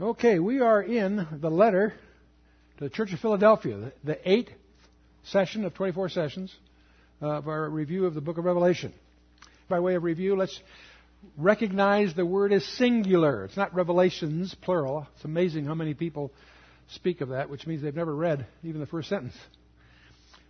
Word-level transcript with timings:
Okay, 0.00 0.40
we 0.40 0.58
are 0.60 0.82
in 0.82 1.24
the 1.40 1.50
letter 1.52 1.94
to 2.78 2.84
the 2.84 2.90
Church 2.90 3.12
of 3.12 3.20
Philadelphia, 3.20 3.92
the 4.02 4.18
eighth 4.28 4.48
session 5.22 5.64
of 5.64 5.72
24 5.74 6.08
sessions 6.08 6.52
of 7.20 7.46
our 7.46 7.70
review 7.70 8.04
of 8.06 8.14
the 8.14 8.20
book 8.20 8.36
of 8.36 8.44
Revelation. 8.44 8.92
By 9.68 9.78
way 9.78 9.94
of 9.94 10.02
review, 10.02 10.34
let's 10.34 10.58
recognize 11.38 12.12
the 12.12 12.26
word 12.26 12.52
is 12.52 12.66
singular. 12.76 13.44
It's 13.44 13.56
not 13.56 13.72
revelations, 13.72 14.52
plural. 14.62 15.06
It's 15.14 15.24
amazing 15.26 15.66
how 15.66 15.76
many 15.76 15.94
people 15.94 16.32
speak 16.88 17.20
of 17.20 17.28
that, 17.28 17.48
which 17.48 17.64
means 17.64 17.80
they've 17.80 17.94
never 17.94 18.16
read 18.16 18.46
even 18.64 18.80
the 18.80 18.88
first 18.88 19.08
sentence. 19.08 19.36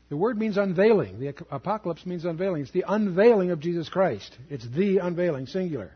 The 0.09 0.17
word 0.17 0.39
means 0.39 0.57
unveiling. 0.57 1.21
The 1.21 1.35
apocalypse 1.51 2.07
means 2.07 2.25
unveiling. 2.25 2.63
It's 2.63 2.71
the 2.71 2.87
unveiling 2.89 3.51
of 3.51 3.61
Jesus 3.61 3.91
Christ. 3.91 4.39
It's 4.49 4.67
the 4.75 4.99
unveiling, 4.99 5.45
singular. 5.49 5.93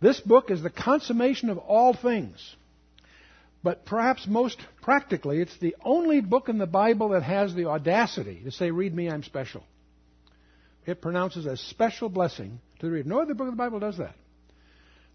This 0.00 0.18
book 0.20 0.50
is 0.50 0.62
the 0.62 0.70
consummation 0.70 1.50
of 1.50 1.58
all 1.58 1.92
things. 1.94 2.38
But 3.62 3.84
perhaps 3.84 4.26
most 4.26 4.58
practically, 4.82 5.40
it's 5.40 5.56
the 5.58 5.76
only 5.84 6.22
book 6.22 6.48
in 6.48 6.56
the 6.56 6.66
Bible 6.66 7.10
that 7.10 7.22
has 7.22 7.54
the 7.54 7.66
audacity 7.66 8.40
to 8.44 8.50
say, 8.50 8.70
Read 8.70 8.94
me, 8.94 9.10
I'm 9.10 9.22
special. 9.22 9.62
It 10.86 11.02
pronounces 11.02 11.44
a 11.44 11.58
special 11.58 12.08
blessing 12.08 12.58
to 12.78 12.86
the 12.86 12.92
reader. 12.92 13.08
No 13.08 13.20
other 13.20 13.34
book 13.34 13.48
of 13.48 13.52
the 13.52 13.58
Bible 13.62 13.78
does 13.78 13.98
that. 13.98 14.14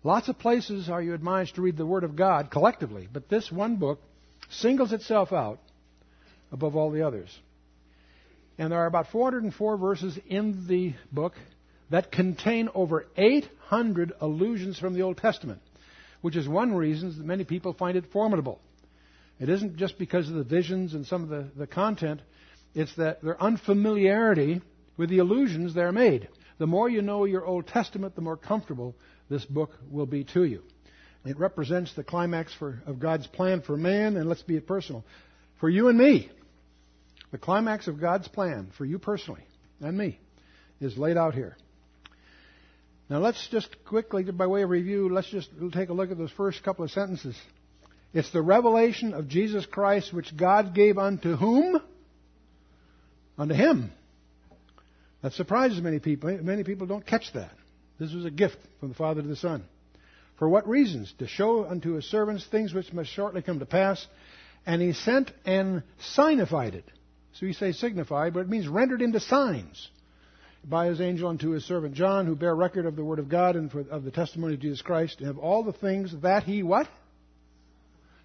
Lots 0.04 0.28
of 0.28 0.38
places 0.38 0.88
are 0.88 1.02
you 1.02 1.16
admonished 1.16 1.56
to 1.56 1.64
read 1.64 1.76
the 1.78 1.88
Word 1.88 2.04
of 2.04 2.16
God 2.16 2.52
collectively, 2.52 3.08
but 3.12 3.28
this 3.28 3.52
one 3.52 3.78
book 3.78 4.00
singles 4.52 4.94
itself 4.94 5.34
out 5.34 5.58
above 6.52 6.76
all 6.76 6.92
the 6.92 7.02
others. 7.02 7.36
And 8.60 8.72
there 8.72 8.78
are 8.80 8.86
about 8.86 9.08
404 9.12 9.78
verses 9.78 10.20
in 10.30 10.68
the 10.68 10.94
book 11.12 11.34
that 11.90 12.12
contain 12.12 12.70
over 12.76 13.08
8 13.18 13.50
100 13.70 14.14
allusions 14.22 14.80
from 14.80 14.94
the 14.94 15.02
Old 15.02 15.18
Testament, 15.18 15.60
which 16.22 16.36
is 16.36 16.48
one 16.48 16.74
reason 16.74 17.16
that 17.18 17.26
many 17.26 17.44
people 17.44 17.74
find 17.74 17.98
it 17.98 18.12
formidable. 18.12 18.60
It 19.40 19.50
isn't 19.50 19.78
just 19.78 19.98
because 19.98 20.30
of 20.30 20.36
the 20.36 20.44
visions 20.44 20.94
and 20.94 21.06
some 21.06 21.24
of 21.24 21.30
the, 21.30 21.48
the 21.58 21.68
content, 21.68 22.22
it's 22.74 22.96
that 22.96 23.22
their 23.22 23.42
unfamiliarity 23.42 24.62
with 24.98 25.10
the 25.10 25.20
allusions 25.20 25.74
they're 25.74 25.92
made. 25.92 26.30
The 26.58 26.68
more 26.68 26.88
you 26.90 27.02
know 27.02 27.26
your 27.26 27.46
Old 27.46 27.68
Testament, 27.68 28.16
the 28.16 28.22
more 28.22 28.38
comfortable 28.38 28.96
this 29.30 29.44
book 29.46 29.72
will 29.90 30.06
be 30.06 30.24
to 30.34 30.44
you. 30.44 30.62
It 31.26 31.40
represents 31.40 31.94
the 31.96 32.04
climax 32.04 32.54
for, 32.54 32.82
of 32.86 33.00
God's 33.00 33.28
plan 33.28 33.62
for 33.62 33.76
man, 33.76 34.16
and 34.16 34.30
let's 34.30 34.44
be 34.44 34.60
personal. 34.60 35.04
For 35.60 35.70
you 35.70 35.90
and 35.90 35.98
me, 35.98 36.30
the 37.32 37.38
climax 37.40 37.88
of 37.88 38.00
God's 38.00 38.28
plan 38.28 38.72
for 38.78 38.86
you 38.86 39.00
personally 39.00 39.42
and 39.82 39.98
me 39.98 40.20
is 40.80 40.98
laid 40.98 41.18
out 41.18 41.34
here. 41.34 41.58
Now 43.10 43.20
let's 43.20 43.48
just 43.50 43.76
quickly, 43.86 44.24
by 44.24 44.48
way 44.48 44.64
of 44.64 44.70
review, 44.70 45.10
let's 45.10 45.30
just 45.30 45.50
take 45.74 45.90
a 45.90 45.94
look 45.94 46.12
at 46.12 46.18
those 46.18 46.32
first 46.32 46.64
couple 46.64 46.84
of 46.84 46.92
sentences. 46.92 47.36
It's 48.14 48.32
the 48.32 48.42
revelation 48.42 49.14
of 49.14 49.28
Jesus 49.28 49.66
Christ 49.66 50.12
which 50.14 50.36
God 50.36 50.74
gave 50.74 50.98
unto 50.98 51.36
whom? 51.36 51.80
Unto 53.38 53.54
him. 53.54 53.92
That 55.22 55.34
surprises 55.34 55.82
many 55.82 56.00
people. 56.00 56.36
Many 56.42 56.64
people 56.64 56.88
don't 56.88 57.06
catch 57.06 57.32
that. 57.34 57.52
This 58.00 58.14
was 58.14 58.26
a 58.26 58.32
gift 58.32 58.58
from 58.80 58.90
the 58.90 58.96
Father 58.96 59.22
to 59.22 59.28
the 59.28 59.36
Son. 59.36 59.64
For 60.40 60.50
what 60.50 60.68
reasons? 60.68 61.14
To 61.20 61.28
show 61.28 61.66
unto 61.66 61.94
his 61.94 62.06
servants 62.06 62.46
things 62.46 62.74
which 62.74 62.92
must 62.92 63.10
shortly 63.12 63.42
come 63.42 63.60
to 63.60 63.66
pass. 63.66 64.06
And 64.66 64.82
he 64.82 64.94
sent 64.94 65.32
and 65.46 65.84
signified 66.00 66.74
it. 66.76 66.86
So 67.34 67.46
you 67.46 67.54
say 67.54 67.72
signify, 67.72 68.30
but 68.32 68.42
it 68.42 68.50
means 68.50 68.68
rendered 68.68 69.02
into 69.02 69.20
signs 69.20 69.90
by 70.70 70.88
his 70.88 71.00
angel 71.00 71.30
unto 71.30 71.50
his 71.52 71.64
servant 71.64 71.94
John, 71.94 72.26
who 72.26 72.36
bear 72.36 72.56
record 72.56 72.86
of 72.86 72.96
the 72.96 73.04
word 73.04 73.20
of 73.20 73.30
God 73.30 73.56
and 73.56 73.72
for, 73.72 73.82
of 73.82 74.04
the 74.04 74.12
testimony 74.12 74.56
of 74.56 74.60
Jesus 74.60 74.82
Christ, 74.82 75.20
and 75.20 75.30
of 75.30 75.38
all 75.38 75.64
the 75.64 75.74
things 75.74 76.16
that 76.22 76.44
he 76.44 76.64
what? 76.64 76.88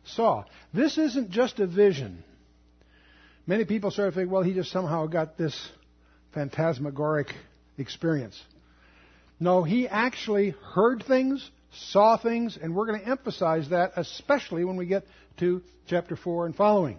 Saw. 0.04 0.44
This 0.72 0.96
isn't 0.96 1.30
just 1.30 1.60
a 1.60 1.66
vision. 1.66 2.24
Many 3.46 3.64
people 3.64 3.90
sort 3.90 4.08
of 4.08 4.14
think, 4.14 4.30
well, 4.30 4.42
he 4.42 4.54
just 4.54 4.70
somehow 4.70 5.06
got 5.06 5.36
this 5.36 5.68
phantasmagoric 6.34 7.28
experience. 7.76 8.40
No, 9.38 9.62
he 9.62 9.88
actually 9.88 10.50
heard 10.74 11.04
things, 11.06 11.48
saw 11.88 12.16
things, 12.16 12.58
and 12.60 12.74
we're 12.74 12.86
going 12.86 13.00
to 13.00 13.06
emphasize 13.08 13.68
that, 13.70 13.92
especially 13.96 14.64
when 14.64 14.76
we 14.76 14.86
get 14.86 15.04
to 15.38 15.62
chapter 15.88 16.16
4 16.16 16.46
and 16.46 16.56
following. 16.56 16.98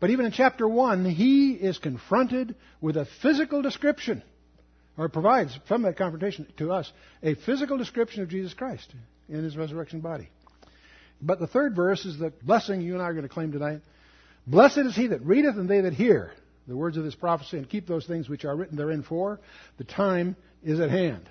But 0.00 0.08
even 0.10 0.24
in 0.26 0.32
chapter 0.32 0.66
1, 0.66 1.04
he 1.04 1.52
is 1.52 1.76
confronted 1.78 2.54
with 2.80 2.96
a 2.96 3.04
physical 3.20 3.60
description, 3.60 4.22
or 4.96 5.10
provides 5.10 5.54
from 5.68 5.82
that 5.82 5.98
confrontation 5.98 6.46
to 6.56 6.72
us 6.72 6.90
a 7.22 7.34
physical 7.34 7.76
description 7.76 8.22
of 8.22 8.30
Jesus 8.30 8.54
Christ 8.54 8.90
in 9.28 9.44
his 9.44 9.56
resurrection 9.58 10.00
body. 10.00 10.28
But 11.22 11.38
the 11.38 11.46
third 11.46 11.76
verse 11.76 12.06
is 12.06 12.18
the 12.18 12.32
blessing 12.42 12.80
you 12.80 12.94
and 12.94 13.02
I 13.02 13.06
are 13.06 13.12
going 13.12 13.24
to 13.28 13.32
claim 13.32 13.52
tonight. 13.52 13.82
Blessed 14.46 14.78
is 14.78 14.96
he 14.96 15.08
that 15.08 15.20
readeth 15.22 15.56
and 15.56 15.68
they 15.68 15.82
that 15.82 15.92
hear 15.92 16.32
the 16.66 16.76
words 16.76 16.96
of 16.96 17.04
this 17.04 17.14
prophecy 17.14 17.58
and 17.58 17.68
keep 17.68 17.86
those 17.86 18.06
things 18.06 18.26
which 18.26 18.46
are 18.46 18.56
written 18.56 18.76
therein, 18.78 19.02
for 19.02 19.38
the 19.76 19.84
time 19.84 20.34
is 20.64 20.80
at 20.80 20.90
hand. 20.90 21.28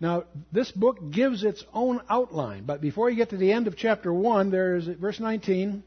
Now, 0.00 0.24
this 0.50 0.70
book 0.72 1.10
gives 1.12 1.44
its 1.44 1.64
own 1.72 2.00
outline, 2.10 2.64
but 2.64 2.80
before 2.82 3.08
you 3.08 3.16
get 3.16 3.30
to 3.30 3.36
the 3.38 3.52
end 3.52 3.68
of 3.68 3.76
chapter 3.76 4.12
1, 4.12 4.50
there's 4.50 4.84
verse 4.86 5.18
19 5.20 5.82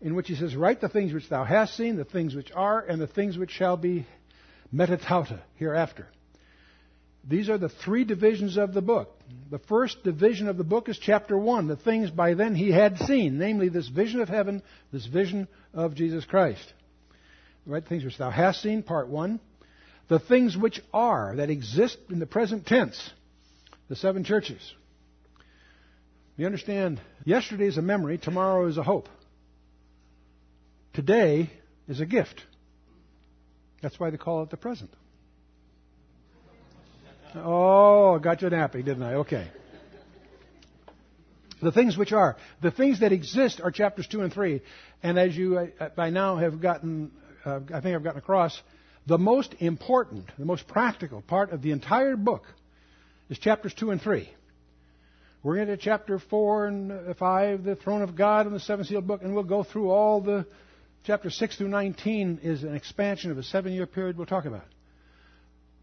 in 0.00 0.14
which 0.14 0.28
he 0.28 0.34
says, 0.34 0.54
Write 0.54 0.80
the 0.80 0.88
things 0.88 1.12
which 1.12 1.28
thou 1.28 1.44
hast 1.44 1.76
seen, 1.76 1.96
the 1.96 2.04
things 2.04 2.34
which 2.34 2.50
are, 2.54 2.80
and 2.80 3.00
the 3.00 3.06
things 3.06 3.36
which 3.36 3.50
shall 3.50 3.76
be 3.76 4.06
metatauta 4.74 5.40
hereafter. 5.56 6.06
These 7.22 7.50
are 7.50 7.58
the 7.58 7.68
three 7.68 8.04
divisions 8.04 8.56
of 8.56 8.72
the 8.72 8.80
book. 8.80 9.18
The 9.50 9.58
first 9.58 10.02
division 10.02 10.48
of 10.48 10.56
the 10.56 10.64
book 10.64 10.88
is 10.88 10.98
chapter 10.98 11.36
1, 11.36 11.66
the 11.68 11.76
things 11.76 12.10
by 12.10 12.32
then 12.32 12.54
he 12.54 12.70
had 12.72 12.96
seen, 12.98 13.38
namely 13.38 13.68
this 13.68 13.88
vision 13.88 14.20
of 14.20 14.28
heaven, 14.30 14.62
this 14.90 15.04
vision 15.04 15.46
of 15.74 15.94
Jesus 15.94 16.24
Christ. 16.24 16.72
Right? 17.66 17.86
Things 17.86 18.04
which 18.04 18.16
thou 18.16 18.30
hast 18.30 18.62
seen, 18.62 18.82
part 18.82 19.08
1. 19.08 19.38
The 20.08 20.18
things 20.18 20.56
which 20.56 20.80
are, 20.94 21.36
that 21.36 21.50
exist 21.50 21.98
in 22.08 22.18
the 22.18 22.26
present 22.26 22.66
tense, 22.66 23.10
the 23.88 23.94
seven 23.96 24.24
churches. 24.24 24.60
You 26.38 26.46
understand, 26.46 27.02
yesterday 27.26 27.66
is 27.66 27.76
a 27.76 27.82
memory, 27.82 28.16
tomorrow 28.16 28.64
is 28.66 28.78
a 28.78 28.82
hope. 28.82 29.10
Today 30.94 31.50
is 31.86 32.00
a 32.00 32.06
gift. 32.06 32.42
That's 33.80 33.98
why 34.00 34.10
they 34.10 34.16
call 34.16 34.42
it 34.42 34.50
the 34.50 34.56
present. 34.56 34.90
Oh, 37.36 38.16
I 38.16 38.18
got 38.18 38.42
you 38.42 38.50
napping, 38.50 38.84
didn't 38.84 39.04
I? 39.04 39.14
Okay. 39.16 39.46
The 41.62 41.70
things 41.70 41.96
which 41.96 42.12
are. 42.12 42.36
The 42.60 42.72
things 42.72 43.00
that 43.00 43.12
exist 43.12 43.60
are 43.60 43.70
chapters 43.70 44.08
2 44.08 44.22
and 44.22 44.32
3. 44.32 44.60
And 45.02 45.18
as 45.18 45.36
you 45.36 45.58
uh, 45.58 45.90
by 45.94 46.10
now 46.10 46.36
have 46.38 46.60
gotten, 46.60 47.12
uh, 47.44 47.60
I 47.72 47.80
think 47.80 47.94
I've 47.94 48.02
gotten 48.02 48.18
across, 48.18 48.60
the 49.06 49.18
most 49.18 49.54
important, 49.60 50.26
the 50.38 50.44
most 50.44 50.66
practical 50.66 51.22
part 51.22 51.52
of 51.52 51.62
the 51.62 51.70
entire 51.70 52.16
book 52.16 52.44
is 53.28 53.38
chapters 53.38 53.74
2 53.74 53.92
and 53.92 54.02
3. 54.02 54.28
We're 55.44 55.58
into 55.58 55.76
chapter 55.76 56.18
4 56.18 56.66
and 56.66 57.16
5, 57.16 57.64
the 57.64 57.76
throne 57.76 58.02
of 58.02 58.16
God 58.16 58.46
and 58.46 58.54
the 58.54 58.60
seven 58.60 58.84
seal 58.84 59.00
book, 59.02 59.22
and 59.22 59.34
we'll 59.34 59.44
go 59.44 59.62
through 59.62 59.90
all 59.90 60.20
the 60.20 60.44
Chapter 61.06 61.30
6 61.30 61.56
through 61.56 61.68
19 61.68 62.40
is 62.42 62.62
an 62.62 62.74
expansion 62.74 63.30
of 63.30 63.38
a 63.38 63.42
seven 63.42 63.72
year 63.72 63.86
period 63.86 64.16
we'll 64.16 64.26
talk 64.26 64.44
about. 64.44 64.66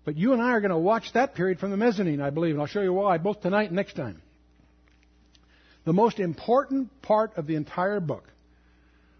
But 0.05 0.15
you 0.15 0.33
and 0.33 0.41
I 0.41 0.51
are 0.51 0.61
going 0.61 0.71
to 0.71 0.77
watch 0.77 1.11
that 1.13 1.33
period 1.35 1.59
from 1.59 1.71
the 1.71 1.77
mezzanine, 1.77 2.21
I 2.21 2.29
believe, 2.29 2.53
and 2.53 2.61
I'll 2.61 2.67
show 2.67 2.81
you 2.81 2.93
why 2.93 3.17
both 3.17 3.41
tonight 3.41 3.67
and 3.67 3.75
next 3.75 3.95
time. 3.95 4.21
The 5.85 5.93
most 5.93 6.19
important 6.19 7.01
part 7.01 7.37
of 7.37 7.47
the 7.47 7.55
entire 7.55 7.99
book 7.99 8.29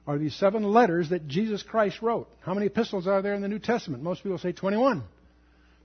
are 0.06 0.18
these 0.18 0.36
seven 0.36 0.64
letters 0.64 1.10
that 1.10 1.28
Jesus 1.28 1.64
Christ 1.64 2.02
wrote. 2.02 2.30
How 2.42 2.54
many 2.54 2.68
epistles 2.68 3.08
are 3.08 3.22
there 3.22 3.34
in 3.34 3.42
the 3.42 3.48
New 3.50 3.60
Testament? 3.60 4.04
Most 4.04 4.24
people 4.24 4.38
say 4.38 4.52
21. 4.52 5.04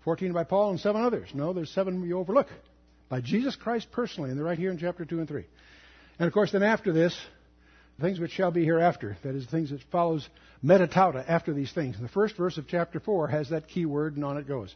14 0.04 0.32
by 0.32 0.44
Paul 0.44 0.70
and 0.70 0.80
seven 0.80 1.02
others. 1.02 1.28
No, 1.32 1.52
there's 1.52 1.70
seven 1.70 2.02
you 2.04 2.18
overlook. 2.18 2.48
By 3.08 3.20
Jesus 3.20 3.54
Christ 3.56 3.88
personally, 3.92 4.30
and 4.30 4.38
they're 4.38 4.46
right 4.46 4.58
here 4.58 4.70
in 4.72 4.78
chapter 4.78 5.04
2 5.04 5.18
and 5.20 5.28
3. 5.28 5.44
And 6.18 6.26
of 6.26 6.32
course, 6.32 6.50
then 6.50 6.62
after 6.64 6.92
this, 6.92 7.16
things 8.02 8.20
which 8.20 8.32
shall 8.32 8.50
be 8.50 8.64
hereafter, 8.64 9.16
that 9.22 9.34
is, 9.34 9.46
the 9.46 9.50
things 9.50 9.70
that 9.70 9.80
follows 9.90 10.28
metatauta 10.62 11.24
after 11.26 11.54
these 11.54 11.72
things. 11.72 11.96
And 11.96 12.04
the 12.04 12.10
first 12.12 12.36
verse 12.36 12.58
of 12.58 12.68
chapter 12.68 13.00
4 13.00 13.28
has 13.28 13.48
that 13.50 13.68
key 13.68 13.86
word, 13.86 14.16
and 14.16 14.24
on 14.24 14.36
it 14.36 14.46
goes. 14.46 14.74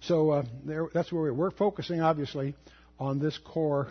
So 0.00 0.30
uh, 0.32 0.42
there, 0.66 0.88
that's 0.92 1.10
where 1.10 1.22
we're, 1.22 1.32
we're 1.32 1.50
focusing, 1.50 2.02
obviously, 2.02 2.54
on 3.00 3.18
this 3.18 3.38
core 3.38 3.88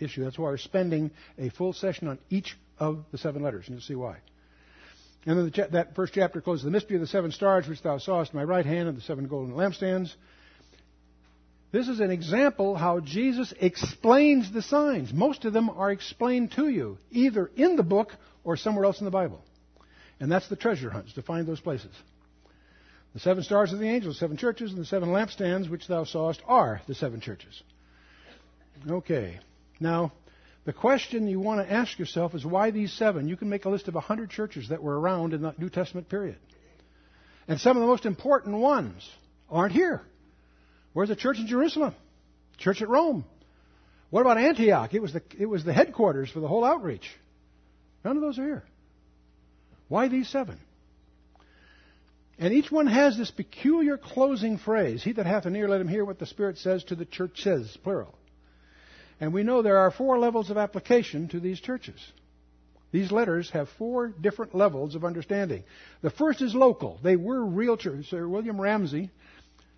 issue. 0.00 0.22
That's 0.24 0.36
why 0.38 0.50
we're 0.50 0.58
spending 0.58 1.10
a 1.38 1.48
full 1.48 1.72
session 1.72 2.08
on 2.08 2.18
each 2.28 2.56
of 2.78 3.04
the 3.12 3.18
seven 3.18 3.42
letters, 3.42 3.64
and 3.66 3.74
you'll 3.76 3.82
see 3.82 3.94
why. 3.94 4.18
And 5.24 5.38
then 5.38 5.44
the 5.46 5.50
cha- 5.50 5.68
that 5.68 5.94
first 5.94 6.12
chapter 6.14 6.40
closes 6.40 6.64
the 6.64 6.70
mystery 6.70 6.96
of 6.96 7.00
the 7.00 7.06
seven 7.08 7.32
stars 7.32 7.66
which 7.66 7.82
thou 7.82 7.98
sawest 7.98 8.32
in 8.34 8.38
my 8.38 8.44
right 8.44 8.66
hand, 8.66 8.88
and 8.88 8.96
the 8.98 9.02
seven 9.02 9.26
golden 9.26 9.54
lampstands. 9.54 10.10
This 11.70 11.88
is 11.88 12.00
an 12.00 12.10
example 12.10 12.74
how 12.76 13.00
Jesus 13.00 13.52
explains 13.60 14.50
the 14.50 14.62
signs. 14.62 15.12
Most 15.12 15.44
of 15.44 15.52
them 15.52 15.68
are 15.68 15.90
explained 15.90 16.52
to 16.52 16.68
you, 16.68 16.96
either 17.10 17.50
in 17.56 17.76
the 17.76 17.82
book 17.82 18.10
or 18.42 18.56
somewhere 18.56 18.86
else 18.86 19.00
in 19.00 19.04
the 19.04 19.10
Bible. 19.10 19.44
And 20.18 20.32
that's 20.32 20.48
the 20.48 20.56
treasure 20.56 20.88
hunts 20.90 21.12
to 21.14 21.22
find 21.22 21.46
those 21.46 21.60
places. 21.60 21.92
The 23.12 23.20
seven 23.20 23.42
stars 23.44 23.72
of 23.72 23.78
the 23.78 23.88
angels, 23.88 24.18
seven 24.18 24.36
churches, 24.36 24.70
and 24.72 24.80
the 24.80 24.84
seven 24.86 25.10
lampstands 25.10 25.68
which 25.68 25.86
thou 25.88 26.04
sawest 26.04 26.40
are 26.46 26.80
the 26.86 26.94
seven 26.94 27.20
churches. 27.20 27.62
Okay. 28.88 29.38
Now, 29.78 30.12
the 30.64 30.72
question 30.72 31.28
you 31.28 31.40
want 31.40 31.66
to 31.66 31.72
ask 31.72 31.98
yourself 31.98 32.34
is 32.34 32.44
why 32.46 32.70
these 32.70 32.92
seven? 32.94 33.28
You 33.28 33.36
can 33.36 33.48
make 33.48 33.64
a 33.66 33.70
list 33.70 33.88
of 33.88 33.94
a 33.94 33.98
100 34.00 34.30
churches 34.30 34.68
that 34.70 34.82
were 34.82 34.98
around 34.98 35.34
in 35.34 35.42
the 35.42 35.54
New 35.58 35.70
Testament 35.70 36.08
period. 36.08 36.36
And 37.46 37.60
some 37.60 37.76
of 37.76 37.80
the 37.82 37.86
most 37.86 38.06
important 38.06 38.56
ones 38.56 39.08
aren't 39.50 39.72
here. 39.72 40.02
Where's 40.98 41.10
the 41.10 41.14
church 41.14 41.38
in 41.38 41.46
Jerusalem? 41.46 41.94
Church 42.56 42.82
at 42.82 42.88
Rome. 42.88 43.24
What 44.10 44.22
about 44.22 44.36
Antioch? 44.36 44.92
It 44.94 45.00
was 45.00 45.12
the, 45.12 45.22
it 45.38 45.46
was 45.46 45.62
the 45.62 45.72
headquarters 45.72 46.28
for 46.28 46.40
the 46.40 46.48
whole 46.48 46.64
outreach. 46.64 47.08
None 48.04 48.16
of 48.16 48.20
those 48.20 48.36
are 48.40 48.44
here. 48.44 48.64
Why 49.86 50.08
these 50.08 50.28
seven? 50.28 50.58
And 52.36 52.52
each 52.52 52.72
one 52.72 52.88
has 52.88 53.16
this 53.16 53.30
peculiar 53.30 53.96
closing 53.96 54.58
phrase 54.58 55.04
He 55.04 55.12
that 55.12 55.24
hath 55.26 55.46
an 55.46 55.54
ear, 55.54 55.68
let 55.68 55.80
him 55.80 55.86
hear 55.86 56.04
what 56.04 56.18
the 56.18 56.26
Spirit 56.26 56.58
says 56.58 56.82
to 56.84 56.96
the 56.96 57.04
churches, 57.06 57.78
plural. 57.84 58.12
And 59.20 59.32
we 59.32 59.44
know 59.44 59.62
there 59.62 59.78
are 59.78 59.92
four 59.92 60.18
levels 60.18 60.50
of 60.50 60.58
application 60.58 61.28
to 61.28 61.38
these 61.38 61.60
churches. 61.60 62.00
These 62.90 63.12
letters 63.12 63.50
have 63.50 63.68
four 63.78 64.08
different 64.08 64.52
levels 64.52 64.96
of 64.96 65.04
understanding. 65.04 65.62
The 66.02 66.10
first 66.10 66.42
is 66.42 66.56
local. 66.56 66.98
They 67.04 67.14
were 67.14 67.40
real 67.44 67.76
churches. 67.76 68.08
Sir 68.08 68.26
William 68.26 68.60
Ramsay 68.60 69.12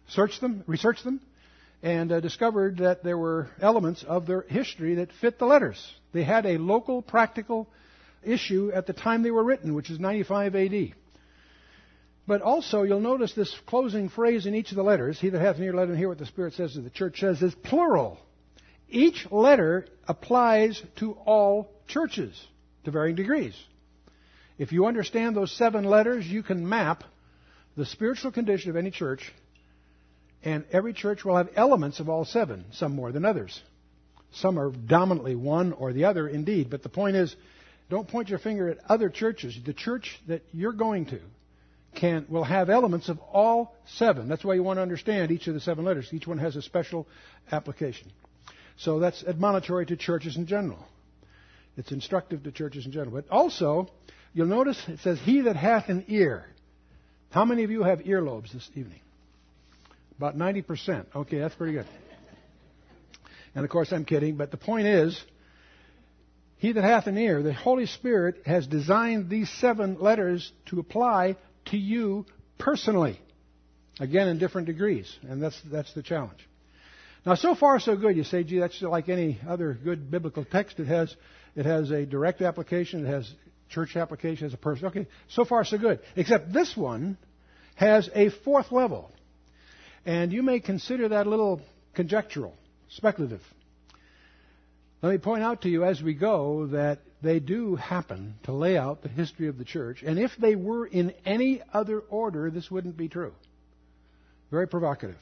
searched 0.08 0.40
them, 0.40 0.64
researched 0.66 1.04
them, 1.04 1.20
and 1.82 2.10
uh, 2.12 2.20
discovered 2.20 2.78
that 2.78 3.02
there 3.02 3.18
were 3.18 3.48
elements 3.60 4.02
of 4.02 4.26
their 4.26 4.42
history 4.42 4.96
that 4.96 5.10
fit 5.20 5.38
the 5.38 5.46
letters. 5.46 5.80
They 6.12 6.24
had 6.24 6.46
a 6.46 6.58
local 6.58 7.02
practical 7.02 7.68
issue 8.22 8.70
at 8.72 8.86
the 8.86 8.92
time 8.92 9.22
they 9.22 9.30
were 9.30 9.44
written, 9.44 9.74
which 9.74 9.90
is 9.90 9.98
95 9.98 10.54
AD. 10.56 10.74
But 12.26 12.42
also, 12.42 12.82
you'll 12.82 13.00
notice 13.00 13.32
this 13.34 13.54
closing 13.66 14.08
phrase 14.08 14.46
in 14.46 14.54
each 14.54 14.70
of 14.70 14.76
the 14.76 14.82
letters 14.84 15.18
He 15.18 15.30
that 15.30 15.40
hath 15.40 15.56
an 15.56 15.64
ear, 15.64 15.72
let 15.72 15.88
him 15.88 15.96
hear 15.96 16.08
what 16.08 16.18
the 16.18 16.26
Spirit 16.26 16.54
says 16.54 16.74
to 16.74 16.80
the 16.82 16.90
church, 16.90 17.20
says 17.20 17.40
is 17.42 17.54
plural. 17.54 18.18
Each 18.88 19.26
letter 19.30 19.86
applies 20.06 20.80
to 20.96 21.12
all 21.12 21.70
churches 21.88 22.38
to 22.84 22.90
varying 22.90 23.16
degrees. 23.16 23.54
If 24.58 24.72
you 24.72 24.86
understand 24.86 25.34
those 25.34 25.52
seven 25.56 25.84
letters, 25.84 26.26
you 26.26 26.42
can 26.42 26.68
map 26.68 27.04
the 27.76 27.86
spiritual 27.86 28.32
condition 28.32 28.68
of 28.70 28.76
any 28.76 28.90
church 28.90 29.32
and 30.42 30.64
every 30.72 30.92
church 30.94 31.24
will 31.24 31.36
have 31.36 31.50
elements 31.54 32.00
of 32.00 32.08
all 32.08 32.24
seven, 32.24 32.64
some 32.72 32.94
more 32.94 33.12
than 33.12 33.24
others. 33.24 33.60
Some 34.32 34.58
are 34.58 34.70
dominantly 34.70 35.34
one 35.34 35.72
or 35.72 35.92
the 35.92 36.04
other, 36.04 36.28
indeed. 36.28 36.70
But 36.70 36.82
the 36.82 36.88
point 36.88 37.16
is, 37.16 37.34
don't 37.90 38.08
point 38.08 38.28
your 38.30 38.38
finger 38.38 38.68
at 38.68 38.78
other 38.88 39.10
churches. 39.10 39.58
The 39.64 39.72
church 39.74 40.18
that 40.28 40.42
you're 40.52 40.72
going 40.72 41.06
to 41.06 41.18
can 41.96 42.24
will 42.28 42.44
have 42.44 42.70
elements 42.70 43.08
of 43.08 43.18
all 43.32 43.74
seven. 43.96 44.28
That's 44.28 44.44
why 44.44 44.54
you 44.54 44.62
want 44.62 44.76
to 44.76 44.82
understand 44.82 45.32
each 45.32 45.48
of 45.48 45.54
the 45.54 45.60
seven 45.60 45.84
letters. 45.84 46.08
Each 46.12 46.26
one 46.26 46.38
has 46.38 46.54
a 46.54 46.62
special 46.62 47.06
application. 47.50 48.12
So 48.76 49.00
that's 49.00 49.24
admonitory 49.24 49.86
to 49.86 49.96
churches 49.96 50.36
in 50.36 50.46
general. 50.46 50.78
It's 51.76 51.90
instructive 51.92 52.44
to 52.44 52.52
churches 52.52 52.86
in 52.86 52.92
general. 52.92 53.16
But 53.16 53.28
also, 53.28 53.90
you'll 54.32 54.46
notice 54.46 54.80
it 54.88 55.00
says, 55.00 55.18
"He 55.20 55.40
that 55.42 55.56
hath 55.56 55.88
an 55.88 56.04
ear." 56.08 56.46
How 57.30 57.44
many 57.44 57.64
of 57.64 57.70
you 57.72 57.82
have 57.82 57.98
earlobes 58.00 58.52
this 58.52 58.68
evening? 58.76 59.00
About 60.20 60.36
90%. 60.36 61.06
Okay, 61.16 61.38
that's 61.38 61.54
pretty 61.54 61.72
good. 61.72 61.86
And 63.54 63.64
of 63.64 63.70
course, 63.70 63.90
I'm 63.90 64.04
kidding, 64.04 64.36
but 64.36 64.50
the 64.50 64.58
point 64.58 64.86
is, 64.86 65.18
he 66.58 66.72
that 66.72 66.84
hath 66.84 67.06
an 67.06 67.16
ear, 67.16 67.42
the 67.42 67.54
Holy 67.54 67.86
Spirit 67.86 68.42
has 68.44 68.66
designed 68.66 69.30
these 69.30 69.48
seven 69.48 69.98
letters 69.98 70.52
to 70.66 70.78
apply 70.78 71.36
to 71.70 71.78
you 71.78 72.26
personally. 72.58 73.18
Again, 73.98 74.28
in 74.28 74.36
different 74.36 74.66
degrees, 74.66 75.10
and 75.26 75.42
that's, 75.42 75.58
that's 75.72 75.90
the 75.94 76.02
challenge. 76.02 76.46
Now, 77.24 77.34
so 77.34 77.54
far, 77.54 77.80
so 77.80 77.96
good. 77.96 78.14
You 78.14 78.24
say, 78.24 78.44
gee, 78.44 78.58
that's 78.58 78.82
like 78.82 79.08
any 79.08 79.38
other 79.48 79.72
good 79.82 80.10
biblical 80.10 80.44
text. 80.44 80.78
It 80.80 80.86
has, 80.86 81.16
it 81.56 81.64
has 81.64 81.90
a 81.92 82.04
direct 82.04 82.42
application, 82.42 83.06
it 83.06 83.08
has 83.08 83.26
church 83.70 83.96
application, 83.96 84.44
it 84.44 84.48
has 84.48 84.54
a 84.54 84.58
person. 84.58 84.84
Okay, 84.88 85.06
so 85.30 85.46
far, 85.46 85.64
so 85.64 85.78
good. 85.78 86.00
Except 86.14 86.52
this 86.52 86.76
one 86.76 87.16
has 87.76 88.10
a 88.14 88.28
fourth 88.28 88.70
level. 88.70 89.10
And 90.06 90.32
you 90.32 90.42
may 90.42 90.60
consider 90.60 91.08
that 91.08 91.26
a 91.26 91.30
little 91.30 91.60
conjectural, 91.94 92.54
speculative. 92.88 93.42
Let 95.02 95.12
me 95.12 95.18
point 95.18 95.42
out 95.42 95.62
to 95.62 95.68
you 95.68 95.84
as 95.84 96.02
we 96.02 96.14
go 96.14 96.66
that 96.68 97.00
they 97.22 97.38
do 97.40 97.76
happen 97.76 98.34
to 98.44 98.52
lay 98.52 98.78
out 98.78 99.02
the 99.02 99.08
history 99.08 99.48
of 99.48 99.58
the 99.58 99.64
church, 99.64 100.02
and 100.02 100.18
if 100.18 100.30
they 100.36 100.56
were 100.56 100.86
in 100.86 101.12
any 101.24 101.62
other 101.72 102.00
order, 102.00 102.50
this 102.50 102.70
wouldn't 102.70 102.96
be 102.96 103.08
true. 103.08 103.32
Very 104.50 104.66
provocative. 104.68 105.18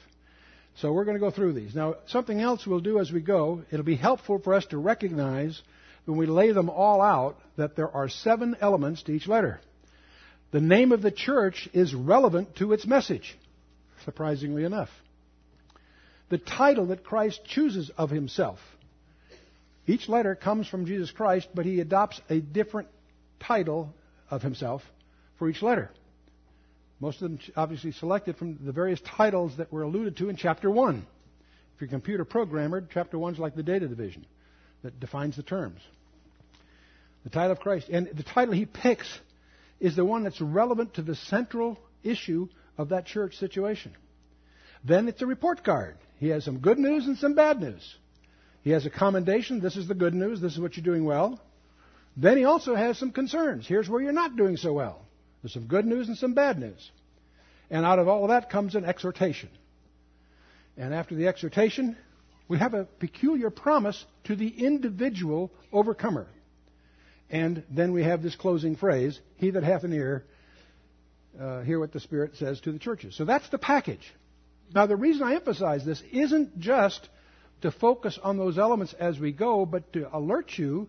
So 0.76 0.92
we're 0.92 1.04
going 1.04 1.16
to 1.16 1.20
go 1.20 1.32
through 1.32 1.54
these. 1.54 1.74
Now, 1.74 1.96
something 2.06 2.40
else 2.40 2.64
we'll 2.64 2.80
do 2.80 3.00
as 3.00 3.10
we 3.10 3.20
go, 3.20 3.62
it'll 3.72 3.84
be 3.84 3.96
helpful 3.96 4.38
for 4.38 4.54
us 4.54 4.64
to 4.66 4.78
recognize 4.78 5.60
when 6.04 6.16
we 6.18 6.26
lay 6.26 6.52
them 6.52 6.70
all 6.70 7.02
out 7.02 7.36
that 7.56 7.74
there 7.74 7.90
are 7.90 8.08
seven 8.08 8.56
elements 8.60 9.02
to 9.04 9.12
each 9.12 9.26
letter. 9.26 9.60
The 10.52 10.60
name 10.60 10.92
of 10.92 11.02
the 11.02 11.10
church 11.10 11.68
is 11.72 11.94
relevant 11.94 12.56
to 12.56 12.72
its 12.72 12.86
message 12.86 13.36
surprisingly 14.04 14.64
enough. 14.64 14.88
The 16.30 16.38
title 16.38 16.86
that 16.86 17.04
Christ 17.04 17.40
chooses 17.46 17.90
of 17.96 18.10
himself. 18.10 18.58
Each 19.86 20.08
letter 20.08 20.34
comes 20.34 20.68
from 20.68 20.84
Jesus 20.86 21.10
Christ, 21.10 21.48
but 21.54 21.64
he 21.64 21.80
adopts 21.80 22.20
a 22.28 22.40
different 22.40 22.88
title 23.40 23.94
of 24.30 24.42
himself 24.42 24.82
for 25.38 25.48
each 25.48 25.62
letter. 25.62 25.90
Most 27.00 27.22
of 27.22 27.30
them 27.30 27.38
obviously 27.56 27.92
selected 27.92 28.36
from 28.36 28.58
the 28.64 28.72
various 28.72 29.00
titles 29.06 29.56
that 29.56 29.72
were 29.72 29.82
alluded 29.82 30.16
to 30.18 30.28
in 30.28 30.36
chapter 30.36 30.70
1. 30.70 31.06
If 31.76 31.80
you're 31.80 31.88
computer 31.88 32.24
programmer, 32.24 32.84
chapter 32.92 33.16
One 33.18 33.34
is 33.34 33.38
like 33.38 33.54
the 33.54 33.62
data 33.62 33.86
division 33.86 34.26
that 34.82 34.98
defines 34.98 35.36
the 35.36 35.44
terms. 35.44 35.80
The 37.22 37.30
title 37.30 37.52
of 37.52 37.60
Christ. 37.60 37.88
And 37.88 38.08
the 38.12 38.24
title 38.24 38.52
he 38.52 38.66
picks 38.66 39.08
is 39.78 39.94
the 39.94 40.04
one 40.04 40.24
that's 40.24 40.40
relevant 40.40 40.94
to 40.94 41.02
the 41.02 41.14
central 41.14 41.78
issue 42.02 42.48
of 42.78 42.90
that 42.90 43.04
church 43.06 43.34
situation. 43.36 43.92
Then 44.84 45.08
it's 45.08 45.20
a 45.20 45.26
report 45.26 45.64
card. 45.64 45.96
He 46.18 46.28
has 46.28 46.44
some 46.44 46.60
good 46.60 46.78
news 46.78 47.06
and 47.06 47.18
some 47.18 47.34
bad 47.34 47.60
news. 47.60 47.96
He 48.62 48.70
has 48.70 48.86
a 48.86 48.90
commendation. 48.90 49.60
This 49.60 49.76
is 49.76 49.88
the 49.88 49.94
good 49.94 50.14
news. 50.14 50.40
This 50.40 50.52
is 50.54 50.60
what 50.60 50.76
you're 50.76 50.84
doing 50.84 51.04
well. 51.04 51.40
Then 52.16 52.36
he 52.36 52.44
also 52.44 52.74
has 52.74 52.96
some 52.96 53.10
concerns. 53.10 53.66
Here's 53.66 53.88
where 53.88 54.00
you're 54.00 54.12
not 54.12 54.36
doing 54.36 54.56
so 54.56 54.72
well. 54.72 55.04
There's 55.42 55.52
some 55.52 55.66
good 55.66 55.86
news 55.86 56.08
and 56.08 56.16
some 56.16 56.34
bad 56.34 56.58
news. 56.58 56.90
And 57.70 57.84
out 57.84 57.98
of 57.98 58.08
all 58.08 58.24
of 58.24 58.30
that 58.30 58.50
comes 58.50 58.74
an 58.74 58.84
exhortation. 58.84 59.48
And 60.76 60.94
after 60.94 61.14
the 61.14 61.28
exhortation, 61.28 61.96
we 62.48 62.58
have 62.58 62.74
a 62.74 62.84
peculiar 62.84 63.50
promise 63.50 64.04
to 64.24 64.36
the 64.36 64.48
individual 64.48 65.52
overcomer. 65.72 66.26
And 67.30 67.62
then 67.70 67.92
we 67.92 68.04
have 68.04 68.22
this 68.22 68.34
closing 68.36 68.74
phrase 68.76 69.20
He 69.36 69.50
that 69.50 69.62
hath 69.62 69.84
an 69.84 69.92
ear, 69.92 70.24
uh, 71.40 71.62
hear 71.62 71.78
what 71.78 71.92
the 71.92 72.00
Spirit 72.00 72.36
says 72.36 72.60
to 72.62 72.72
the 72.72 72.78
churches. 72.78 73.16
So 73.16 73.24
that's 73.24 73.48
the 73.50 73.58
package. 73.58 74.12
Now, 74.74 74.86
the 74.86 74.96
reason 74.96 75.22
I 75.22 75.34
emphasize 75.36 75.84
this 75.84 76.02
isn't 76.12 76.58
just 76.58 77.08
to 77.62 77.70
focus 77.70 78.18
on 78.22 78.36
those 78.36 78.58
elements 78.58 78.92
as 78.98 79.18
we 79.18 79.32
go, 79.32 79.64
but 79.64 79.92
to 79.92 80.08
alert 80.16 80.52
you 80.56 80.88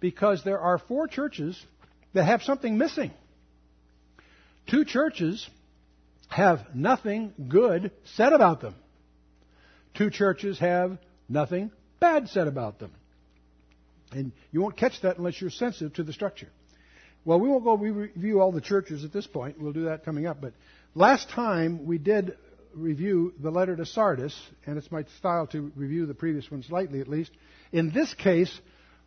because 0.00 0.42
there 0.44 0.60
are 0.60 0.78
four 0.78 1.06
churches 1.08 1.60
that 2.14 2.24
have 2.24 2.42
something 2.42 2.78
missing. 2.78 3.10
Two 4.68 4.84
churches 4.84 5.48
have 6.28 6.60
nothing 6.74 7.32
good 7.48 7.90
said 8.16 8.32
about 8.32 8.60
them. 8.60 8.74
Two 9.94 10.10
churches 10.10 10.58
have 10.58 10.98
nothing 11.28 11.70
bad 12.00 12.28
said 12.28 12.48
about 12.48 12.78
them. 12.78 12.90
And 14.12 14.32
you 14.50 14.60
won't 14.60 14.76
catch 14.76 15.00
that 15.02 15.18
unless 15.18 15.40
you're 15.40 15.50
sensitive 15.50 15.94
to 15.94 16.02
the 16.02 16.12
structure. 16.12 16.48
Well, 17.24 17.40
we 17.40 17.48
won't 17.48 17.64
go 17.64 17.74
review 17.74 18.40
all 18.42 18.52
the 18.52 18.60
churches 18.60 19.02
at 19.04 19.12
this 19.12 19.26
point. 19.26 19.58
We'll 19.58 19.72
do 19.72 19.84
that 19.84 20.04
coming 20.04 20.26
up. 20.26 20.40
But 20.42 20.52
last 20.94 21.30
time 21.30 21.86
we 21.86 21.96
did 21.96 22.36
review 22.74 23.32
the 23.40 23.50
letter 23.50 23.74
to 23.76 23.86
Sardis, 23.86 24.38
and 24.66 24.76
it's 24.76 24.92
my 24.92 25.04
style 25.18 25.46
to 25.48 25.72
review 25.74 26.04
the 26.04 26.12
previous 26.14 26.50
ones 26.50 26.66
lightly 26.70 27.00
at 27.00 27.08
least. 27.08 27.30
In 27.72 27.90
this 27.92 28.12
case, 28.14 28.52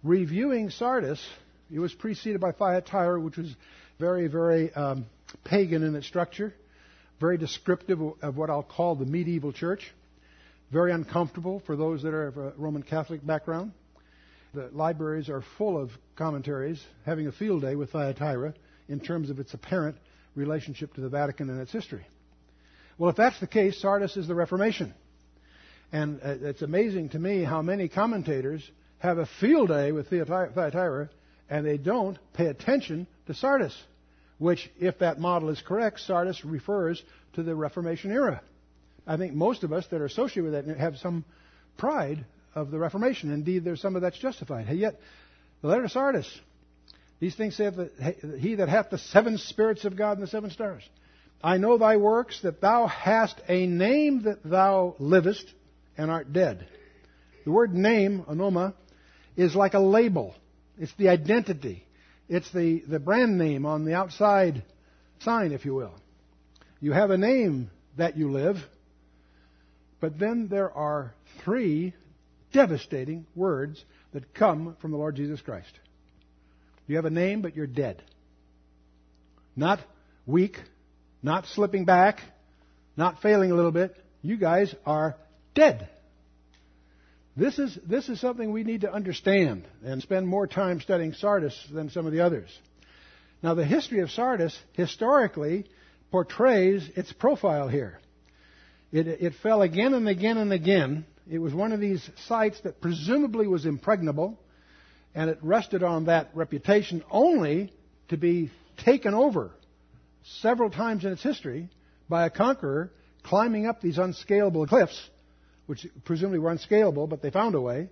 reviewing 0.03 0.71
Sardis, 0.71 1.23
it 1.71 1.77
was 1.79 1.93
preceded 1.93 2.41
by 2.41 2.53
Thyatira, 2.53 3.19
which 3.21 3.37
was 3.37 3.53
very, 3.99 4.27
very 4.27 4.73
um, 4.73 5.05
pagan 5.43 5.83
in 5.83 5.95
its 5.95 6.07
structure, 6.07 6.55
very 7.19 7.37
descriptive 7.37 7.99
of 8.23 8.35
what 8.37 8.49
I'll 8.49 8.63
call 8.63 8.95
the 8.95 9.05
medieval 9.05 9.53
church, 9.53 9.93
very 10.71 10.91
uncomfortable 10.91 11.59
for 11.67 11.75
those 11.75 12.01
that 12.01 12.13
are 12.15 12.27
of 12.27 12.37
a 12.37 12.53
Roman 12.57 12.81
Catholic 12.81 13.23
background. 13.23 13.73
The 14.53 14.69
libraries 14.71 15.29
are 15.29 15.41
full 15.57 15.81
of 15.81 15.91
commentaries 16.15 16.83
having 17.05 17.27
a 17.27 17.31
field 17.31 17.61
day 17.61 17.75
with 17.75 17.91
Thyatira 17.91 18.53
in 18.87 18.99
terms 18.99 19.29
of 19.29 19.39
its 19.39 19.53
apparent 19.53 19.97
relationship 20.35 20.93
to 20.93 21.01
the 21.01 21.09
Vatican 21.09 21.49
and 21.49 21.59
its 21.59 21.71
history. 21.71 22.05
Well, 22.97 23.09
if 23.09 23.15
that's 23.15 23.39
the 23.39 23.47
case, 23.47 23.77
Sardis 23.81 24.17
is 24.17 24.27
the 24.27 24.35
Reformation. 24.35 24.93
And 25.91 26.19
uh, 26.21 26.35
it's 26.41 26.61
amazing 26.61 27.09
to 27.09 27.19
me 27.19 27.43
how 27.43 27.61
many 27.61 27.87
commentators 27.87 28.69
have 28.99 29.17
a 29.17 29.25
field 29.25 29.67
day 29.69 29.91
with 29.91 30.07
Thyatira 30.09 31.09
and 31.49 31.65
they 31.65 31.77
don't 31.77 32.17
pay 32.33 32.47
attention 32.47 33.07
to 33.27 33.33
Sardis, 33.33 33.77
which, 34.37 34.69
if 34.79 34.99
that 34.99 35.19
model 35.19 35.49
is 35.49 35.61
correct, 35.61 36.01
Sardis 36.01 36.43
refers 36.43 37.01
to 37.33 37.43
the 37.43 37.55
Reformation 37.55 38.11
era. 38.11 38.41
I 39.05 39.15
think 39.17 39.33
most 39.33 39.63
of 39.63 39.71
us 39.71 39.87
that 39.87 40.01
are 40.01 40.05
associated 40.05 40.51
with 40.51 40.65
that 40.65 40.77
have 40.77 40.97
some 40.97 41.23
pride 41.77 42.25
of 42.55 42.71
the 42.71 42.79
Reformation. 42.79 43.31
Indeed, 43.31 43.63
there's 43.63 43.81
some 43.81 43.95
of 43.95 44.01
that's 44.01 44.17
justified. 44.17 44.67
Yet, 44.69 44.99
the 45.61 45.67
letter 45.67 45.83
to 45.83 45.89
Sardis, 45.89 46.27
these 47.19 47.35
things 47.35 47.55
saith 47.55 47.75
that 47.75 48.37
he 48.39 48.55
that 48.55 48.69
hath 48.69 48.89
the 48.89 48.97
seven 48.97 49.37
spirits 49.37 49.85
of 49.85 49.95
God 49.95 50.13
and 50.17 50.23
the 50.23 50.29
seven 50.31 50.49
stars. 50.51 50.83
I 51.43 51.57
know 51.57 51.77
thy 51.77 51.97
works, 51.97 52.41
that 52.41 52.61
thou 52.61 52.87
hast 52.87 53.35
a 53.47 53.67
name 53.67 54.23
that 54.23 54.43
thou 54.43 54.95
livest 54.99 55.51
and 55.97 56.09
art 56.09 56.33
dead. 56.33 56.67
The 57.45 57.51
word 57.51 57.73
name, 57.73 58.23
onoma, 58.27 58.73
is 59.35 59.55
like 59.55 59.75
a 59.75 59.79
label. 59.79 60.33
It's 60.79 60.93
the 60.97 61.09
identity. 61.09 61.83
It's 62.27 62.51
the, 62.51 62.81
the 62.87 62.99
brand 62.99 63.37
name 63.37 63.65
on 63.65 63.85
the 63.85 63.93
outside 63.93 64.63
sign, 65.19 65.51
if 65.51 65.63
you 65.63 65.73
will. 65.75 65.93
You 66.81 66.91
have 66.91 67.09
a 67.11 67.17
name 67.17 67.69
that 67.97 68.17
you 68.17 68.31
live, 68.31 68.57
but 69.99 70.19
then 70.19 70.47
there 70.47 70.71
are 70.71 71.13
three 71.43 71.93
devastating 72.51 73.25
words 73.35 73.83
that 74.13 74.33
come 74.33 74.75
from 74.81 74.91
the 74.91 74.97
Lord 74.97 75.15
Jesus 75.15 75.41
Christ. 75.41 75.71
You 76.87 76.95
have 76.95 77.05
a 77.05 77.09
name, 77.09 77.41
but 77.41 77.55
you're 77.55 77.67
dead. 77.67 78.01
Not 79.55 79.79
weak, 80.25 80.57
not 81.21 81.45
slipping 81.47 81.85
back, 81.85 82.21
not 82.95 83.21
failing 83.21 83.51
a 83.51 83.55
little 83.55 83.71
bit. 83.71 83.95
You 84.21 84.37
guys 84.37 84.73
are 84.85 85.15
dead. 85.55 85.89
This 87.35 87.59
is, 87.59 87.77
this 87.85 88.09
is 88.09 88.19
something 88.19 88.51
we 88.51 88.63
need 88.63 88.81
to 88.81 88.91
understand 88.91 89.67
and 89.83 90.01
spend 90.01 90.27
more 90.27 90.47
time 90.47 90.81
studying 90.81 91.13
Sardis 91.13 91.55
than 91.71 91.89
some 91.89 92.05
of 92.05 92.11
the 92.11 92.21
others. 92.21 92.49
Now, 93.43 93.53
the 93.53 93.65
history 93.65 93.99
of 93.99 94.09
Sardis 94.09 94.57
historically 94.73 95.65
portrays 96.11 96.89
its 96.95 97.13
profile 97.13 97.67
here. 97.67 97.99
It, 98.91 99.07
it 99.07 99.33
fell 99.43 99.61
again 99.61 99.93
and 99.93 100.07
again 100.09 100.37
and 100.37 100.51
again 100.51 101.05
it 101.29 101.39
was 101.39 101.53
one 101.53 101.73
of 101.73 101.79
these 101.79 102.07
sites 102.27 102.59
that 102.61 102.79
presumably 102.79 103.47
was 103.47 103.65
impregnable, 103.65 104.39
and 105.13 105.29
it 105.29 105.37
rested 105.41 105.83
on 105.83 106.05
that 106.05 106.29
reputation 106.33 107.03
only 107.11 107.73
to 108.09 108.17
be 108.17 108.49
taken 108.83 109.13
over 109.13 109.51
several 110.41 110.69
times 110.69 111.03
in 111.05 111.11
its 111.11 111.23
history 111.23 111.69
by 112.07 112.25
a 112.25 112.29
conqueror 112.29 112.91
climbing 113.23 113.65
up 113.65 113.81
these 113.81 113.97
unscalable 113.97 114.67
cliffs, 114.67 115.09
which 115.65 115.85
presumably 116.05 116.39
were 116.39 116.51
unscalable, 116.51 117.07
but 117.07 117.21
they 117.21 117.29
found 117.31 117.55
a 117.55 117.61
way, 117.61 117.89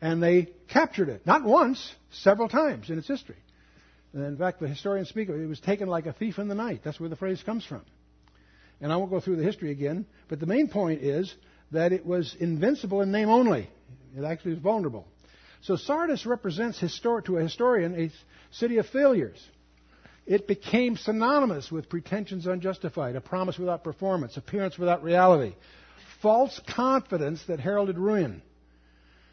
and 0.00 0.22
they 0.22 0.44
captured 0.68 1.08
it. 1.08 1.26
Not 1.26 1.42
once, 1.42 1.94
several 2.10 2.48
times 2.48 2.90
in 2.90 2.98
its 2.98 3.08
history. 3.08 3.38
And 4.12 4.22
in 4.24 4.36
fact, 4.36 4.60
the 4.60 4.68
historian 4.68 5.04
speak 5.06 5.28
of 5.28 5.34
it, 5.36 5.42
it 5.42 5.46
was 5.46 5.60
taken 5.60 5.88
like 5.88 6.06
a 6.06 6.12
thief 6.12 6.38
in 6.38 6.46
the 6.46 6.54
night. 6.54 6.82
That's 6.84 7.00
where 7.00 7.08
the 7.10 7.16
phrase 7.16 7.42
comes 7.42 7.64
from. 7.64 7.82
And 8.80 8.92
I 8.92 8.96
won't 8.96 9.10
go 9.10 9.18
through 9.18 9.36
the 9.36 9.42
history 9.44 9.72
again, 9.72 10.06
but 10.28 10.38
the 10.38 10.46
main 10.46 10.68
point 10.68 11.02
is 11.02 11.34
that 11.72 11.92
it 11.92 12.06
was 12.06 12.34
invincible 12.40 13.02
in 13.02 13.10
name 13.10 13.28
only. 13.28 13.68
It 14.16 14.24
actually 14.24 14.52
was 14.54 14.62
vulnerable. 14.62 15.06
So 15.62 15.76
Sardis 15.76 16.24
represents, 16.24 16.78
to 16.80 17.36
a 17.36 17.42
historian, 17.42 17.94
a 18.00 18.10
city 18.54 18.78
of 18.78 18.86
failures. 18.86 19.36
It 20.26 20.46
became 20.46 20.96
synonymous 20.96 21.70
with 21.70 21.88
pretensions 21.88 22.46
unjustified, 22.46 23.16
a 23.16 23.20
promise 23.20 23.58
without 23.58 23.84
performance, 23.84 24.36
appearance 24.36 24.78
without 24.78 25.02
reality, 25.02 25.54
false 26.22 26.58
confidence 26.74 27.42
that 27.48 27.60
heralded 27.60 27.98
ruin. 27.98 28.42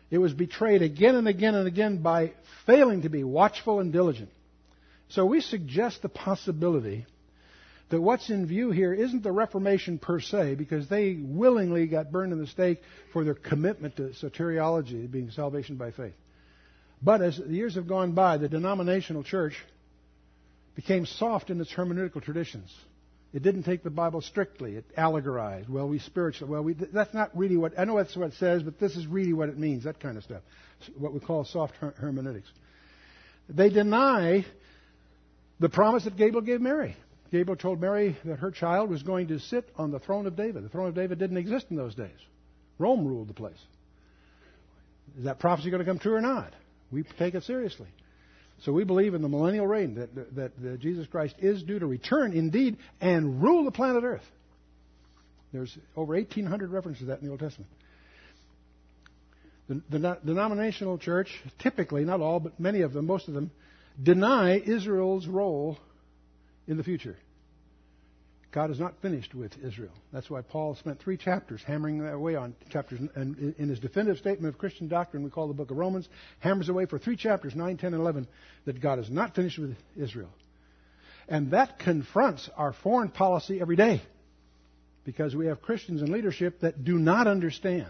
It 0.10 0.18
was 0.20 0.34
betrayed 0.34 0.82
again 0.82 1.16
and 1.16 1.28
again 1.28 1.56
and 1.56 1.68
again 1.68 2.02
by 2.02 2.34
failing 2.66 3.04
to 3.04 3.10
be 3.10 3.24
watchful 3.24 3.80
and 3.80 3.92
diligent. 3.92 4.30
So 5.10 5.26
we 5.26 5.42
suggest 5.42 6.02
the 6.02 6.10
possibility 6.10 7.06
that 7.90 8.02
what's 8.02 8.30
in 8.30 8.46
view 8.48 8.72
here 8.72 8.94
isn't 8.94 9.24
the 9.24 9.32
Reformation 9.32 10.00
per 10.00 10.20
se, 10.20 10.56
because 10.56 10.88
they 10.88 11.18
willingly 11.22 11.86
got 11.88 12.12
burned 12.12 12.34
in 12.34 12.40
the 12.40 12.48
stake 12.48 12.82
for 13.14 13.24
their 13.24 13.36
commitment 13.36 13.96
to 13.98 14.10
soteriology, 14.22 15.10
being 15.10 15.30
salvation 15.30 15.76
by 15.76 15.92
faith. 15.92 16.16
But 17.02 17.22
as 17.22 17.38
the 17.38 17.54
years 17.54 17.76
have 17.76 17.88
gone 17.88 18.14
by, 18.14 18.38
the 18.38 18.50
denominational 18.50 19.24
church 19.24 19.56
became 20.76 21.06
soft 21.06 21.50
in 21.50 21.62
its 21.62 21.72
hermeneutical 21.72 22.24
traditions. 22.24 22.74
It 23.34 23.44
didn't 23.44 23.64
take 23.64 23.84
the 23.84 23.90
Bible 23.90 24.22
strictly. 24.22 24.78
It 24.78 24.86
allegorized. 24.98 25.70
Well, 25.70 25.88
we 25.90 26.00
spiritually. 26.00 26.50
Well, 26.52 26.64
we. 26.64 26.74
That's 26.74 27.14
not 27.14 27.36
really 27.38 27.58
what. 27.58 27.78
I 27.78 27.84
know 27.84 27.98
that's 27.98 28.16
what 28.16 28.30
it 28.30 28.34
says, 28.36 28.64
but 28.64 28.80
this 28.80 28.96
is 28.96 29.06
really 29.08 29.34
what 29.34 29.50
it 29.50 29.58
means. 29.60 29.84
That 29.84 30.00
kind 30.00 30.18
of 30.18 30.24
stuff. 30.24 30.42
What 30.98 31.14
we 31.14 31.20
call 31.20 31.44
soft 31.44 31.76
hermeneutics. 31.76 32.48
They 33.50 33.70
deny 33.70 34.46
the 35.60 35.68
promise 35.70 36.06
that 36.06 36.16
Gabriel 36.16 36.42
gave 36.42 36.62
Mary. 36.62 36.96
Gabriel 37.32 37.56
told 37.58 37.82
Mary 37.82 38.18
that 38.26 38.38
her 38.40 38.52
child 38.52 38.90
was 38.90 39.04
going 39.04 39.28
to 39.28 39.40
sit 39.40 39.68
on 39.78 39.92
the 39.92 40.00
throne 40.00 40.28
of 40.28 40.36
David. 40.36 40.64
The 40.64 40.70
throne 40.70 40.88
of 40.88 40.96
David 40.96 41.18
didn't 41.20 41.38
exist 41.38 41.66
in 41.70 41.78
those 41.78 41.96
days, 41.96 42.18
Rome 42.80 43.06
ruled 43.08 43.28
the 43.30 43.34
place. 43.34 43.58
Is 45.18 45.24
that 45.26 45.40
prophecy 45.40 45.70
going 45.70 45.80
to 45.80 45.86
come 45.90 46.00
true 46.00 46.14
or 46.16 46.22
not? 46.22 46.54
We 46.92 47.04
take 47.18 47.36
it 47.36 47.44
seriously. 47.44 47.88
So 48.64 48.72
we 48.74 48.84
believe 48.84 49.14
in 49.14 49.22
the 49.22 49.30
millennial 49.30 49.66
reign 49.68 49.96
that, 49.96 50.14
that, 50.36 50.62
that, 50.62 50.80
Jesus 50.80 51.08
Christ 51.08 51.36
is 51.40 51.64
due 51.64 51.80
to 51.80 51.86
return 51.86 52.34
indeed 52.34 52.78
and 53.02 53.42
rule 53.42 53.64
the 53.66 53.72
planet 53.72 54.04
Earth. 54.04 54.24
There's 55.54 55.78
over 55.96 56.14
1,800 56.16 56.70
references 56.70 57.02
to 57.02 57.06
that 57.08 57.20
in 57.20 57.26
the 57.26 57.32
Old 57.32 57.40
Testament. 57.40 57.70
The, 59.70 59.82
the 59.90 60.20
denominational 60.26 60.98
church, 60.98 61.28
typically, 61.60 62.04
not 62.06 62.20
all, 62.22 62.40
but 62.40 62.60
many 62.60 62.82
of 62.82 62.94
them, 62.94 63.06
most 63.08 63.28
of 63.28 63.34
them, 63.34 63.52
deny 64.02 64.58
Israel's 64.58 65.28
role 65.28 65.78
in 66.68 66.78
the 66.78 66.84
future. 66.84 67.16
God 68.52 68.72
is 68.72 68.80
not 68.80 69.02
finished 69.02 69.36
with 69.36 69.52
Israel. 69.64 69.92
That's 70.14 70.30
why 70.30 70.42
Paul 70.42 70.76
spent 70.76 71.00
three 71.02 71.18
chapters 71.18 71.62
hammering 71.68 72.00
that 72.00 72.14
away 72.14 72.36
on 72.36 72.56
chapters. 72.70 73.02
And 73.14 73.56
in 73.58 73.68
his 73.68 73.80
definitive 73.80 74.18
statement 74.18 74.54
of 74.54 74.58
Christian 74.58 74.88
doctrine, 74.88 75.24
we 75.24 75.30
call 75.30 75.50
the 75.50 75.54
book 75.54 75.72
of 75.72 75.78
Romans, 75.78 76.08
hammers 76.40 76.70
away 76.70 76.86
for 76.86 76.98
three 76.98 77.18
chapters, 77.18 77.54
9, 77.54 77.76
10, 77.78 77.94
and 77.94 78.02
11, 78.02 78.28
that 78.66 78.80
God 78.80 79.00
is 79.00 79.10
not 79.10 79.36
finished 79.36 79.60
with 79.60 79.76
Israel. 79.98 80.30
And 81.28 81.52
that 81.52 81.80
confronts 81.80 82.50
our 82.56 82.72
foreign 82.72 83.10
policy 83.10 83.60
every 83.60 83.76
day 83.76 84.02
because 85.04 85.36
we 85.36 85.48
have 85.48 85.62
Christians 85.62 86.02
in 86.02 86.12
leadership 86.12 86.62
that 86.62 86.86
do 86.86 86.98
not 86.98 87.28
understand 87.28 87.90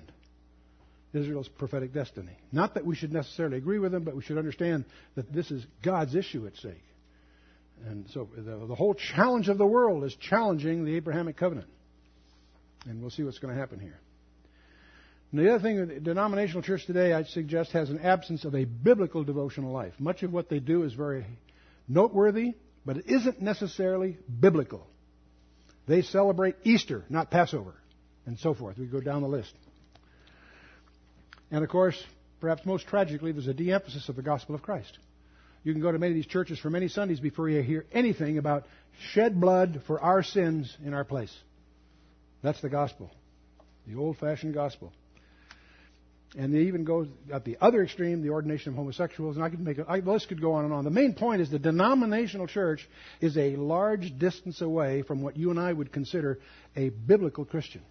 Israel's 1.13 1.47
prophetic 1.47 1.93
destiny. 1.93 2.35
Not 2.51 2.73
that 2.73 2.85
we 2.85 2.95
should 2.95 3.11
necessarily 3.13 3.57
agree 3.57 3.77
with 3.77 3.91
them, 3.91 4.03
but 4.03 4.15
we 4.15 4.23
should 4.23 4.37
understand 4.39 4.85
that 5.13 5.31
this 5.31 5.51
is 5.51 5.63
God's 5.83 6.15
issue 6.15 6.47
at 6.47 6.55
stake. 6.55 6.81
And 7.83 8.09
so 8.11 8.29
the, 8.35 8.65
the 8.67 8.75
whole 8.75 8.93
challenge 8.93 9.49
of 9.49 9.57
the 9.57 9.65
world 9.65 10.03
is 10.05 10.15
challenging 10.15 10.85
the 10.85 10.95
Abrahamic 10.95 11.35
covenant. 11.37 11.67
And 12.87 13.01
we'll 13.01 13.09
see 13.11 13.23
what's 13.23 13.39
going 13.39 13.53
to 13.53 13.59
happen 13.59 13.79
here. 13.79 13.99
And 15.31 15.41
the 15.41 15.53
other 15.53 15.61
thing 15.61 15.87
the 15.87 15.99
denominational 15.99 16.61
church 16.61 16.85
today, 16.85 17.11
I'd 17.13 17.27
suggest, 17.27 17.71
has 17.73 17.89
an 17.89 17.99
absence 17.99 18.45
of 18.45 18.55
a 18.55 18.63
biblical 18.65 19.23
devotional 19.23 19.71
life. 19.73 19.93
Much 19.99 20.23
of 20.23 20.31
what 20.31 20.49
they 20.49 20.59
do 20.59 20.83
is 20.83 20.93
very 20.93 21.25
noteworthy, 21.87 22.53
but 22.85 22.97
it 22.97 23.05
isn't 23.07 23.41
necessarily 23.41 24.17
biblical. 24.39 24.87
They 25.87 26.03
celebrate 26.03 26.55
Easter, 26.63 27.03
not 27.09 27.29
Passover, 27.31 27.73
and 28.25 28.39
so 28.39 28.53
forth. 28.53 28.77
We 28.77 28.85
go 28.85 29.01
down 29.01 29.21
the 29.23 29.27
list. 29.27 29.53
And 31.51 31.63
of 31.63 31.69
course, 31.69 32.01
perhaps 32.39 32.65
most 32.65 32.87
tragically, 32.87 33.31
there's 33.31 33.47
a 33.47 33.53
de 33.53 33.71
emphasis 33.73 34.09
of 34.09 34.15
the 34.15 34.21
gospel 34.23 34.55
of 34.55 34.61
Christ. 34.61 34.97
You 35.65 35.73
can 35.73 35.81
go 35.81 35.91
to 35.91 35.97
many 35.97 36.11
of 36.11 36.15
these 36.15 36.27
churches 36.27 36.59
for 36.59 36.69
many 36.69 36.87
Sundays 36.87 37.19
before 37.19 37.49
you 37.49 37.59
hear 37.63 37.85
anything 37.91 38.37
about 38.37 38.67
shed 39.13 39.41
blood 39.41 39.81
for 39.87 39.99
our 39.99 40.21
sins 40.21 40.73
in 40.85 40.93
our 40.93 41.03
place. 41.03 41.35
That's 42.43 42.61
the 42.61 42.69
gospel, 42.69 43.09
the 43.87 43.95
old 43.99 44.19
fashioned 44.19 44.53
gospel. 44.53 44.93
And 46.37 46.53
they 46.53 46.59
even 46.63 46.83
go 46.85 47.07
at 47.33 47.45
the 47.45 47.57
other 47.59 47.81
extreme, 47.81 48.21
the 48.21 48.29
ordination 48.29 48.73
of 48.73 48.75
homosexuals. 48.75 49.37
And 49.37 49.43
I 49.43 49.49
could 49.49 49.59
make 49.59 49.79
a, 49.79 49.87
I, 49.89 49.99
list 49.99 50.27
could 50.27 50.39
go 50.41 50.51
on 50.53 50.65
and 50.65 50.73
on. 50.73 50.83
The 50.83 50.89
main 50.91 51.13
point 51.15 51.41
is 51.41 51.49
the 51.49 51.57
denominational 51.57 52.45
church 52.45 52.87
is 53.19 53.35
a 53.35 53.55
large 53.55 54.19
distance 54.19 54.61
away 54.61 55.01
from 55.01 55.23
what 55.23 55.35
you 55.35 55.49
and 55.49 55.59
I 55.59 55.73
would 55.73 55.91
consider 55.91 56.37
a 56.75 56.89
biblical 56.89 57.43
Christian. 57.45 57.81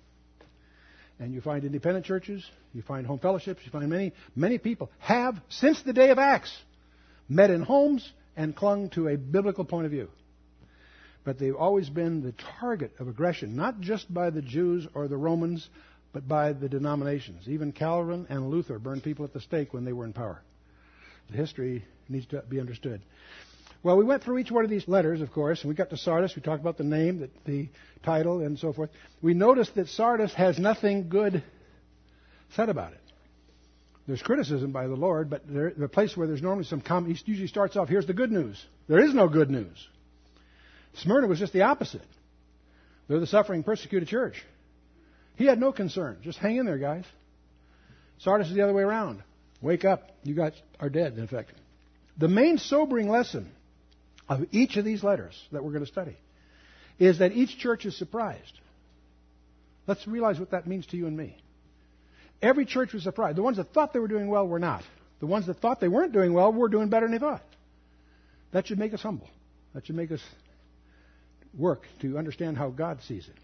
And 1.18 1.32
you 1.34 1.40
find 1.40 1.64
independent 1.64 2.06
churches, 2.06 2.46
you 2.72 2.82
find 2.82 3.04
home 3.04 3.18
fellowships, 3.18 3.62
you 3.64 3.72
find 3.72 3.88
many 3.88 4.12
many 4.36 4.58
people 4.58 4.92
have 5.00 5.36
since 5.48 5.82
the 5.82 5.92
day 5.94 6.10
of 6.10 6.18
Acts 6.20 6.56
met 7.28 7.50
in 7.50 7.62
homes 7.62 8.12
and 8.36 8.54
clung 8.56 8.90
to 8.90 9.08
a 9.08 9.16
biblical 9.16 9.64
point 9.64 9.86
of 9.86 9.92
view. 9.92 10.08
But 11.24 11.38
they've 11.38 11.56
always 11.56 11.88
been 11.88 12.22
the 12.22 12.34
target 12.60 12.92
of 12.98 13.08
aggression, 13.08 13.56
not 13.56 13.80
just 13.80 14.12
by 14.12 14.30
the 14.30 14.42
Jews 14.42 14.86
or 14.92 15.08
the 15.08 15.16
Romans, 15.16 15.68
but 16.12 16.28
by 16.28 16.52
the 16.52 16.68
denominations. 16.68 17.48
Even 17.48 17.72
Calvin 17.72 18.26
and 18.28 18.50
Luther 18.50 18.78
burned 18.78 19.02
people 19.02 19.24
at 19.24 19.32
the 19.32 19.40
stake 19.40 19.72
when 19.72 19.84
they 19.84 19.92
were 19.92 20.04
in 20.04 20.12
power. 20.12 20.42
The 21.30 21.36
history 21.36 21.84
needs 22.08 22.26
to 22.26 22.42
be 22.46 22.60
understood. 22.60 23.00
Well, 23.82 23.96
we 23.96 24.04
went 24.04 24.22
through 24.22 24.38
each 24.38 24.50
one 24.50 24.64
of 24.64 24.70
these 24.70 24.86
letters, 24.88 25.20
of 25.20 25.32
course, 25.32 25.60
and 25.62 25.68
we 25.68 25.74
got 25.74 25.90
to 25.90 25.96
Sardis. 25.96 26.36
We 26.36 26.42
talked 26.42 26.60
about 26.60 26.78
the 26.78 26.84
name, 26.84 27.20
the, 27.20 27.30
the 27.50 27.68
title, 28.02 28.40
and 28.42 28.58
so 28.58 28.72
forth. 28.72 28.90
We 29.22 29.34
noticed 29.34 29.74
that 29.76 29.88
Sardis 29.88 30.34
has 30.34 30.58
nothing 30.58 31.08
good 31.08 31.42
said 32.50 32.68
about 32.68 32.92
it 32.92 33.00
there's 34.06 34.22
criticism 34.22 34.70
by 34.70 34.86
the 34.86 34.94
Lord, 34.96 35.30
but 35.30 35.42
there, 35.48 35.72
the 35.76 35.88
place 35.88 36.16
where 36.16 36.26
there's 36.26 36.42
normally 36.42 36.64
some 36.64 36.80
comment, 36.80 37.16
he 37.16 37.22
usually 37.30 37.48
starts 37.48 37.76
off, 37.76 37.88
here's 37.88 38.06
the 38.06 38.12
good 38.12 38.30
news. 38.30 38.62
There 38.88 39.02
is 39.02 39.14
no 39.14 39.28
good 39.28 39.50
news. 39.50 39.76
Smyrna 40.96 41.26
was 41.26 41.38
just 41.38 41.52
the 41.52 41.62
opposite. 41.62 42.02
They're 43.08 43.20
the 43.20 43.26
suffering, 43.26 43.62
persecuted 43.62 44.08
church. 44.08 44.44
He 45.36 45.46
had 45.46 45.58
no 45.58 45.72
concern. 45.72 46.18
Just 46.22 46.38
hang 46.38 46.56
in 46.56 46.66
there, 46.66 46.78
guys. 46.78 47.04
Sardis 48.18 48.48
is 48.48 48.54
the 48.54 48.62
other 48.62 48.74
way 48.74 48.82
around. 48.82 49.22
Wake 49.60 49.84
up. 49.84 50.10
You 50.22 50.34
guys 50.34 50.52
are 50.78 50.88
dead, 50.90 51.16
in 51.18 51.26
fact. 51.26 51.50
The 52.18 52.28
main 52.28 52.58
sobering 52.58 53.08
lesson 53.08 53.50
of 54.28 54.42
each 54.52 54.76
of 54.76 54.84
these 54.84 55.02
letters 55.02 55.34
that 55.50 55.64
we're 55.64 55.72
going 55.72 55.84
to 55.84 55.90
study 55.90 56.16
is 56.98 57.18
that 57.18 57.32
each 57.32 57.58
church 57.58 57.84
is 57.86 57.98
surprised. 57.98 58.60
Let's 59.86 60.06
realize 60.06 60.38
what 60.38 60.52
that 60.52 60.66
means 60.66 60.86
to 60.88 60.96
you 60.96 61.06
and 61.06 61.16
me. 61.16 61.36
Every 62.44 62.66
church 62.66 62.92
was 62.92 63.02
surprised. 63.04 63.38
The 63.38 63.42
ones 63.42 63.56
that 63.56 63.72
thought 63.72 63.94
they 63.94 63.98
were 63.98 64.06
doing 64.08 64.28
well 64.28 64.46
were 64.46 64.58
not. 64.58 64.84
The 65.20 65.26
ones 65.26 65.46
that 65.46 65.54
thought 65.54 65.80
they 65.80 65.88
weren't 65.88 66.12
doing 66.12 66.34
well 66.34 66.52
were 66.52 66.68
doing 66.68 66.90
better 66.90 67.06
than 67.06 67.12
they 67.14 67.18
thought. 67.18 67.40
That 68.52 68.66
should 68.66 68.78
make 68.78 68.92
us 68.92 69.00
humble. 69.00 69.28
That 69.72 69.86
should 69.86 69.96
make 69.96 70.12
us 70.12 70.20
work 71.56 71.86
to 72.02 72.18
understand 72.18 72.58
how 72.58 72.68
God 72.68 72.98
sees 73.08 73.26
it. 73.26 73.34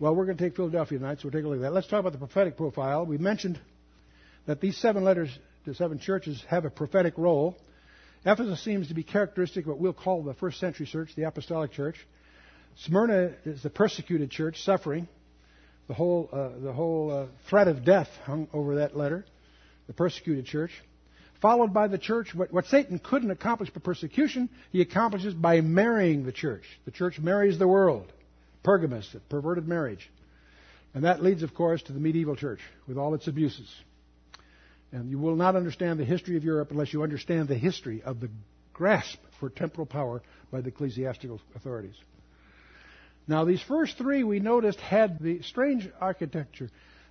Well, 0.00 0.14
we're 0.14 0.24
going 0.24 0.38
to 0.38 0.42
take 0.44 0.56
Philadelphia 0.56 0.98
tonight, 0.98 1.18
so 1.18 1.24
we'll 1.24 1.32
take 1.32 1.44
a 1.44 1.48
look 1.48 1.56
at 1.58 1.62
that. 1.62 1.72
Let's 1.74 1.88
talk 1.88 2.00
about 2.00 2.12
the 2.12 2.18
prophetic 2.18 2.56
profile. 2.56 3.04
We 3.04 3.18
mentioned 3.18 3.60
that 4.46 4.62
these 4.62 4.78
seven 4.78 5.04
letters 5.04 5.28
to 5.66 5.74
seven 5.74 5.98
churches 5.98 6.42
have 6.48 6.64
a 6.64 6.70
prophetic 6.70 7.18
role. 7.18 7.54
Ephesus 8.24 8.62
seems 8.64 8.88
to 8.88 8.94
be 8.94 9.02
characteristic 9.02 9.66
of 9.66 9.72
what 9.72 9.78
we'll 9.78 9.92
call 9.92 10.22
the 10.22 10.32
first 10.34 10.58
century 10.58 10.86
church, 10.86 11.10
the 11.16 11.24
apostolic 11.24 11.72
church. 11.72 11.96
Smyrna 12.76 13.32
is 13.44 13.62
the 13.62 13.70
persecuted 13.70 14.30
church, 14.30 14.62
suffering. 14.62 15.06
The 15.88 15.94
whole, 15.94 16.28
uh, 16.32 16.50
the 16.60 16.72
whole 16.72 17.10
uh, 17.10 17.26
threat 17.48 17.66
of 17.66 17.82
death 17.84 18.08
hung 18.24 18.46
over 18.52 18.76
that 18.76 18.94
letter, 18.96 19.24
the 19.86 19.94
persecuted 19.94 20.44
church. 20.44 20.70
Followed 21.40 21.72
by 21.72 21.86
the 21.88 21.96
church, 21.98 22.34
what, 22.34 22.52
what 22.52 22.66
Satan 22.66 22.98
couldn't 22.98 23.30
accomplish 23.30 23.70
by 23.70 23.80
persecution, 23.80 24.50
he 24.70 24.82
accomplishes 24.82 25.32
by 25.32 25.60
marrying 25.62 26.24
the 26.24 26.32
church. 26.32 26.62
The 26.84 26.90
church 26.90 27.18
marries 27.18 27.58
the 27.58 27.68
world. 27.68 28.12
Pergamus, 28.64 29.08
perverted 29.30 29.66
marriage. 29.66 30.10
And 30.94 31.04
that 31.04 31.22
leads, 31.22 31.42
of 31.42 31.54
course, 31.54 31.80
to 31.84 31.92
the 31.94 32.00
medieval 32.00 32.36
church 32.36 32.60
with 32.86 32.98
all 32.98 33.14
its 33.14 33.26
abuses. 33.28 33.68
And 34.92 35.10
you 35.10 35.18
will 35.18 35.36
not 35.36 35.56
understand 35.56 35.98
the 35.98 36.04
history 36.04 36.36
of 36.36 36.44
Europe 36.44 36.70
unless 36.70 36.92
you 36.92 37.02
understand 37.02 37.48
the 37.48 37.54
history 37.54 38.02
of 38.02 38.20
the 38.20 38.28
grasp 38.74 39.18
for 39.40 39.48
temporal 39.48 39.86
power 39.86 40.20
by 40.50 40.60
the 40.60 40.68
ecclesiastical 40.68 41.40
authorities. 41.54 41.94
Now, 43.28 43.44
these 43.44 43.60
first 43.62 43.98
three 43.98 44.24
we 44.24 44.40
noticed 44.40 44.80
had 44.80 45.20
the 45.20 45.42
strange 45.42 45.86
architecture. 46.00 46.70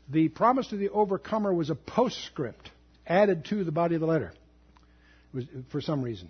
The 0.09 0.29
promise 0.29 0.67
to 0.69 0.77
the 0.77 0.89
overcomer 0.89 1.53
was 1.53 1.69
a 1.69 1.75
postscript 1.75 2.71
added 3.05 3.45
to 3.45 3.63
the 3.63 3.71
body 3.71 3.93
of 3.95 4.01
the 4.01 4.07
letter 4.07 4.33
was, 5.31 5.45
for 5.69 5.79
some 5.79 6.01
reason. 6.01 6.29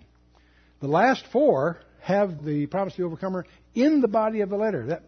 The 0.80 0.88
last 0.88 1.24
four 1.32 1.78
have 2.00 2.44
the 2.44 2.66
promise 2.66 2.94
to 2.94 3.02
the 3.02 3.06
overcomer 3.06 3.46
in 3.74 4.02
the 4.02 4.08
body 4.08 4.42
of 4.42 4.50
the 4.50 4.56
letter. 4.56 4.86
That, 4.86 5.04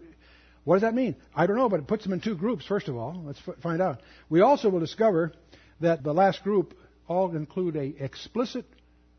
what 0.65 0.77
does 0.77 0.83
that 0.83 0.95
mean? 0.95 1.15
I 1.35 1.47
don't 1.47 1.57
know, 1.57 1.69
but 1.69 1.81
it 1.81 1.87
puts 1.87 2.03
them 2.03 2.15
in 2.15 2.21
two 2.21 2.35
groups, 2.35 2.65
first 2.65 2.89
of 2.89 2.97
all. 2.97 3.23
Let's 3.27 3.41
f- 3.47 3.57
find 3.63 3.83
out. 3.83 4.01
We 4.31 4.41
also 4.41 4.71
will 4.71 4.81
discover 4.81 5.33
that 5.81 6.03
the 6.03 6.15
last 6.15 6.43
group 6.43 6.75
all 7.07 7.31
include 7.37 7.77
a 7.77 8.03
explicit 8.03 8.65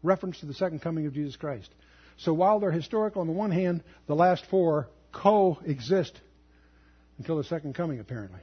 reference 0.02 0.40
to 0.40 0.48
the 0.48 0.54
second 0.56 0.82
coming 0.82 1.06
of 1.06 1.14
Jesus 1.14 1.36
Christ. 1.36 1.70
So 2.18 2.34
while 2.34 2.60
they're 2.60 2.72
historical 2.72 3.22
on 3.22 3.28
the 3.28 3.34
one 3.34 3.52
hand, 3.52 3.84
the 4.08 4.16
last 4.16 4.44
four 4.50 4.88
coexist 5.12 6.20
until 7.18 7.38
the 7.38 7.44
second 7.44 7.76
coming, 7.76 8.00
apparently. 8.00 8.40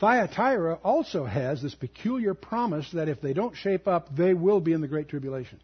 Thyatira 0.00 0.74
also 0.82 1.24
has 1.24 1.62
this 1.62 1.74
peculiar 1.74 2.34
promise 2.34 2.88
that 2.92 3.08
if 3.08 3.20
they 3.20 3.32
don't 3.32 3.56
shape 3.56 3.86
up, 3.86 4.14
they 4.16 4.34
will 4.34 4.60
be 4.60 4.72
in 4.72 4.80
the 4.80 4.88
Great 4.88 5.08
Tribulation. 5.08 5.60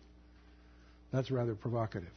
That's 1.13 1.31
rather 1.31 1.55
provocative. 1.55 2.11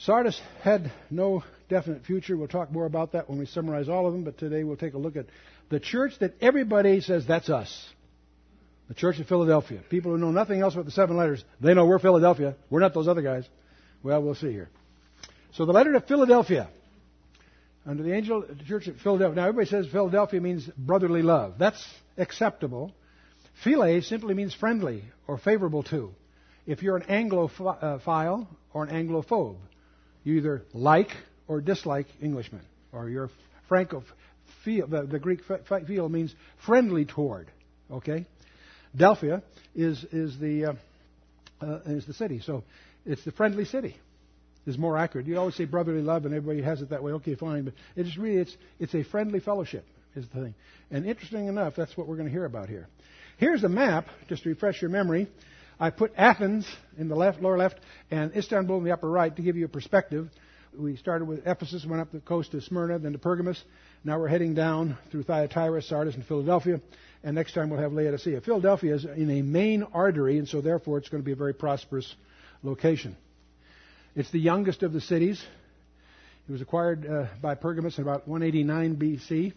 Sardis 0.00 0.38
had 0.60 0.92
no 1.08 1.44
definite 1.68 2.04
future. 2.04 2.36
We'll 2.36 2.48
talk 2.48 2.70
more 2.70 2.84
about 2.84 3.12
that 3.12 3.30
when 3.30 3.38
we 3.38 3.46
summarize 3.46 3.88
all 3.88 4.06
of 4.06 4.12
them, 4.12 4.24
but 4.24 4.36
today 4.36 4.64
we'll 4.64 4.76
take 4.76 4.94
a 4.94 4.98
look 4.98 5.16
at 5.16 5.26
the 5.70 5.80
church 5.80 6.18
that 6.18 6.34
everybody 6.40 7.00
says 7.00 7.26
that's 7.26 7.48
us. 7.48 7.88
The 8.88 8.94
church 8.94 9.18
of 9.18 9.26
Philadelphia. 9.28 9.80
People 9.88 10.12
who 10.12 10.18
know 10.18 10.32
nothing 10.32 10.60
else 10.60 10.74
but 10.74 10.84
the 10.84 10.90
seven 10.90 11.16
letters, 11.16 11.42
they 11.60 11.72
know 11.72 11.86
we're 11.86 11.98
Philadelphia. 11.98 12.54
We're 12.68 12.80
not 12.80 12.92
those 12.92 13.08
other 13.08 13.22
guys. 13.22 13.48
Well, 14.02 14.20
we'll 14.22 14.34
see 14.34 14.52
here. 14.52 14.68
So 15.54 15.64
the 15.66 15.72
letter 15.72 15.92
to 15.92 16.00
Philadelphia, 16.00 16.68
under 17.86 18.02
the 18.02 18.12
angel 18.12 18.42
of 18.42 18.58
the 18.58 18.64
church 18.64 18.88
at 18.88 18.96
Philadelphia. 18.98 19.36
Now 19.36 19.48
everybody 19.48 19.68
says 19.68 19.86
Philadelphia 19.90 20.40
means 20.40 20.66
brotherly 20.76 21.22
love. 21.22 21.54
That's 21.58 21.82
acceptable. 22.18 22.92
Philae 23.62 24.00
simply 24.00 24.34
means 24.34 24.52
friendly 24.54 25.04
or 25.28 25.38
favorable 25.38 25.82
to. 25.84 26.10
If 26.66 26.82
you're 26.82 26.96
an 26.96 27.04
Anglophile 27.04 28.48
or 28.72 28.84
an 28.84 28.90
Anglophobe, 29.06 29.56
you 30.24 30.36
either 30.38 30.62
like 30.72 31.10
or 31.46 31.60
dislike 31.60 32.06
Englishmen, 32.22 32.62
or 32.92 33.08
you're 33.08 33.30
Franco. 33.68 34.02
The, 34.64 35.06
the 35.08 35.18
Greek 35.20 35.40
phil 35.86 36.08
means 36.08 36.34
friendly 36.66 37.04
toward. 37.04 37.48
Okay, 37.92 38.26
Delphia 38.96 39.42
is 39.76 40.02
is 40.04 40.36
the 40.38 40.64
uh, 40.64 40.72
uh, 41.60 41.76
is 41.84 42.06
the 42.06 42.14
city, 42.14 42.40
so 42.40 42.64
it's 43.04 43.24
the 43.24 43.32
friendly 43.32 43.66
city 43.66 43.96
is 44.66 44.78
more 44.78 44.96
accurate. 44.96 45.26
You 45.26 45.38
always 45.38 45.54
say 45.54 45.64
brotherly 45.64 46.00
love, 46.02 46.24
and 46.24 46.34
everybody 46.34 46.62
has 46.62 46.80
it 46.82 46.90
that 46.90 47.02
way. 47.02 47.12
Okay, 47.14 47.34
fine, 47.34 47.64
but 47.64 47.74
it's 47.96 48.16
really 48.16 48.36
it's 48.40 48.56
it's 48.78 48.94
a 48.94 49.02
friendly 49.04 49.40
fellowship 49.40 49.84
is 50.16 50.26
the 50.28 50.42
thing. 50.42 50.54
And 50.90 51.06
interesting 51.06 51.46
enough, 51.48 51.74
that's 51.76 51.96
what 51.96 52.06
we're 52.06 52.16
going 52.16 52.28
to 52.28 52.32
hear 52.32 52.44
about 52.44 52.68
here. 52.68 52.86
Here's 53.36 53.64
a 53.64 53.68
map 53.68 54.06
just 54.28 54.44
to 54.44 54.48
refresh 54.50 54.80
your 54.80 54.90
memory. 54.90 55.26
I 55.80 55.90
put 55.90 56.12
Athens 56.16 56.66
in 56.96 57.08
the 57.08 57.16
left, 57.16 57.42
lower 57.42 57.58
left, 57.58 57.78
and 58.10 58.34
Istanbul 58.36 58.78
in 58.78 58.84
the 58.84 58.92
upper 58.92 59.10
right 59.10 59.34
to 59.34 59.42
give 59.42 59.56
you 59.56 59.64
a 59.64 59.68
perspective. 59.68 60.30
We 60.78 60.96
started 60.96 61.26
with 61.26 61.46
Ephesus, 61.46 61.84
went 61.86 62.00
up 62.00 62.10
the 62.12 62.20
coast 62.20 62.52
to 62.52 62.60
Smyrna, 62.60 62.98
then 63.00 63.12
to 63.12 63.18
Pergamus. 63.18 63.60
Now 64.04 64.18
we're 64.20 64.28
heading 64.28 64.54
down 64.54 64.98
through 65.10 65.24
Thyatira, 65.24 65.82
Sardis, 65.82 66.14
and 66.14 66.24
Philadelphia. 66.24 66.80
And 67.24 67.34
next 67.36 67.54
time 67.54 67.70
we'll 67.70 67.80
have 67.80 67.92
Laodicea. 67.92 68.40
Philadelphia 68.42 68.94
is 68.96 69.04
in 69.04 69.30
a 69.30 69.42
main 69.42 69.82
artery, 69.82 70.38
and 70.38 70.48
so 70.48 70.60
therefore 70.60 70.98
it's 70.98 71.08
going 71.08 71.22
to 71.22 71.24
be 71.24 71.32
a 71.32 71.36
very 71.36 71.54
prosperous 71.54 72.12
location. 72.62 73.16
It's 74.16 74.30
the 74.30 74.38
youngest 74.40 74.82
of 74.84 74.92
the 74.92 75.00
cities. 75.00 75.44
It 76.48 76.52
was 76.52 76.60
acquired 76.60 77.04
uh, 77.06 77.26
by 77.42 77.54
Pergamus 77.56 77.98
in 77.98 78.02
about 78.04 78.28
189 78.28 78.96
BC. 78.96 79.52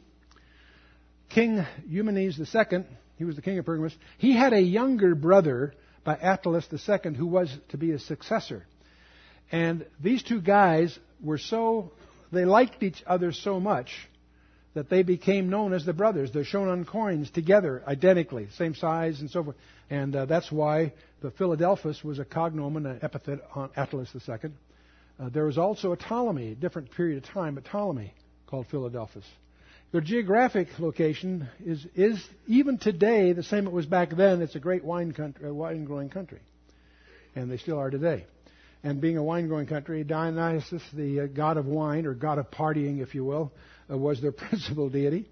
King 1.29 1.63
Eumenes 1.87 2.39
II, 2.39 2.83
he 3.17 3.23
was 3.25 3.35
the 3.35 3.41
king 3.43 3.59
of 3.59 3.65
Pergamus, 3.65 3.95
he 4.17 4.33
had 4.35 4.53
a 4.53 4.59
younger 4.61 5.13
brother 5.13 5.73
by 6.03 6.15
Attalus 6.15 6.67
II 6.71 7.13
who 7.13 7.27
was 7.27 7.55
to 7.69 7.77
be 7.77 7.91
his 7.91 8.03
successor. 8.05 8.63
And 9.51 9.85
these 10.01 10.23
two 10.23 10.41
guys 10.41 10.97
were 11.21 11.37
so, 11.37 11.91
they 12.31 12.45
liked 12.45 12.81
each 12.81 13.03
other 13.05 13.33
so 13.33 13.59
much 13.59 13.93
that 14.77 14.91
they 14.91 15.01
became 15.01 15.49
known 15.49 15.73
as 15.73 15.87
the 15.87 15.91
brothers. 15.93 16.29
They're 16.31 16.43
shown 16.43 16.67
on 16.67 16.85
coins 16.85 17.31
together, 17.31 17.81
identically, 17.87 18.47
same 18.59 18.75
size 18.75 19.21
and 19.21 19.29
so 19.29 19.43
forth. 19.45 19.55
And 19.89 20.15
uh, 20.15 20.25
that's 20.25 20.51
why 20.51 20.93
the 21.23 21.31
Philadelphus 21.31 22.03
was 22.03 22.19
a 22.19 22.25
cognomen, 22.25 22.85
an 22.85 22.99
epithet 23.01 23.39
on 23.55 23.69
Attalus 23.75 24.07
II. 24.15 24.51
Uh, 25.19 25.29
there 25.29 25.45
was 25.45 25.57
also 25.57 25.93
a 25.93 25.97
Ptolemy, 25.97 26.53
different 26.53 26.91
period 26.91 27.23
of 27.23 27.27
time, 27.27 27.55
but 27.55 27.65
Ptolemy 27.65 28.13
called 28.45 28.67
Philadelphus. 28.67 29.25
Their 29.91 30.01
geographic 30.01 30.67
location 30.77 31.49
is, 31.65 31.83
is 31.95 32.23
even 32.45 32.77
today 32.77 33.33
the 33.33 33.41
same 33.41 33.65
it 33.65 33.73
was 33.73 33.87
back 33.87 34.11
then. 34.15 34.43
It's 34.43 34.53
a 34.55 34.59
great 34.59 34.83
wine 34.83 35.11
country, 35.11 35.47
a 35.47 35.49
uh, 35.49 35.53
wine 35.55 35.85
growing 35.85 36.09
country, 36.11 36.41
and 37.35 37.49
they 37.51 37.57
still 37.57 37.79
are 37.79 37.89
today. 37.89 38.27
And 38.83 39.01
being 39.01 39.17
a 39.17 39.23
wine 39.23 39.47
growing 39.47 39.65
country, 39.65 40.03
Dionysus, 40.03 40.83
the 40.93 41.21
uh, 41.21 41.25
god 41.25 41.57
of 41.57 41.65
wine 41.65 42.05
or 42.05 42.13
god 42.13 42.37
of 42.37 42.51
partying, 42.51 43.01
if 43.01 43.15
you 43.15 43.25
will, 43.25 43.51
uh, 43.89 43.97
was 43.97 44.21
their 44.21 44.31
principal 44.31 44.89
deity. 44.89 45.25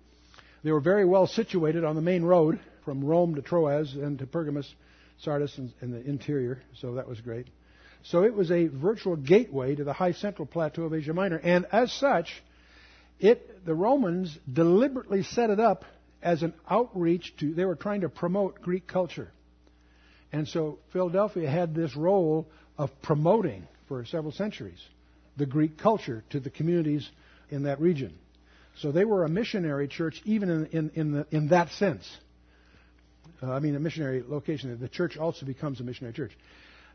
They 0.64 0.72
were 0.72 0.80
very 0.82 1.06
well 1.06 1.28
situated 1.28 1.84
on 1.84 1.96
the 1.96 2.02
main 2.02 2.24
road 2.24 2.60
from 2.86 3.04
Rome 3.04 3.36
to 3.36 3.42
Troas 3.42 3.94
and 3.96 4.18
to 4.20 4.28
Pergamus, 4.28 4.72
Sardis, 5.22 5.58
and, 5.58 5.72
and 5.82 5.94
the 5.94 6.02
interior, 6.02 6.62
so 6.80 6.96
that 6.96 7.08
was 7.08 7.20
great. 7.22 7.48
So 8.04 8.24
it 8.24 8.34
was 8.34 8.52
a 8.52 8.68
virtual 8.68 9.16
gateway 9.16 9.76
to 9.76 9.84
the 9.84 9.94
high 9.94 10.14
central 10.14 10.46
plateau 10.46 10.84
of 10.84 10.94
Asia 10.94 11.14
Minor, 11.14 11.38
and 11.40 11.66
as 11.72 11.92
such, 11.94 12.44
it 13.20 13.66
the 13.66 13.74
Romans 13.76 14.38
deliberately 14.52 15.24
set 15.24 15.50
it 15.50 15.60
up 15.60 15.86
as 16.22 16.44
an 16.44 16.54
outreach 16.70 17.36
to. 17.38 17.54
They 17.54 17.66
were 17.66 17.76
trying 17.76 18.02
to 18.02 18.10
promote 18.10 18.62
Greek 18.62 18.86
culture, 18.88 19.30
and 20.32 20.48
so 20.48 20.80
Philadelphia 20.94 21.50
had 21.50 21.74
this 21.74 21.96
role 21.96 22.48
of 22.78 22.90
promoting 23.02 23.68
for 23.88 24.06
several 24.06 24.32
centuries 24.34 24.82
the 25.38 25.46
Greek 25.46 25.78
culture 25.78 26.24
to 26.30 26.40
the 26.40 26.50
communities 26.50 27.10
in 27.50 27.64
that 27.64 27.80
region. 27.80 28.14
So 28.82 28.92
they 28.92 29.06
were 29.06 29.24
a 29.24 29.30
missionary 29.30 29.88
church, 29.88 30.22
even 30.26 30.50
in, 30.50 30.66
in, 30.68 30.92
in, 30.96 31.12
the, 31.12 31.28
in 31.32 31.48
that 31.50 31.70
sense. 31.74 32.06
Uh, 33.42 33.52
I 33.52 33.60
mean, 33.60 33.76
a 33.76 33.80
missionary 33.80 34.24
location. 34.28 34.78
The 34.80 34.90
church 34.90 35.18
also 35.18 35.46
becomes 35.46 35.80
a 35.80 35.84
missionary 35.84 36.14
church. 36.14 36.32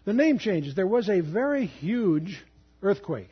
The 0.05 0.12
name 0.12 0.38
changes. 0.38 0.75
There 0.75 0.87
was 0.87 1.09
a 1.09 1.21
very 1.21 1.66
huge 1.66 2.40
earthquake. 2.83 3.31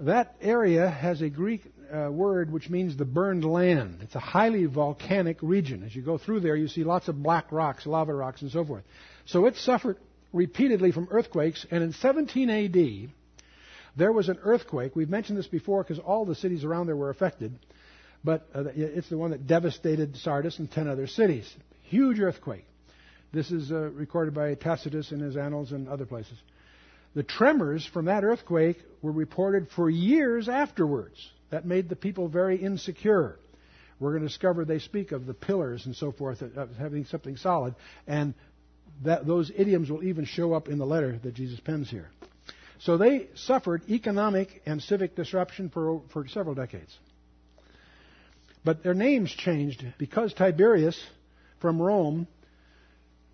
That 0.00 0.36
area 0.40 0.88
has 0.88 1.20
a 1.20 1.28
Greek 1.28 1.62
uh, 1.92 2.08
word 2.10 2.50
which 2.52 2.70
means 2.70 2.96
the 2.96 3.04
burned 3.04 3.44
land. 3.44 3.98
It's 4.02 4.14
a 4.14 4.20
highly 4.20 4.66
volcanic 4.66 5.38
region. 5.42 5.82
As 5.82 5.94
you 5.94 6.02
go 6.02 6.18
through 6.18 6.40
there, 6.40 6.56
you 6.56 6.68
see 6.68 6.84
lots 6.84 7.08
of 7.08 7.20
black 7.22 7.50
rocks, 7.52 7.84
lava 7.84 8.14
rocks, 8.14 8.42
and 8.42 8.50
so 8.50 8.64
forth. 8.64 8.84
So 9.26 9.44
it 9.46 9.56
suffered 9.56 9.98
repeatedly 10.32 10.92
from 10.92 11.08
earthquakes, 11.10 11.66
and 11.70 11.82
in 11.82 11.92
17 11.92 12.48
AD, 12.48 13.10
there 13.96 14.12
was 14.12 14.28
an 14.28 14.38
earthquake. 14.42 14.94
We've 14.96 15.08
mentioned 15.08 15.38
this 15.38 15.46
before 15.46 15.82
because 15.82 15.98
all 15.98 16.24
the 16.24 16.34
cities 16.34 16.64
around 16.64 16.86
there 16.86 16.96
were 16.96 17.10
affected, 17.10 17.58
but 18.22 18.48
uh, 18.54 18.64
it's 18.74 19.08
the 19.08 19.18
one 19.18 19.30
that 19.30 19.46
devastated 19.46 20.16
Sardis 20.16 20.58
and 20.58 20.70
10 20.70 20.88
other 20.88 21.06
cities. 21.06 21.50
Huge 21.84 22.20
earthquake. 22.20 22.66
This 23.32 23.50
is 23.50 23.70
uh, 23.72 23.90
recorded 23.90 24.34
by 24.34 24.54
Tacitus 24.54 25.12
in 25.12 25.20
his 25.20 25.36
Annals 25.36 25.72
and 25.72 25.88
other 25.88 26.06
places. 26.06 26.34
The 27.14 27.22
tremors 27.22 27.86
from 27.92 28.04
that 28.04 28.24
earthquake 28.24 28.78
were 29.02 29.12
reported 29.12 29.68
for 29.74 29.90
years 29.90 30.48
afterwards. 30.48 31.16
That 31.50 31.64
made 31.66 31.88
the 31.88 31.96
people 31.96 32.28
very 32.28 32.56
insecure. 32.56 33.36
We're 33.98 34.10
going 34.10 34.22
to 34.22 34.28
discover 34.28 34.64
they 34.64 34.78
speak 34.78 35.10
of 35.10 35.26
the 35.26 35.34
pillars 35.34 35.84
and 35.86 35.96
so 35.96 36.12
forth, 36.12 36.42
uh, 36.42 36.60
of 36.60 36.70
having 36.76 37.04
something 37.06 37.36
solid, 37.36 37.74
and 38.06 38.34
that, 39.04 39.26
those 39.26 39.50
idioms 39.56 39.90
will 39.90 40.04
even 40.04 40.24
show 40.24 40.52
up 40.52 40.68
in 40.68 40.78
the 40.78 40.86
letter 40.86 41.18
that 41.22 41.34
Jesus 41.34 41.58
pens 41.60 41.90
here. 41.90 42.10
So 42.80 42.96
they 42.96 43.28
suffered 43.34 43.82
economic 43.90 44.62
and 44.64 44.82
civic 44.82 45.14
disruption 45.14 45.68
for, 45.68 46.02
for 46.12 46.26
several 46.28 46.54
decades. 46.54 46.92
But 48.64 48.82
their 48.82 48.94
names 48.94 49.30
changed 49.30 49.84
because 49.98 50.32
Tiberius 50.32 51.00
from 51.60 51.80
Rome 51.80 52.26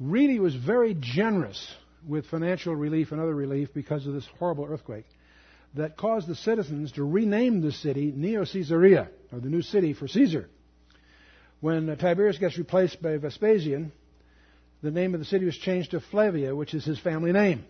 really 0.01 0.41
was 0.41 0.55
very 0.57 0.97
generous 0.99 1.75
with 2.07 2.27
financial 2.27 2.75
relief 2.75 3.13
and 3.13 3.21
other 3.21 3.35
relief 3.35 3.73
because 3.73 4.07
of 4.07 4.15
this 4.15 4.27
horrible 4.39 4.65
earthquake 4.67 5.07
that 5.75 5.97
caused 5.97 6.27
the 6.27 6.35
citizens 6.35 6.93
to 6.93 7.05
rename 7.05 7.61
the 7.61 7.73
city 7.73 8.13
Neo 8.15 8.45
Caesarea, 8.47 9.09
or 9.33 9.39
the 9.41 9.49
new 9.49 9.63
city 9.63 9.93
for 9.93 10.09
Caesar. 10.09 10.49
When 11.61 11.89
uh, 11.91 11.97
Tiberius 11.97 12.39
gets 12.39 12.57
replaced 12.59 13.01
by 13.03 13.17
Vespasian, 13.19 13.93
the 14.83 14.91
name 14.91 15.15
of 15.15 15.21
the 15.21 15.27
city 15.27 15.45
was 15.45 15.57
changed 15.57 15.91
to 15.93 16.01
Flavia, 16.01 16.55
which 16.55 16.73
is 16.75 16.85
his 16.85 16.99
family 16.99 17.33
name. 17.33 17.65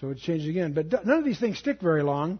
So 0.00 0.10
it 0.10 0.18
changes 0.18 0.48
again. 0.48 0.72
But 0.72 1.04
none 1.04 1.18
of 1.18 1.24
these 1.24 1.38
things 1.40 1.58
stick 1.58 1.80
very 1.80 2.02
long. 2.02 2.38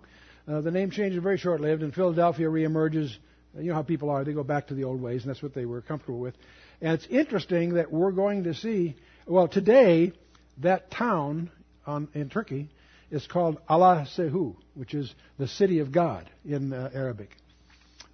Uh, 0.49 0.61
the 0.61 0.71
name 0.71 0.91
change 0.91 1.15
is 1.15 1.23
very 1.23 1.38
short 1.38 1.61
lived, 1.61 1.83
and 1.83 1.95
Philadelphia 1.95 2.49
reemerges. 2.49 3.15
You 3.57 3.65
know 3.71 3.75
how 3.75 3.83
people 3.83 4.09
are, 4.11 4.25
they 4.25 4.33
go 4.33 4.43
back 4.43 4.69
to 4.69 4.75
the 4.75 4.85
old 4.85 5.01
ways, 5.03 5.23
and 5.23 5.31
that's 5.31 5.43
what 5.43 5.53
they 5.55 5.67
were 5.67 5.83
comfortable 5.83 6.19
with. 6.19 6.35
And 6.81 6.95
it's 6.95 7.07
interesting 7.09 7.75
that 7.75 7.93
we're 7.93 8.11
going 8.12 8.45
to 8.45 8.55
see, 8.55 8.97
well, 9.27 9.47
today, 9.47 10.12
that 10.59 10.91
town 10.91 11.51
on, 11.87 12.05
um, 12.05 12.09
in 12.15 12.31
Turkey 12.31 12.71
is 13.11 13.27
called 13.27 13.59
Allah 13.69 14.07
Sehu, 14.17 14.57
which 14.75 14.95
is 14.95 15.15
the 15.38 15.47
city 15.47 15.81
of 15.81 15.93
God 15.93 16.29
in 16.47 16.73
uh, 16.73 16.88
Arabic. 16.95 17.37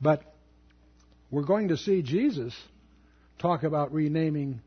But 0.03 0.23
we're 1.31 1.45
going 1.45 1.69
to 1.69 1.77
see 1.77 2.03
Jesus 2.03 2.53
talk 3.39 3.63
about 3.63 3.93
renaming 3.93 4.61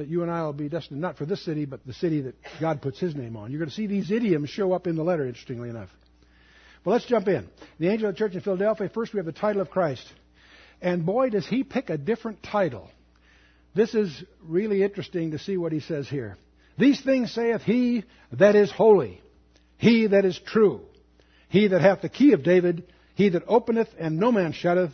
that 0.00 0.08
you 0.08 0.22
and 0.22 0.30
I 0.30 0.40
will 0.42 0.54
be 0.54 0.70
destined 0.70 1.02
not 1.02 1.18
for 1.18 1.26
this 1.26 1.44
city, 1.44 1.66
but 1.66 1.84
the 1.86 1.92
city 1.92 2.22
that 2.22 2.34
God 2.58 2.80
puts 2.80 2.98
his 2.98 3.14
name 3.14 3.36
on. 3.36 3.50
You're 3.52 3.58
going 3.58 3.68
to 3.68 3.74
see 3.74 3.86
these 3.86 4.10
idioms 4.10 4.48
show 4.48 4.72
up 4.72 4.86
in 4.86 4.96
the 4.96 5.02
letter, 5.04 5.26
interestingly 5.26 5.68
enough. 5.68 5.90
But 6.82 6.92
let's 6.92 7.04
jump 7.04 7.28
in. 7.28 7.46
The 7.78 7.88
angel 7.90 8.08
of 8.08 8.14
the 8.14 8.18
church 8.18 8.32
in 8.32 8.40
Philadelphia, 8.40 8.88
first 8.88 9.12
we 9.12 9.18
have 9.18 9.26
the 9.26 9.32
title 9.32 9.60
of 9.60 9.68
Christ. 9.70 10.10
And 10.80 11.04
boy, 11.04 11.28
does 11.28 11.46
he 11.46 11.62
pick 11.64 11.90
a 11.90 11.98
different 11.98 12.42
title. 12.42 12.88
This 13.74 13.94
is 13.94 14.24
really 14.42 14.82
interesting 14.82 15.32
to 15.32 15.38
see 15.38 15.58
what 15.58 15.70
he 15.70 15.80
says 15.80 16.08
here. 16.08 16.38
These 16.78 17.02
things 17.02 17.32
saith 17.34 17.60
he 17.60 18.04
that 18.32 18.56
is 18.56 18.72
holy, 18.72 19.20
he 19.76 20.06
that 20.06 20.24
is 20.24 20.40
true, 20.46 20.80
he 21.50 21.68
that 21.68 21.82
hath 21.82 22.00
the 22.00 22.08
key 22.08 22.32
of 22.32 22.42
David, 22.42 22.84
he 23.16 23.28
that 23.28 23.42
openeth 23.46 23.88
and 23.98 24.18
no 24.18 24.32
man 24.32 24.52
shutteth, 24.52 24.92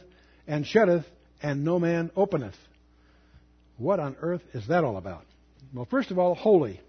and 0.48 0.66
shutteth 0.66 1.06
and 1.40 1.64
no 1.64 1.78
man 1.78 2.10
openeth. 2.16 2.56
What 3.78 4.00
on 4.00 4.16
earth 4.20 4.42
is 4.54 4.66
that 4.68 4.84
all 4.84 4.96
about? 4.96 5.24
Well, 5.74 5.84
first 5.90 6.10
of 6.10 6.18
all, 6.18 6.34
holy. 6.34 6.80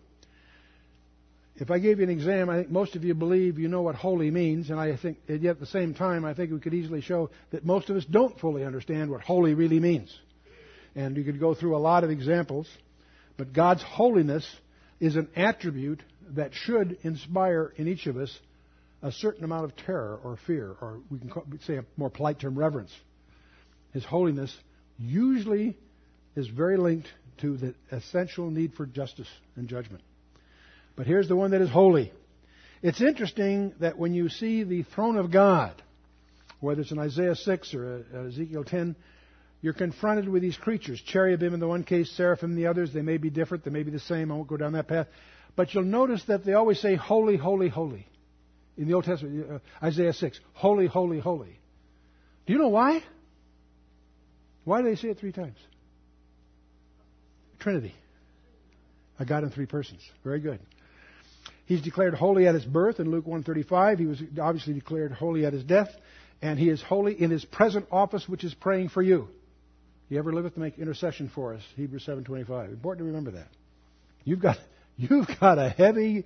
If 1.55 1.71
I 1.71 1.79
gave 1.79 1.97
you 1.97 2.03
an 2.03 2.09
exam, 2.09 2.49
I 2.49 2.59
think 2.59 2.69
most 2.69 2.95
of 2.95 3.03
you 3.03 3.13
believe 3.13 3.57
you 3.59 3.67
know 3.67 3.81
what 3.81 3.95
holy 3.95 4.29
means, 4.31 4.69
and 4.69 4.79
I 4.79 4.95
think, 4.95 5.17
and 5.27 5.41
yet 5.41 5.51
at 5.51 5.59
the 5.59 5.65
same 5.65 5.93
time, 5.93 6.23
I 6.23 6.33
think 6.33 6.51
we 6.51 6.59
could 6.59 6.73
easily 6.73 7.01
show 7.01 7.29
that 7.51 7.65
most 7.65 7.89
of 7.89 7.97
us 7.97 8.05
don't 8.05 8.39
fully 8.39 8.63
understand 8.63 9.09
what 9.09 9.21
holy 9.21 9.55
really 9.55 9.79
means. 9.79 10.15
And 10.95 11.17
you 11.17 11.23
could 11.23 11.39
go 11.39 11.53
through 11.55 11.75
a 11.75 11.79
lot 11.79 12.03
of 12.03 12.09
examples, 12.11 12.67
but 13.37 13.53
God's 13.53 13.81
holiness 13.83 14.47
is 14.99 15.15
an 15.15 15.29
attribute 15.35 16.01
that 16.31 16.53
should 16.53 16.99
inspire 17.01 17.73
in 17.75 17.87
each 17.87 18.05
of 18.05 18.17
us 18.17 18.35
a 19.01 19.11
certain 19.11 19.43
amount 19.43 19.65
of 19.65 19.75
terror 19.77 20.19
or 20.23 20.37
fear, 20.47 20.75
or 20.81 20.99
we 21.09 21.19
can 21.19 21.59
say 21.65 21.77
a 21.77 21.85
more 21.97 22.09
polite 22.09 22.39
term, 22.39 22.57
reverence. 22.57 22.91
His 23.93 24.05
holiness 24.05 24.55
usually 24.99 25.75
is 26.37 26.47
very 26.47 26.77
linked 26.77 27.07
to 27.39 27.57
the 27.57 27.75
essential 27.91 28.49
need 28.49 28.73
for 28.73 28.85
justice 28.85 29.27
and 29.55 29.67
judgment. 29.67 30.03
But 30.95 31.07
here's 31.07 31.27
the 31.27 31.35
one 31.35 31.51
that 31.51 31.61
is 31.61 31.69
holy. 31.69 32.11
It's 32.81 33.01
interesting 33.01 33.73
that 33.79 33.97
when 33.97 34.13
you 34.13 34.29
see 34.29 34.63
the 34.63 34.83
throne 34.83 35.17
of 35.17 35.31
God, 35.31 35.73
whether 36.59 36.81
it's 36.81 36.91
in 36.91 36.99
Isaiah 36.99 37.35
6 37.35 37.73
or 37.73 38.05
uh, 38.13 38.17
Ezekiel 38.27 38.63
10, 38.63 38.95
you're 39.61 39.73
confronted 39.73 40.29
with 40.29 40.41
these 40.43 40.55
creatures 40.57 41.01
cherubim 41.01 41.53
in 41.55 41.59
the 41.59 41.67
one 41.67 41.83
case, 41.83 42.11
seraphim 42.11 42.51
in 42.51 42.55
the 42.57 42.67
others. 42.67 42.93
They 42.93 43.01
may 43.01 43.17
be 43.17 43.29
different, 43.31 43.63
they 43.63 43.71
may 43.71 43.83
be 43.83 43.91
the 43.91 43.99
same. 43.99 44.31
I 44.31 44.35
won't 44.35 44.47
go 44.47 44.57
down 44.57 44.73
that 44.73 44.87
path. 44.87 45.07
But 45.55 45.73
you'll 45.73 45.83
notice 45.83 46.23
that 46.27 46.45
they 46.45 46.53
always 46.53 46.79
say, 46.79 46.95
Holy, 46.95 47.35
holy, 47.37 47.67
holy. 47.67 48.07
In 48.77 48.87
the 48.87 48.93
Old 48.93 49.05
Testament, 49.05 49.47
uh, 49.51 49.55
uh 49.55 49.59
Isaiah 49.83 50.13
6, 50.13 50.39
Holy, 50.53 50.85
holy, 50.85 51.19
holy. 51.19 51.59
Do 52.45 52.53
you 52.53 52.59
know 52.59 52.67
why? 52.69 53.03
Why 54.63 54.81
do 54.81 54.87
they 54.89 54.95
say 54.95 55.09
it 55.09 55.17
three 55.19 55.31
times? 55.31 55.57
Trinity. 57.59 57.95
A 59.19 59.25
God 59.25 59.43
in 59.43 59.49
three 59.49 59.65
persons. 59.65 60.01
Very 60.23 60.39
good. 60.39 60.59
He's 61.65 61.81
declared 61.81 62.13
holy 62.13 62.47
at 62.47 62.53
his 62.55 62.65
birth 62.65 62.99
in 62.99 63.09
Luke 63.11 63.25
1:35. 63.25 63.99
He 63.99 64.05
was 64.05 64.21
obviously 64.39 64.73
declared 64.73 65.11
holy 65.11 65.45
at 65.45 65.53
his 65.53 65.63
death, 65.63 65.93
and 66.41 66.57
he 66.59 66.69
is 66.69 66.81
holy 66.81 67.19
in 67.19 67.31
his 67.31 67.43
present 67.43 67.85
office, 67.91 68.27
which 68.29 68.43
is 68.43 68.53
praying 68.53 68.89
for 68.89 69.01
you. 69.01 69.27
He 70.07 70.17
ever 70.17 70.31
liveth 70.31 70.53
to 70.53 70.59
make 70.59 70.79
intercession 70.79 71.27
for 71.29 71.53
us. 71.53 71.61
Hebrews 71.75 72.03
7:25. 72.05 72.69
Important 72.71 72.99
to 73.05 73.11
remember 73.11 73.31
that. 73.31 73.49
You've 74.23 74.39
got 74.41 74.57
you've 74.97 75.27
got 75.39 75.57
a 75.59 75.67
heavy 75.69 76.25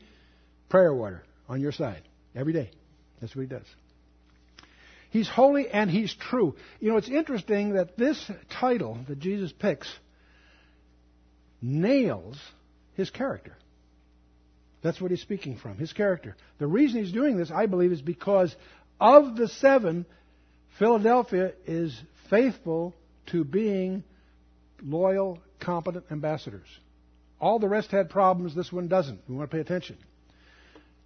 prayer 0.70 0.94
water 0.94 1.24
on 1.50 1.62
your 1.62 1.72
side 1.72 2.02
every 2.36 2.54
day. 2.54 2.70
That's 3.20 3.36
what 3.36 3.44
he 3.44 3.48
does. 3.48 3.65
He's 5.12 5.28
holy 5.28 5.70
and 5.70 5.89
he's 5.89 6.13
true. 6.13 6.56
You 6.80 6.91
know, 6.91 6.98
it's 6.98 7.10
interesting 7.10 7.74
that 7.74 7.98
this 7.98 8.30
title 8.50 8.98
that 9.10 9.20
Jesus 9.20 9.52
picks 9.52 9.94
nails 11.62 12.38
his 12.95 13.10
character. 13.10 13.54
That's 14.82 15.00
what 15.00 15.12
he's 15.12 15.21
speaking 15.21 15.58
from, 15.58 15.78
his 15.78 15.93
character. 15.93 16.36
The 16.58 16.67
reason 16.67 17.04
he's 17.04 17.12
doing 17.13 17.38
this, 17.38 17.52
I 17.52 17.67
believe, 17.67 17.91
is 17.91 18.02
because 18.02 18.54
of 19.00 19.36
the 19.36 19.47
seven, 19.47 20.06
Philadelphia 20.80 21.54
is 21.67 22.00
faithful 22.30 22.95
to 23.28 23.43
being 23.43 24.04
loyal, 24.84 25.39
competent 25.60 26.06
ambassadors. 26.12 26.67
All 27.39 27.60
the 27.60 27.67
rest 27.67 27.91
had 27.91 28.10
problems, 28.10 28.56
this 28.56 28.71
one 28.71 28.88
doesn't. 28.88 29.19
We 29.30 29.36
want 29.36 29.50
to 29.50 29.56
pay 29.56 29.62
attention. 29.62 29.97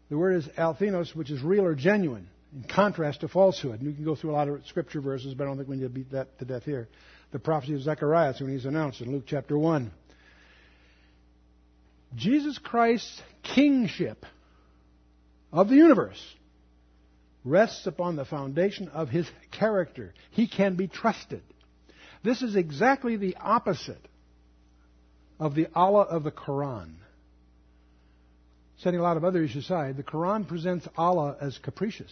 The 0.09 0.17
word 0.17 0.35
is 0.37 0.47
alethinos, 0.57 1.15
which 1.15 1.31
is 1.31 1.41
real 1.41 1.65
or 1.65 1.75
genuine, 1.75 2.27
in 2.55 2.63
contrast 2.63 3.21
to 3.21 3.27
falsehood. 3.27 3.79
And 3.79 3.83
you 3.89 3.93
can 3.93 4.05
go 4.05 4.15
through 4.15 4.31
a 4.31 4.33
lot 4.33 4.47
of 4.47 4.65
scripture 4.67 5.01
verses, 5.01 5.33
but 5.33 5.43
I 5.45 5.47
don't 5.47 5.57
think 5.57 5.67
we 5.67 5.75
need 5.77 5.83
to 5.83 5.89
beat 5.89 6.11
that 6.11 6.37
to 6.39 6.45
death 6.45 6.63
here. 6.63 6.87
The 7.31 7.39
prophecy 7.39 7.73
of 7.73 7.81
Zechariah, 7.81 8.33
when 8.39 8.51
he's 8.51 8.65
announced 8.65 9.01
in 9.01 9.11
Luke 9.11 9.25
chapter 9.27 9.57
1. 9.57 9.91
Jesus 12.15 12.57
Christ's 12.57 13.21
kingship 13.43 14.25
of 15.51 15.67
the 15.69 15.75
universe 15.75 16.21
rests 17.43 17.85
upon 17.85 18.15
the 18.15 18.25
foundation 18.25 18.87
of 18.89 19.09
his 19.09 19.29
character. 19.51 20.13
He 20.31 20.47
can 20.47 20.75
be 20.75 20.87
trusted. 20.87 21.41
This 22.23 22.41
is 22.41 22.55
exactly 22.55 23.17
the 23.17 23.35
opposite 23.39 24.01
of 25.39 25.53
the 25.53 25.67
Allah 25.75 26.03
of 26.03 26.23
the 26.23 26.31
Quran. 26.31 26.93
Setting 28.79 28.99
a 28.99 29.03
lot 29.03 29.17
of 29.17 29.23
other 29.23 29.43
issues 29.43 29.65
aside, 29.65 29.95
the 29.97 30.03
Quran 30.03 30.47
presents 30.47 30.87
Allah 30.97 31.35
as 31.39 31.57
capricious. 31.59 32.11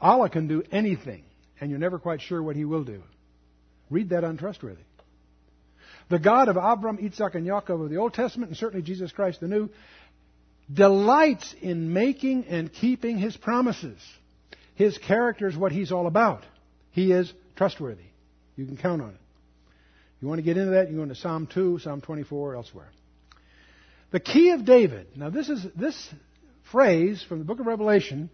Allah 0.00 0.30
can 0.30 0.46
do 0.46 0.62
anything, 0.72 1.24
and 1.60 1.70
you're 1.70 1.78
never 1.78 1.98
quite 1.98 2.20
sure 2.20 2.42
what 2.42 2.56
he 2.56 2.64
will 2.64 2.84
do. 2.84 3.02
Read 3.90 4.10
that 4.10 4.24
untrustworthy. 4.24 4.82
The 6.08 6.18
God 6.18 6.48
of 6.48 6.56
Abram, 6.56 6.98
Isaac, 7.02 7.34
and 7.34 7.44
Jacob 7.46 7.80
of 7.82 7.90
the 7.90 7.96
Old 7.96 8.14
Testament, 8.14 8.50
and 8.50 8.58
certainly 8.58 8.82
Jesus 8.84 9.12
Christ 9.12 9.40
the 9.40 9.48
New, 9.48 9.68
delights 10.72 11.54
in 11.60 11.92
making 11.92 12.46
and 12.46 12.72
keeping 12.72 13.18
his 13.18 13.36
promises. 13.36 13.98
His 14.74 14.96
character 14.96 15.48
is 15.48 15.56
what 15.56 15.72
he's 15.72 15.92
all 15.92 16.06
about. 16.06 16.44
He 16.92 17.12
is 17.12 17.30
trustworthy. 17.56 18.04
You 18.56 18.64
can 18.66 18.76
count 18.76 19.02
on 19.02 19.10
it. 19.10 19.20
You 20.20 20.28
want 20.28 20.38
to 20.38 20.42
get 20.42 20.56
into 20.56 20.72
that, 20.72 20.90
you 20.90 20.96
go 20.96 21.02
into 21.02 21.14
Psalm 21.14 21.46
2, 21.46 21.78
Psalm 21.80 22.00
24, 22.00 22.56
elsewhere. 22.56 22.88
The 24.10 24.18
key 24.20 24.50
of 24.50 24.64
David. 24.64 25.06
Now, 25.14 25.30
this, 25.30 25.48
is, 25.48 25.64
this 25.76 26.08
phrase 26.72 27.24
from 27.28 27.38
the 27.38 27.44
book 27.44 27.60
of 27.60 27.66
Revelation 27.66 28.30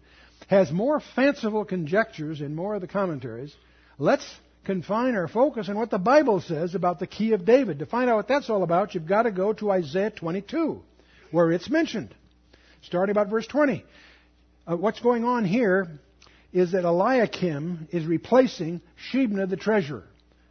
has 0.47 0.71
more 0.71 1.01
fanciful 1.15 1.65
conjectures 1.65 2.41
in 2.41 2.55
more 2.55 2.73
of 2.75 2.81
the 2.81 2.87
commentaries. 2.87 3.53
Let's 3.99 4.25
confine 4.65 5.15
our 5.15 5.27
focus 5.27 5.69
on 5.69 5.77
what 5.77 5.91
the 5.91 5.97
Bible 5.97 6.41
says 6.41 6.75
about 6.75 6.99
the 6.99 7.07
key 7.07 7.31
of 7.33 7.45
David. 7.45 7.79
To 7.79 7.85
find 7.85 8.09
out 8.09 8.17
what 8.17 8.27
that's 8.27 8.49
all 8.49 8.63
about, 8.63 8.93
you've 8.93 9.07
got 9.07 9.23
to 9.23 9.31
go 9.31 9.53
to 9.53 9.71
Isaiah 9.71 10.11
22, 10.11 10.81
where 11.31 11.51
it's 11.53 11.69
mentioned. 11.69 12.13
Starting 12.81 13.11
about 13.11 13.29
verse 13.29 13.47
20. 13.47 13.85
Uh, 14.67 14.75
what's 14.75 14.99
going 14.99 15.23
on 15.23 15.45
here 15.45 15.87
is 16.51 16.71
that 16.71 16.83
Eliakim 16.85 17.87
is 17.91 18.05
replacing 18.05 18.81
Shebna 19.11 19.49
the 19.49 19.57
treasurer. 19.57 20.03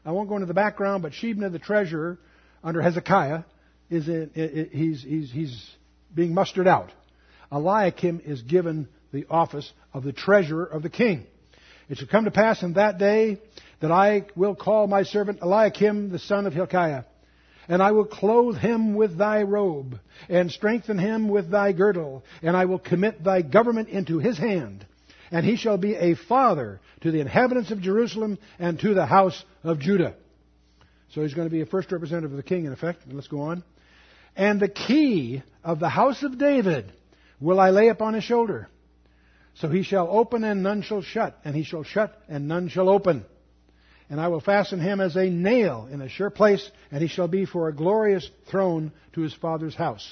I 0.05 0.13
won't 0.13 0.29
go 0.29 0.37
into 0.37 0.47
the 0.47 0.55
background, 0.55 1.03
but 1.03 1.13
Shebna 1.13 1.51
the 1.51 1.59
treasurer 1.59 2.19
under 2.63 2.81
Hezekiah 2.81 3.43
is 3.91 4.09
in, 4.09 4.71
he's, 4.73 5.03
he's, 5.03 5.33
he's 5.33 5.71
being 6.15 6.35
mustered 6.35 6.69
out. 6.69 6.93
Eliakim 7.53 8.23
is 8.25 8.43
given 8.43 8.89
the 9.13 9.27
office 9.31 9.71
of 9.93 10.03
the 10.03 10.13
treasurer 10.13 10.65
of 10.65 10.83
the 10.83 10.91
king. 10.91 11.27
It 11.89 11.99
shall 11.99 12.09
come 12.09 12.25
to 12.25 12.31
pass 12.31 12.63
in 12.63 12.75
that 12.75 12.99
day 12.99 13.39
that 13.85 13.93
I 13.93 14.25
will 14.35 14.55
call 14.55 14.87
my 14.87 15.03
servant 15.03 15.41
Eliakim, 15.43 16.09
the 16.09 16.19
son 16.19 16.47
of 16.47 16.55
Hilkiah, 16.55 17.05
and 17.69 17.83
I 17.83 17.93
will 17.93 18.07
clothe 18.07 18.57
him 18.57 18.95
with 18.95 19.19
thy 19.19 19.43
robe, 19.43 20.01
and 20.27 20.51
strengthen 20.51 20.99
him 20.99 21.29
with 21.29 21.51
thy 21.51 21.73
girdle, 21.73 22.25
and 22.41 22.57
I 22.57 22.65
will 22.65 22.79
commit 22.79 23.23
thy 23.23 23.43
government 23.43 23.91
into 23.91 24.21
his 24.21 24.39
hand, 24.39 24.87
and 25.31 25.45
he 25.45 25.57
shall 25.57 25.77
be 25.77 25.97
a 25.97 26.15
father 26.15 26.81
to 27.03 27.11
the 27.11 27.21
inhabitants 27.21 27.71
of 27.73 27.83
Jerusalem 27.83 28.39
and 28.59 28.81
to 28.81 28.95
the 28.95 29.05
house 29.05 29.45
of 29.63 29.81
Judah. 29.81 30.15
So 31.11 31.21
he's 31.21 31.35
going 31.35 31.47
to 31.51 31.53
be 31.53 31.61
a 31.61 31.67
first 31.67 31.93
representative 31.93 32.31
of 32.31 32.39
the 32.39 32.43
king, 32.43 32.65
in 32.65 32.73
effect. 32.73 33.03
let's 33.13 33.29
go 33.29 33.43
on. 33.43 33.63
And 34.35 34.61
the 34.61 34.69
key 34.69 35.43
of 35.63 35.79
the 35.79 35.91
house 35.91 36.23
of 36.23 36.39
David 36.39 36.91
will 37.39 37.61
I 37.61 37.69
lay 37.69 37.89
upon 37.89 38.15
his 38.15 38.25
shoulder. 38.25 38.67
So 39.57 39.69
he 39.69 39.83
shall 39.83 40.09
open 40.09 40.43
and 40.43 40.63
none 40.63 40.81
shall 40.81 41.03
shut, 41.03 41.39
and 41.45 41.55
he 41.55 41.65
shall 41.65 41.83
shut 41.85 42.19
and 42.31 42.49
none 42.49 42.71
shall 42.71 42.89
open 42.89 43.27
and 44.11 44.21
I 44.21 44.29
will 44.29 44.41
fasten 44.41 44.81
him 44.81 45.01
as 45.01 45.17
a 45.17 45.25
nail 45.31 45.89
in 45.91 46.01
a 46.03 46.09
sure 46.09 46.31
place, 46.31 46.69
and 46.91 47.01
he 47.01 47.09
shall 47.09 47.29
be 47.29 47.45
for 47.47 47.69
a 47.69 47.73
glorious 47.75 48.29
throne 48.51 48.93
to 49.15 49.21
his 49.23 49.35
father's 49.35 49.75
house. 49.75 50.07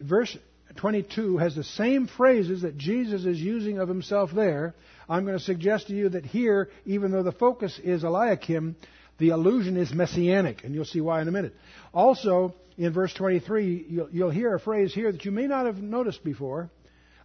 Verse 0.00 0.36
22 0.76 1.38
has 1.38 1.54
the 1.54 1.64
same 1.64 2.06
phrases 2.06 2.62
that 2.62 2.78
Jesus 2.78 3.24
is 3.24 3.38
using 3.38 3.78
of 3.78 3.88
himself 3.88 4.30
there. 4.32 4.74
I'm 5.08 5.24
going 5.24 5.38
to 5.38 5.44
suggest 5.44 5.88
to 5.88 5.94
you 5.94 6.08
that 6.10 6.24
here, 6.24 6.70
even 6.86 7.10
though 7.10 7.22
the 7.22 7.32
focus 7.32 7.78
is 7.82 8.04
Eliakim, 8.04 8.76
the 9.18 9.30
allusion 9.30 9.76
is 9.76 9.92
messianic, 9.92 10.62
and 10.64 10.74
you'll 10.74 10.84
see 10.84 11.00
why 11.00 11.20
in 11.20 11.28
a 11.28 11.32
minute. 11.32 11.54
Also, 11.92 12.54
in 12.76 12.92
verse 12.92 13.12
23, 13.12 13.86
you'll, 13.88 14.10
you'll 14.10 14.30
hear 14.30 14.54
a 14.54 14.60
phrase 14.60 14.94
here 14.94 15.10
that 15.10 15.24
you 15.24 15.32
may 15.32 15.46
not 15.46 15.66
have 15.66 15.78
noticed 15.78 16.22
before. 16.22 16.70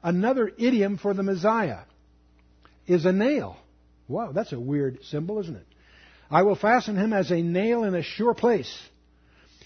Another 0.01 0.51
idiom 0.57 0.97
for 0.97 1.13
the 1.13 1.23
Messiah 1.23 1.79
is 2.87 3.05
a 3.05 3.11
nail. 3.13 3.57
Wow, 4.07 4.31
that's 4.31 4.51
a 4.53 4.59
weird 4.59 5.03
symbol, 5.05 5.39
isn't 5.39 5.55
it? 5.55 5.67
I 6.29 6.43
will 6.43 6.55
fasten 6.55 6.97
him 6.97 7.13
as 7.13 7.31
a 7.31 7.41
nail 7.41 7.83
in 7.83 7.95
a 7.95 8.01
sure 8.01 8.33
place, 8.33 8.81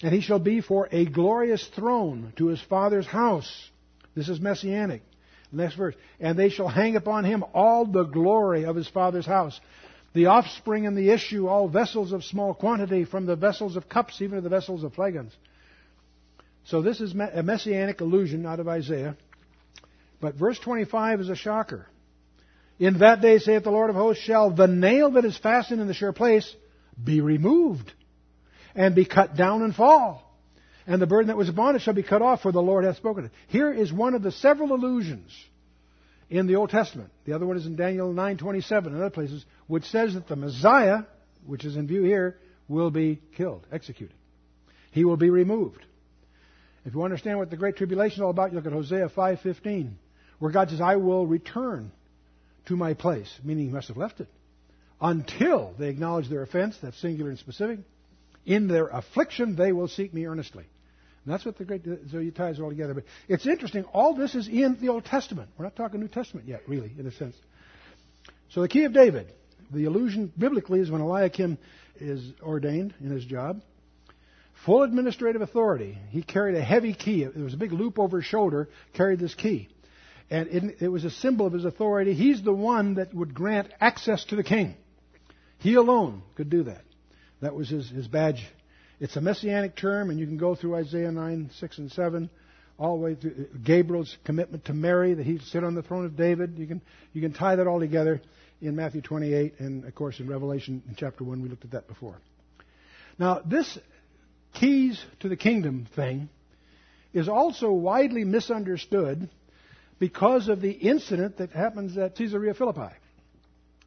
and 0.02 0.14
he 0.14 0.20
shall 0.20 0.38
be 0.38 0.60
for 0.60 0.88
a 0.92 1.06
glorious 1.06 1.66
throne 1.74 2.32
to 2.36 2.48
his 2.48 2.60
father's 2.62 3.06
house. 3.06 3.50
This 4.14 4.28
is 4.28 4.40
messianic. 4.40 5.02
Next 5.50 5.74
verse. 5.76 5.94
And 6.20 6.38
they 6.38 6.50
shall 6.50 6.68
hang 6.68 6.94
upon 6.96 7.24
him 7.24 7.42
all 7.54 7.86
the 7.86 8.04
glory 8.04 8.64
of 8.66 8.76
his 8.76 8.88
father's 8.88 9.24
house. 9.24 9.58
The 10.12 10.26
offspring 10.26 10.86
and 10.86 10.96
the 10.96 11.10
issue, 11.10 11.48
all 11.48 11.68
vessels 11.68 12.12
of 12.12 12.24
small 12.24 12.52
quantity, 12.54 13.04
from 13.04 13.24
the 13.24 13.36
vessels 13.36 13.76
of 13.76 13.88
cups, 13.88 14.20
even 14.20 14.36
to 14.36 14.42
the 14.42 14.48
vessels 14.48 14.82
of 14.84 14.94
flagons. 14.94 15.32
So 16.64 16.82
this 16.82 17.00
is 17.00 17.12
a 17.14 17.42
messianic 17.42 18.00
allusion 18.00 18.44
out 18.44 18.60
of 18.60 18.68
Isaiah. 18.68 19.16
But 20.20 20.34
verse 20.34 20.58
25 20.58 21.20
is 21.22 21.28
a 21.28 21.36
shocker. 21.36 21.86
In 22.78 22.98
that 22.98 23.20
day, 23.20 23.38
saith 23.38 23.64
the 23.64 23.70
Lord 23.70 23.90
of 23.90 23.96
hosts, 23.96 24.22
shall 24.22 24.50
the 24.52 24.68
nail 24.68 25.10
that 25.12 25.24
is 25.24 25.36
fastened 25.36 25.80
in 25.80 25.88
the 25.88 25.94
sure 25.94 26.12
place 26.12 26.54
be 27.02 27.20
removed, 27.20 27.92
and 28.74 28.94
be 28.94 29.04
cut 29.04 29.36
down 29.36 29.62
and 29.62 29.74
fall. 29.74 30.24
And 30.86 31.02
the 31.02 31.06
burden 31.06 31.26
that 31.26 31.36
was 31.36 31.48
upon 31.48 31.76
it 31.76 31.82
shall 31.82 31.94
be 31.94 32.02
cut 32.02 32.22
off, 32.22 32.40
for 32.42 32.52
the 32.52 32.62
Lord 32.62 32.84
hath 32.84 32.96
spoken 32.96 33.26
it. 33.26 33.30
Here 33.48 33.72
is 33.72 33.92
one 33.92 34.14
of 34.14 34.22
the 34.22 34.30
several 34.32 34.72
allusions 34.72 35.30
in 36.30 36.46
the 36.46 36.54
Old 36.56 36.70
Testament. 36.70 37.10
The 37.24 37.32
other 37.34 37.46
one 37.46 37.56
is 37.56 37.66
in 37.66 37.76
Daniel 37.76 38.12
9:27 38.12 38.86
and 38.92 38.96
other 38.96 39.10
places, 39.10 39.44
which 39.66 39.84
says 39.84 40.14
that 40.14 40.28
the 40.28 40.36
Messiah, 40.36 41.00
which 41.46 41.64
is 41.64 41.76
in 41.76 41.88
view 41.88 42.04
here, 42.04 42.36
will 42.68 42.90
be 42.90 43.20
killed, 43.36 43.66
executed. 43.72 44.14
He 44.92 45.04
will 45.04 45.16
be 45.16 45.30
removed. 45.30 45.84
If 46.84 46.94
you 46.94 47.02
understand 47.02 47.38
what 47.38 47.50
the 47.50 47.56
Great 47.56 47.76
Tribulation 47.76 48.16
is 48.16 48.20
all 48.22 48.30
about, 48.30 48.50
you 48.50 48.56
look 48.56 48.66
at 48.66 48.72
Hosea 48.72 49.08
5:15, 49.08 49.94
where 50.38 50.52
God 50.52 50.70
says, 50.70 50.80
"I 50.80 50.96
will 50.96 51.26
return 51.26 51.90
to 52.68 52.76
my 52.76 52.94
place, 52.94 53.28
meaning 53.42 53.66
he 53.66 53.72
must 53.72 53.88
have 53.88 53.96
left 53.96 54.20
it, 54.20 54.28
until 55.00 55.72
they 55.78 55.88
acknowledge 55.88 56.28
their 56.28 56.42
offense, 56.42 56.76
that's 56.82 57.00
singular 57.00 57.30
and 57.30 57.38
specific. 57.38 57.80
In 58.46 58.68
their 58.68 58.88
affliction, 58.88 59.56
they 59.56 59.72
will 59.72 59.88
seek 59.88 60.12
me 60.14 60.26
earnestly. 60.26 60.64
And 61.24 61.34
that's 61.34 61.44
what 61.44 61.58
the 61.58 61.64
great, 61.64 61.82
so 62.10 62.18
you 62.18 62.30
ties 62.30 62.58
it 62.58 62.62
all 62.62 62.70
together. 62.70 62.94
But 62.94 63.04
it's 63.28 63.46
interesting, 63.46 63.84
all 63.92 64.14
this 64.14 64.34
is 64.34 64.48
in 64.48 64.78
the 64.80 64.88
Old 64.90 65.04
Testament. 65.04 65.50
We're 65.58 65.64
not 65.64 65.76
talking 65.76 66.00
New 66.00 66.08
Testament 66.08 66.46
yet, 66.46 66.62
really, 66.66 66.92
in 66.98 67.06
a 67.06 67.10
sense. 67.12 67.36
So 68.50 68.62
the 68.62 68.68
key 68.68 68.84
of 68.84 68.92
David, 68.92 69.32
the 69.72 69.86
allusion 69.86 70.32
biblically 70.38 70.80
is 70.80 70.90
when 70.90 71.00
Eliakim 71.02 71.58
is 72.00 72.32
ordained 72.42 72.94
in 73.00 73.10
his 73.10 73.24
job. 73.24 73.60
Full 74.64 74.82
administrative 74.82 75.42
authority. 75.42 75.96
He 76.10 76.22
carried 76.22 76.56
a 76.56 76.62
heavy 76.62 76.92
key. 76.92 77.22
It 77.22 77.36
was 77.36 77.54
a 77.54 77.58
big 77.58 77.72
loop 77.72 77.98
over 77.98 78.18
his 78.20 78.26
shoulder, 78.26 78.68
carried 78.94 79.20
this 79.20 79.34
key 79.34 79.68
and 80.30 80.48
it, 80.48 80.76
it 80.82 80.88
was 80.88 81.04
a 81.04 81.10
symbol 81.10 81.46
of 81.46 81.52
his 81.52 81.64
authority. 81.64 82.14
He's 82.14 82.42
the 82.42 82.52
one 82.52 82.94
that 82.94 83.14
would 83.14 83.34
grant 83.34 83.68
access 83.80 84.24
to 84.26 84.36
the 84.36 84.42
king. 84.44 84.74
He 85.58 85.74
alone 85.74 86.22
could 86.36 86.50
do 86.50 86.64
that. 86.64 86.82
That 87.40 87.54
was 87.54 87.68
his, 87.70 87.88
his 87.88 88.06
badge. 88.08 88.44
It's 89.00 89.16
a 89.16 89.20
messianic 89.20 89.76
term, 89.76 90.10
and 90.10 90.18
you 90.18 90.26
can 90.26 90.36
go 90.38 90.54
through 90.54 90.74
Isaiah 90.76 91.10
9, 91.12 91.50
6, 91.58 91.78
and 91.78 91.90
7, 91.92 92.30
all 92.78 92.96
the 92.98 93.02
way 93.04 93.14
through 93.14 93.30
uh, 93.52 93.56
Gabriel's 93.64 94.16
commitment 94.24 94.64
to 94.66 94.74
Mary 94.74 95.14
that 95.14 95.24
he'd 95.24 95.42
sit 95.42 95.64
on 95.64 95.74
the 95.74 95.82
throne 95.82 96.04
of 96.04 96.16
David. 96.16 96.58
You 96.58 96.66
can, 96.66 96.82
you 97.12 97.22
can 97.22 97.32
tie 97.32 97.56
that 97.56 97.66
all 97.66 97.80
together 97.80 98.20
in 98.60 98.76
Matthew 98.76 99.00
28, 99.00 99.60
and 99.60 99.84
of 99.84 99.94
course 99.94 100.20
in 100.20 100.28
Revelation 100.28 100.82
in 100.88 100.94
chapter 100.94 101.24
1, 101.24 101.40
we 101.42 101.48
looked 101.48 101.64
at 101.64 101.70
that 101.72 101.86
before. 101.88 102.20
Now, 103.18 103.40
this 103.46 103.78
keys 104.54 105.00
to 105.20 105.28
the 105.28 105.36
kingdom 105.36 105.86
thing 105.96 106.28
is 107.14 107.28
also 107.28 107.72
widely 107.72 108.24
misunderstood 108.24 109.30
because 109.98 110.48
of 110.48 110.60
the 110.60 110.70
incident 110.70 111.38
that 111.38 111.50
happens 111.50 111.96
at 111.98 112.16
Caesarea 112.16 112.54
Philippi. 112.54 112.94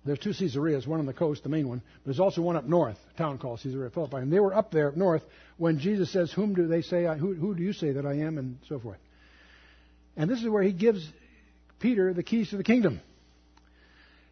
There's 0.03 0.19
two 0.19 0.31
Caesareas, 0.31 0.87
one 0.87 0.99
on 0.99 1.05
the 1.05 1.13
coast, 1.13 1.43
the 1.43 1.49
main 1.49 1.69
one, 1.69 1.77
but 1.79 2.05
there's 2.05 2.19
also 2.19 2.41
one 2.41 2.55
up 2.55 2.65
north, 2.65 2.97
a 3.13 3.17
town 3.17 3.37
called 3.37 3.59
Caesarea 3.61 3.91
Philippi. 3.91 4.17
And 4.17 4.33
they 4.33 4.39
were 4.39 4.53
up 4.53 4.71
there 4.71 4.89
up 4.89 4.97
north 4.97 5.21
when 5.57 5.77
Jesus 5.77 6.11
says, 6.11 6.31
Whom 6.33 6.55
do 6.55 6.65
they 6.67 6.81
say 6.81 7.05
I, 7.05 7.15
who, 7.17 7.35
who 7.35 7.53
do 7.53 7.61
you 7.61 7.71
say 7.71 7.91
that 7.91 8.05
I 8.05 8.13
am? 8.15 8.39
and 8.39 8.57
so 8.67 8.79
forth. 8.79 8.97
And 10.17 10.29
this 10.29 10.41
is 10.41 10.49
where 10.49 10.63
he 10.63 10.71
gives 10.71 11.07
Peter 11.79 12.13
the 12.13 12.23
keys 12.23 12.49
to 12.49 12.57
the 12.57 12.63
kingdom. 12.63 12.99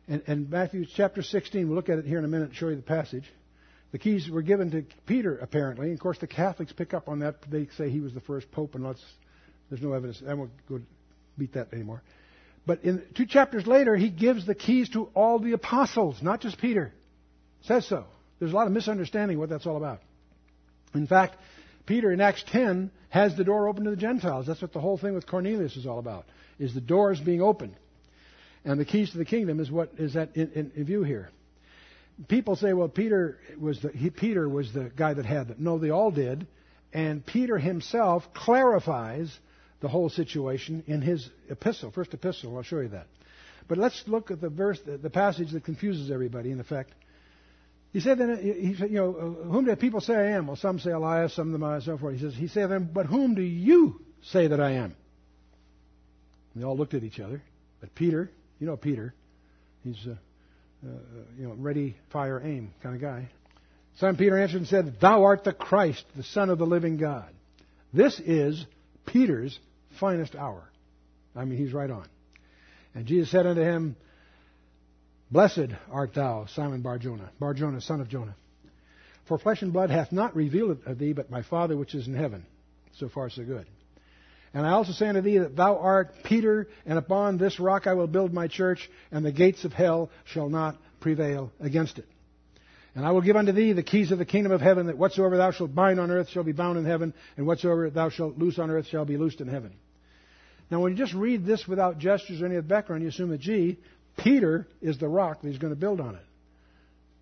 And, 0.07 0.23
and 0.25 0.49
Matthew 0.49 0.87
chapter 0.87 1.21
16, 1.21 1.67
we'll 1.67 1.75
look 1.75 1.87
at 1.89 1.99
it 1.99 2.05
here 2.05 2.17
in 2.17 2.25
a 2.25 2.27
minute 2.27 2.49
and 2.49 2.57
show 2.57 2.69
you 2.69 2.75
the 2.75 2.81
passage. 2.81 3.29
The 3.91 3.99
keys 3.99 4.27
were 4.27 4.41
given 4.41 4.71
to 4.71 4.83
Peter, 5.05 5.37
apparently. 5.37 5.87
And 5.87 5.93
of 5.93 6.01
course, 6.01 6.17
the 6.17 6.25
Catholics 6.27 6.73
pick 6.73 6.95
up 6.95 7.07
on 7.07 7.19
that. 7.19 7.35
They 7.47 7.67
say 7.77 7.91
he 7.91 7.99
was 8.01 8.13
the 8.15 8.21
first 8.21 8.51
pope, 8.51 8.73
and 8.73 8.83
let's, 8.83 9.03
there's 9.69 9.83
no 9.83 9.93
evidence. 9.93 10.19
we 10.19 10.33
will 10.33 10.49
go 10.67 10.79
beat 11.39 11.54
that 11.54 11.73
anymore. 11.73 12.04
But 12.67 12.84
in 12.84 13.04
two 13.15 13.25
chapters 13.25 13.65
later, 13.65 13.95
he 13.95 14.10
gives 14.10 14.45
the 14.45 14.54
keys 14.54 14.89
to 14.89 15.06
all 15.15 15.39
the 15.39 15.54
apostles, 15.54 16.21
not 16.21 16.41
just 16.41 16.60
Peter. 16.60 16.93
Says 17.62 17.88
so. 17.88 18.06
There's 18.38 18.52
a 18.52 18.56
lot 18.56 18.67
of 18.67 18.73
misunderstanding 18.73 19.39
what 19.39 19.49
that's 19.49 19.65
all 19.65 19.78
about. 19.78 20.02
In 20.93 21.08
fact, 21.08 21.36
Peter 21.86 22.12
in 22.12 22.21
Acts 22.21 22.43
10 22.52 22.91
has 23.10 23.36
the 23.36 23.43
door 23.43 23.67
open 23.67 23.86
to 23.86 23.89
the 23.89 23.95
Gentiles. 23.95 24.45
That's 24.45 24.62
what 24.62 24.71
the 24.73 24.80
whole 24.80 24.97
thing 24.97 25.15
with 25.15 25.25
Cornelius 25.25 25.75
is 25.75 25.88
all 25.88 25.97
about. 25.97 26.25
Is 26.60 26.73
the 26.73 26.82
doors 26.82 27.19
being 27.19 27.41
opened, 27.41 27.75
and 28.65 28.80
the 28.80 28.86
keys 28.86 29.12
to 29.12 29.17
the 29.17 29.25
kingdom 29.25 29.60
is 29.62 29.71
what 29.71 29.93
is 29.97 30.13
that 30.13 30.36
in, 30.36 30.52
in, 30.52 30.71
in 30.75 30.84
view 30.86 31.04
here. 31.04 31.32
People 32.28 32.58
say, 32.58 32.73
well, 32.73 32.89
Peter 32.89 33.39
was 33.58 33.82
the 33.82 33.89
he, 33.93 34.10
Peter 34.10 34.47
was 34.47 34.73
the 34.73 34.91
guy 34.95 35.13
that 35.13 35.25
had 35.25 35.47
them. 35.47 35.56
No, 35.60 35.80
they 35.80 35.89
all 35.89 36.12
did, 36.12 36.47
and 36.91 37.25
Peter 37.25 37.58
himself 37.58 38.25
clarifies 38.34 39.32
the 39.81 39.87
whole 39.87 40.09
situation 40.09 40.83
in 40.87 41.01
his 41.01 41.29
epistle, 41.49 41.91
first 41.91 42.13
epistle. 42.13 42.55
I'll 42.57 42.63
show 42.63 42.79
you 42.81 42.89
that. 42.89 43.07
But 43.67 43.77
let's 43.77 44.03
look 44.07 44.31
at 44.31 44.41
the 44.41 44.49
verse, 44.49 44.79
the 44.85 45.09
passage 45.09 45.51
that 45.51 45.63
confuses 45.63 46.11
everybody. 46.11 46.51
In 46.51 46.59
effect, 46.59 46.91
he 47.93 47.99
said, 47.99 48.17
then, 48.17 48.31
uh, 48.31 48.37
he 48.37 48.75
said, 48.75 48.89
you 48.89 48.97
know, 48.97 49.15
uh, 49.15 49.45
whom 49.49 49.65
do 49.65 49.75
people 49.75 50.01
say 50.01 50.15
I 50.15 50.31
am? 50.37 50.47
Well, 50.47 50.55
some 50.55 50.79
say 50.79 50.91
Elias, 50.91 51.33
some 51.35 51.51
the 51.51 51.57
Messiah, 51.57 51.77
uh, 51.77 51.81
so 51.81 51.97
forth. 51.97 52.15
He 52.15 52.19
says, 52.21 52.35
he 52.35 52.47
said 52.47 52.69
then, 52.69 52.89
but 52.93 53.05
whom 53.07 53.35
do 53.35 53.41
you 53.41 53.99
say 54.23 54.47
that 54.47 54.59
I 54.59 54.71
am? 54.73 54.95
And 56.53 56.63
they 56.63 56.65
all 56.67 56.75
looked 56.77 56.93
at 56.93 57.03
each 57.03 57.19
other. 57.19 57.41
But 57.79 57.95
Peter, 57.95 58.29
you 58.59 58.67
know 58.67 58.75
Peter, 58.75 59.13
he's 59.83 60.05
a, 60.05 60.17
you 61.37 61.47
know, 61.47 61.55
ready, 61.57 61.95
fire, 62.11 62.41
aim 62.43 62.73
kind 62.83 62.95
of 62.95 63.01
guy. 63.01 63.27
Simon 63.97 64.17
Peter 64.17 64.37
answered 64.39 64.57
and 64.57 64.67
said, 64.67 64.95
Thou 64.99 65.23
art 65.23 65.43
the 65.43 65.53
Christ, 65.53 66.03
the 66.15 66.23
Son 66.23 66.49
of 66.49 66.57
the 66.57 66.65
living 66.65 66.97
God. 66.97 67.29
This 67.93 68.19
is 68.19 68.65
Peter's 69.05 69.57
finest 69.99 70.35
hour. 70.35 70.63
I 71.35 71.45
mean, 71.45 71.57
he's 71.59 71.73
right 71.73 71.89
on. 71.89 72.07
And 72.95 73.05
Jesus 73.05 73.29
said 73.29 73.45
unto 73.45 73.62
him, 73.62 73.95
Blessed 75.31 75.67
art 75.91 76.15
thou, 76.15 76.47
Simon 76.55 76.81
Barjona, 76.81 77.29
Barjona, 77.39 77.81
son 77.81 78.01
of 78.01 78.09
Jonah. 78.09 78.35
For 79.27 79.38
flesh 79.38 79.62
and 79.62 79.71
blood 79.71 79.91
hath 79.91 80.12
not 80.12 80.35
revealed 80.35 80.71
it 80.71 80.85
to 80.85 80.95
thee, 80.95 81.13
but 81.13 81.29
my 81.29 81.43
Father 81.43 81.77
which 81.77 81.93
is 81.93 82.07
in 82.07 82.15
heaven. 82.15 82.45
So 82.97 83.09
far, 83.09 83.29
so 83.29 83.43
good. 83.43 83.67
And 84.55 84.65
I 84.65 84.71
also 84.71 84.91
say 84.93 85.07
unto 85.07 85.21
thee 85.21 85.38
that 85.38 85.55
thou 85.55 85.77
art 85.77 86.09
Peter, 86.23 86.67
and 86.88 86.97
upon 86.97 87.38
this 87.38 87.59
rock 87.59 87.85
I 87.85 87.93
will 87.93 88.07
build 88.07 88.33
my 88.33 88.47
church, 88.47 88.89
and 89.12 89.23
the 89.23 89.31
gates 89.31 89.63
of 89.65 89.73
hell 89.73 90.09
shall 90.25 90.49
not 90.49 90.77
prevail 90.99 91.51
against 91.59 91.99
it. 91.99 92.07
And 92.95 93.05
I 93.05 93.12
will 93.12 93.21
give 93.21 93.35
unto 93.35 93.51
thee 93.51 93.73
the 93.73 93.83
keys 93.83 94.12
of 94.12 94.17
the 94.17 94.25
kingdom 94.25 94.51
of 94.51 94.62
heaven, 94.62 94.88
that 94.88 94.97
whatsoever 94.97 95.38
thou 95.38 95.51
shalt 95.51 95.75
bind 95.75 95.99
on 95.99 96.09
earth 96.09 96.29
shall 96.29 96.43
be 96.43 96.53
bound 96.53 96.79
in 96.79 96.85
heaven, 96.85 97.13
and 97.38 97.45
whatsoever 97.45 97.91
thou 97.91 98.09
shalt 98.09 98.39
loose 98.39 98.57
on 98.57 98.71
earth 98.71 98.88
shall 98.88 99.05
be 99.05 99.17
loosed 99.17 99.41
in 99.41 99.47
heaven. 99.47 99.73
Now, 100.71 100.82
when 100.82 100.91
you 100.91 100.97
just 100.97 101.13
read 101.13 101.45
this 101.45 101.67
without 101.67 101.97
gestures 101.97 102.41
or 102.41 102.45
any 102.45 102.55
of 102.55 102.65
the 102.65 102.69
background, 102.69 103.01
you 103.01 103.10
assume 103.10 103.29
that, 103.29 103.39
gee, 103.39 103.77
Peter 104.17 104.67
is 104.82 104.97
the 104.99 105.08
rock 105.08 105.41
that 105.41 105.49
he's 105.49 105.58
going 105.58 105.73
to 105.73 105.79
build 105.79 105.99
on 105.99 106.15
it. 106.15 106.23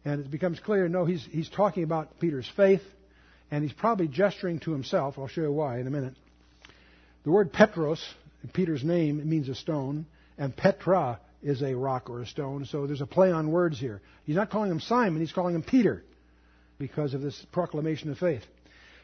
And 0.04 0.20
it 0.26 0.32
becomes 0.32 0.60
clear, 0.60 0.88
no, 0.90 1.06
he's, 1.06 1.24
he's 1.32 1.50
talking 1.50 1.84
about 1.84 2.20
Peter's 2.20 2.50
faith, 2.56 2.82
and 3.52 3.64
he's 3.64 3.74
probably 3.74 4.08
gesturing 4.08 4.60
to 4.60 4.72
himself. 4.72 5.16
I'll 5.18 5.28
show 5.28 5.42
you 5.42 5.52
why 5.52 5.80
in 5.80 5.88
a 5.88 5.92
minute. 5.92 6.16
The 7.24 7.32
word 7.32 7.54
Petros, 7.54 8.02
Peter's 8.54 8.84
name, 8.84 9.28
means 9.30 9.50
a 9.50 9.56
stone, 9.56 10.06
and 10.38 10.56
Petra 10.56 11.20
is 11.44 11.62
a 11.62 11.74
rock 11.74 12.10
or 12.10 12.22
a 12.22 12.26
stone, 12.26 12.66
so 12.66 12.88
there's 12.88 13.02
a 13.02 13.06
play 13.08 13.32
on 13.32 13.52
words 13.52 13.80
here. 13.80 14.02
He's 14.26 14.36
not 14.36 14.50
calling 14.50 14.72
him 14.72 14.80
Simon, 14.80 15.20
he's 15.22 15.32
calling 15.34 15.56
him 15.56 15.64
Peter 15.64 16.04
because 16.80 17.14
of 17.14 17.22
this 17.22 17.40
proclamation 17.52 18.12
of 18.12 18.18
faith. 18.18 18.44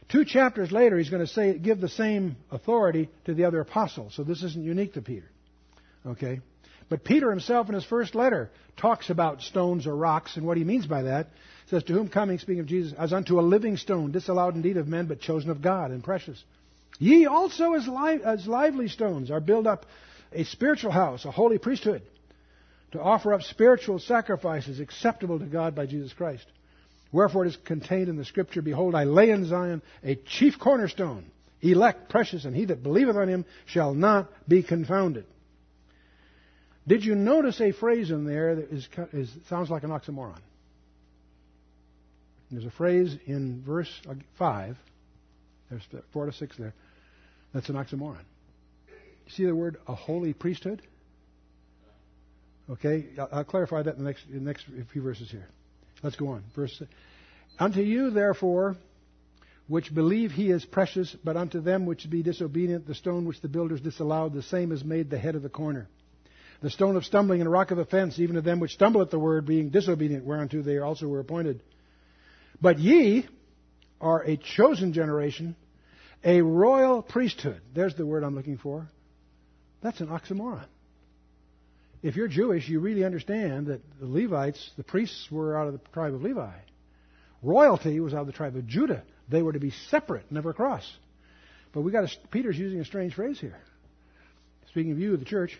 Two 0.09 0.25
chapters 0.25 0.71
later, 0.71 0.97
he's 0.97 1.09
going 1.09 1.25
to 1.25 1.31
say, 1.31 1.57
give 1.57 1.79
the 1.79 1.87
same 1.89 2.35
authority 2.51 3.09
to 3.25 3.33
the 3.33 3.45
other 3.45 3.61
apostles. 3.61 4.13
So 4.15 4.23
this 4.23 4.43
isn't 4.43 4.63
unique 4.63 4.93
to 4.93 5.01
Peter. 5.01 5.29
Okay? 6.05 6.41
But 6.89 7.03
Peter 7.03 7.29
himself 7.29 7.69
in 7.69 7.75
his 7.75 7.85
first 7.85 8.13
letter 8.13 8.51
talks 8.75 9.09
about 9.09 9.41
stones 9.41 9.87
or 9.87 9.95
rocks, 9.95 10.35
and 10.35 10.45
what 10.45 10.57
he 10.57 10.63
means 10.63 10.85
by 10.85 11.03
that 11.03 11.29
says, 11.67 11.83
To 11.83 11.93
whom 11.93 12.09
coming, 12.09 12.37
speaking 12.39 12.59
of 12.59 12.65
Jesus, 12.65 12.93
as 12.97 13.13
unto 13.13 13.39
a 13.39 13.41
living 13.41 13.77
stone, 13.77 14.11
disallowed 14.11 14.55
indeed 14.55 14.77
of 14.77 14.87
men, 14.87 15.07
but 15.07 15.21
chosen 15.21 15.49
of 15.49 15.61
God 15.61 15.91
and 15.91 16.03
precious. 16.03 16.43
Ye 16.99 17.25
also 17.25 17.73
as, 17.73 17.87
li- 17.87 18.21
as 18.23 18.45
lively 18.45 18.89
stones 18.89 19.31
are 19.31 19.39
built 19.39 19.65
up 19.65 19.85
a 20.33 20.43
spiritual 20.43 20.91
house, 20.91 21.25
a 21.25 21.31
holy 21.31 21.57
priesthood, 21.57 22.01
to 22.91 23.01
offer 23.01 23.33
up 23.33 23.41
spiritual 23.41 23.97
sacrifices 23.99 24.79
acceptable 24.79 25.39
to 25.39 25.45
God 25.45 25.73
by 25.73 25.85
Jesus 25.85 26.13
Christ. 26.13 26.45
Wherefore 27.13 27.45
it 27.45 27.49
is 27.49 27.57
contained 27.63 28.09
in 28.09 28.17
the 28.17 28.25
scripture, 28.25 28.61
Behold, 28.63 28.95
I 28.95 29.03
lay 29.03 29.29
in 29.29 29.45
Zion 29.45 29.83
a 30.03 30.15
chief 30.15 30.57
cornerstone, 30.59 31.25
elect, 31.61 32.09
precious, 32.09 32.43
and 32.43 32.55
he 32.55 32.65
that 32.65 32.81
believeth 32.81 33.15
on 33.15 33.27
him 33.29 33.45
shall 33.67 33.93
not 33.93 34.29
be 34.49 34.63
confounded. 34.63 35.25
Did 36.87 37.05
you 37.05 37.13
notice 37.15 37.61
a 37.61 37.71
phrase 37.71 38.09
in 38.09 38.25
there 38.25 38.55
that 38.55 38.71
is, 38.71 38.89
is 39.13 39.29
sounds 39.47 39.69
like 39.69 39.83
an 39.83 39.91
oxymoron? 39.91 40.39
There's 42.49 42.65
a 42.65 42.71
phrase 42.71 43.15
in 43.27 43.61
verse 43.65 43.89
uh, 44.09 44.15
5, 44.39 44.75
there's 45.69 45.83
4 46.13 46.25
to 46.25 46.33
6 46.33 46.57
there, 46.57 46.73
that's 47.53 47.69
an 47.69 47.75
oxymoron. 47.75 48.23
You 49.27 49.31
see 49.31 49.45
the 49.45 49.55
word 49.55 49.77
a 49.87 49.93
holy 49.93 50.33
priesthood? 50.33 50.81
Okay, 52.71 53.05
I'll 53.31 53.43
clarify 53.43 53.83
that 53.83 53.97
in 53.97 54.03
the 54.03 54.09
next, 54.09 54.25
in 54.29 54.39
the 54.39 54.45
next 54.45 54.65
few 54.91 55.03
verses 55.03 55.29
here. 55.29 55.47
Let's 56.03 56.17
go 56.17 56.27
on. 56.27 56.43
Verse 56.55 56.81
Unto 57.57 57.79
you, 57.81 58.09
therefore, 58.11 58.75
which 59.67 59.93
believe 59.93 60.31
he 60.31 60.49
is 60.51 60.65
precious, 60.65 61.15
but 61.23 61.37
unto 61.37 61.61
them 61.61 61.85
which 61.85 62.09
be 62.09 62.21
disobedient, 62.21 62.85
the 62.85 62.93
stone 62.95 63.25
which 63.25 63.39
the 63.41 63.47
builders 63.47 63.79
disallowed, 63.79 64.33
the 64.33 64.41
same 64.43 64.71
is 64.73 64.83
made 64.83 65.09
the 65.09 65.17
head 65.19 65.35
of 65.35 65.41
the 65.43 65.49
corner. 65.49 65.87
The 66.61 66.69
stone 66.71 66.95
of 66.97 67.05
stumbling 67.05 67.39
and 67.41 67.47
a 67.47 67.51
rock 67.51 67.71
of 67.71 67.77
offense, 67.77 68.19
even 68.19 68.35
to 68.35 68.41
them 68.41 68.59
which 68.59 68.73
stumble 68.73 69.01
at 69.01 69.09
the 69.11 69.19
word, 69.19 69.45
being 69.45 69.69
disobedient, 69.69 70.25
whereunto 70.25 70.61
they 70.61 70.77
also 70.79 71.07
were 71.07 71.19
appointed. 71.19 71.61
But 72.61 72.79
ye 72.79 73.27
are 74.01 74.23
a 74.23 74.37
chosen 74.37 74.93
generation, 74.93 75.55
a 76.23 76.41
royal 76.41 77.01
priesthood. 77.01 77.61
There's 77.73 77.95
the 77.95 78.05
word 78.05 78.23
I'm 78.23 78.35
looking 78.35 78.57
for. 78.57 78.87
That's 79.81 80.01
an 80.01 80.07
oxymoron 80.07 80.65
if 82.03 82.15
you're 82.17 82.27
Jewish, 82.27 82.67
you 82.67 82.81
really 82.81 83.05
understand 83.05 83.67
that 83.67 83.79
the 83.99 84.05
Levites, 84.05 84.71
the 84.75 84.83
priests, 84.83 85.25
were 85.31 85.57
out 85.57 85.67
of 85.67 85.73
the 85.73 85.79
tribe 85.93 86.13
of 86.13 86.21
Levi. 86.21 86.51
Royalty 87.41 87.99
was 88.01 88.13
out 88.13 88.21
of 88.21 88.27
the 88.27 88.33
tribe 88.33 88.55
of 88.57 88.67
Judah. 88.67 89.03
They 89.29 89.41
were 89.41 89.53
to 89.53 89.59
be 89.59 89.71
separate, 89.89 90.25
never 90.29 90.53
cross. 90.53 90.85
But 91.73 91.81
we 91.81 91.91
got 91.91 92.03
a, 92.03 92.11
Peter's 92.29 92.57
using 92.59 92.81
a 92.81 92.85
strange 92.85 93.15
phrase 93.15 93.39
here. 93.39 93.57
Speaking 94.67 94.91
of 94.91 94.99
you, 94.99 95.15
the 95.15 95.23
church, 95.25 95.57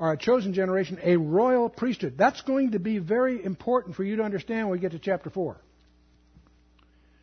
are 0.00 0.12
a 0.12 0.16
chosen 0.16 0.52
generation, 0.52 0.98
a 1.02 1.16
royal 1.16 1.68
priesthood. 1.68 2.14
That's 2.18 2.40
going 2.42 2.72
to 2.72 2.80
be 2.80 2.98
very 2.98 3.42
important 3.42 3.94
for 3.94 4.02
you 4.02 4.16
to 4.16 4.24
understand 4.24 4.68
when 4.68 4.78
we 4.78 4.80
get 4.80 4.92
to 4.92 4.98
chapter 4.98 5.30
four. 5.30 5.56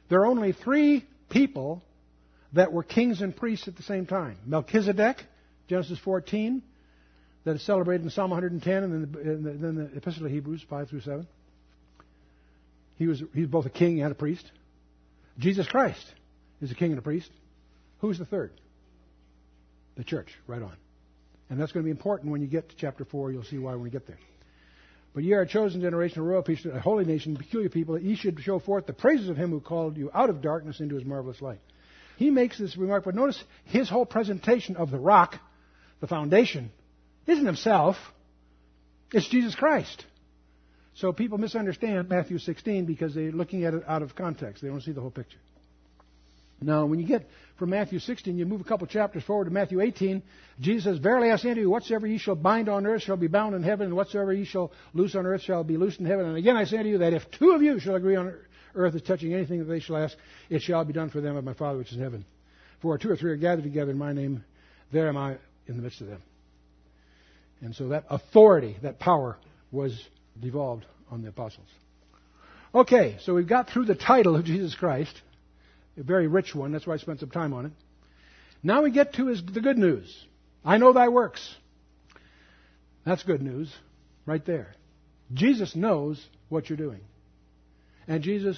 There 0.10 0.22
are 0.22 0.26
only 0.28 0.54
three 0.54 1.06
people 1.30 1.84
that 2.54 2.72
were 2.72 2.84
kings 2.84 3.22
and 3.22 3.36
priests 3.36 3.68
at 3.68 3.76
the 3.76 3.84
same 3.84 4.06
time: 4.06 4.38
Melchizedek, 4.46 5.18
Genesis 5.68 6.00
14 6.00 6.62
that 7.46 7.56
is 7.56 7.62
celebrated 7.66 8.04
in 8.04 8.10
Psalm 8.10 8.32
110 8.32 8.84
and 8.84 8.92
then 8.94 9.00
the, 9.12 9.20
and 9.22 9.46
the, 9.46 9.52
then 9.52 9.76
the 9.76 9.98
Epistle 9.98 10.26
of 10.26 10.32
Hebrews 10.32 10.66
5 10.70 10.90
through 10.90 11.02
7. 11.02 11.26
He 12.98 13.08
was, 13.08 13.22
he's 13.34 13.48
both 13.48 13.66
a 13.66 13.70
king 13.70 14.02
and 14.02 14.12
a 14.12 14.16
priest. 14.16 14.44
Jesus 15.38 15.68
Christ 15.68 16.06
is 16.62 16.72
a 16.72 16.76
king 16.76 16.92
and 16.92 17.00
a 17.00 17.04
priest. 17.04 17.30
Who's 18.00 18.18
the 18.18 18.26
third? 18.26 18.52
The 19.96 20.04
church, 20.04 20.28
right 20.48 20.62
on. 20.62 20.72
And 21.50 21.60
that's 21.60 21.72
going 21.72 21.84
to 21.84 21.86
be 21.86 21.92
important 21.92 22.32
when 22.32 22.42
you 22.42 22.48
get 22.48 22.70
to 22.70 22.76
chapter 22.78 23.06
4. 23.06 23.32
You'll 23.32 23.44
see 23.44 23.60
why 23.60 23.74
when 23.74 23.84
we 23.84 23.90
get 23.90 24.08
there. 24.08 24.18
But 25.14 25.24
ye 25.24 25.34
are 25.34 25.42
a 25.42 25.48
chosen 25.48 25.82
generation, 25.82 26.20
a 26.20 26.24
royal 26.24 26.42
priesthood, 26.42 26.76
a 26.76 26.80
holy 26.80 27.06
nation, 27.06 27.38
peculiar 27.38 27.70
people, 27.70 27.94
that 27.94 28.04
ye 28.04 28.16
should 28.16 28.40
show 28.42 28.60
forth 28.60 28.86
the 28.88 28.92
praises 28.94 29.30
of 29.30 29.38
him 29.38 29.52
who 29.52 29.62
called 29.62 29.98
you 29.98 30.10
out 30.14 30.30
of 30.30 30.42
darkness 30.42 30.80
into 30.80 30.96
his 30.96 31.06
marvelous 31.06 31.40
light. 31.42 31.60
He 32.18 32.32
makes 32.32 32.58
this 32.58 32.76
remark, 32.76 33.06
but 33.06 33.14
notice 33.16 33.42
his 33.66 33.88
whole 33.88 34.06
presentation 34.06 34.76
of 34.78 34.90
the 34.90 34.98
rock, 35.00 35.36
the 36.02 36.08
foundation 36.08 36.72
isn't 37.28 37.46
himself, 37.46 37.98
it's 39.12 39.28
Jesus 39.28 39.56
Christ. 39.56 40.06
So 40.96 41.12
people 41.12 41.38
misunderstand 41.38 42.10
Matthew 42.10 42.38
16 42.40 42.86
because 42.86 43.14
they're 43.14 43.32
looking 43.32 43.66
at 43.66 43.74
it 43.74 43.84
out 43.88 44.02
of 44.02 44.16
context. 44.16 44.62
They 44.62 44.70
don't 44.70 44.82
see 44.82 44.92
the 44.94 45.02
whole 45.02 45.12
picture. 45.12 45.38
Now, 46.62 46.86
when 46.86 47.00
you 47.00 47.08
get 47.08 47.28
from 47.60 47.72
Matthew 47.72 48.00
16, 48.00 48.38
you 48.38 48.46
move 48.46 48.62
a 48.62 48.66
couple 48.66 48.88
chapters 48.88 49.24
forward 49.24 49.46
to 49.46 49.52
Matthew 49.52 49.82
18. 49.82 50.24
Jesus 50.62 50.86
says, 50.86 50.98
Verily 51.00 51.30
I 51.32 51.36
say 51.36 51.50
unto 51.50 51.62
you, 51.62 51.70
whatsoever 51.70 52.08
ye 52.08 52.18
shall 52.18 52.36
bind 52.36 52.70
on 52.70 52.86
earth 52.86 53.02
shall 53.02 53.18
be 53.18 53.28
bound 53.28 53.56
in 53.56 53.62
heaven, 53.64 53.88
and 53.88 53.96
whatsoever 53.96 54.32
ye 54.32 54.46
shall 54.46 54.72
loose 54.94 55.16
on 55.16 55.26
earth 55.26 55.42
shall 55.42 55.66
be 55.66 55.76
loosed 55.76 56.00
in 56.00 56.06
heaven. 56.06 56.26
And 56.28 56.38
again 56.38 56.56
I 56.56 56.64
say 56.64 56.78
unto 56.78 56.90
you 56.90 56.98
that 57.00 57.12
if 57.14 57.30
two 57.32 57.52
of 57.52 57.62
you 57.62 57.78
shall 57.82 57.96
agree 57.96 58.16
on 58.16 58.34
earth 58.74 58.96
as 58.96 59.02
touching 59.02 59.34
anything 59.34 59.60
that 59.60 59.66
they 59.66 59.82
shall 59.82 59.98
ask, 59.98 60.16
it 60.50 60.62
shall 60.62 60.86
be 60.86 60.94
done 60.94 61.10
for 61.10 61.20
them 61.20 61.36
of 61.36 61.44
my 61.44 61.54
Father 61.54 61.78
which 61.78 61.90
is 61.92 61.98
in 61.98 62.04
heaven. 62.04 62.24
For 62.82 62.98
two 62.98 63.12
or 63.12 63.18
three 63.18 63.32
are 63.32 63.36
gathered 63.38 63.64
together 63.64 63.92
in 63.92 63.98
my 63.98 64.14
name, 64.14 64.46
there 64.94 65.10
am 65.10 65.18
I 65.18 65.32
in 65.68 65.76
the 65.76 65.84
midst 65.84 66.00
of 66.00 66.08
them. 66.08 66.22
And 67.62 67.76
so 67.76 67.90
that 67.90 68.06
authority, 68.10 68.78
that 68.82 69.00
power, 69.00 69.38
was 69.72 70.04
devolved 70.40 70.86
on 71.12 71.22
the 71.22 71.30
apostles. 71.30 71.68
Okay, 72.74 73.18
so 73.22 73.34
we've 73.34 73.48
got 73.48 73.70
through 73.70 73.86
the 73.86 73.96
title 73.96 74.36
of 74.36 74.46
Jesus 74.46 74.76
Christ, 74.76 75.22
a 75.98 76.04
very 76.04 76.28
rich 76.28 76.54
one. 76.54 76.72
That's 76.72 76.86
why 76.86 76.96
I 76.96 76.98
spent 76.98 77.22
some 77.22 77.30
time 77.32 77.54
on 77.54 77.66
it. 77.68 77.72
Now 78.62 78.82
we 78.84 78.92
get 78.92 79.14
to 79.14 79.28
his, 79.28 79.44
the 79.46 79.62
good 79.62 79.78
news. 79.78 80.14
I 80.64 80.78
know 80.78 80.92
thy 80.94 81.10
works. 81.10 81.56
That's 83.06 83.24
good 83.24 83.42
news 83.42 83.72
right 84.26 84.44
there. 84.46 84.70
Jesus 85.34 85.76
knows 85.76 86.24
what 86.50 86.68
you're 86.70 86.78
doing. 86.78 87.02
And 88.08 88.24
Jesus 88.24 88.58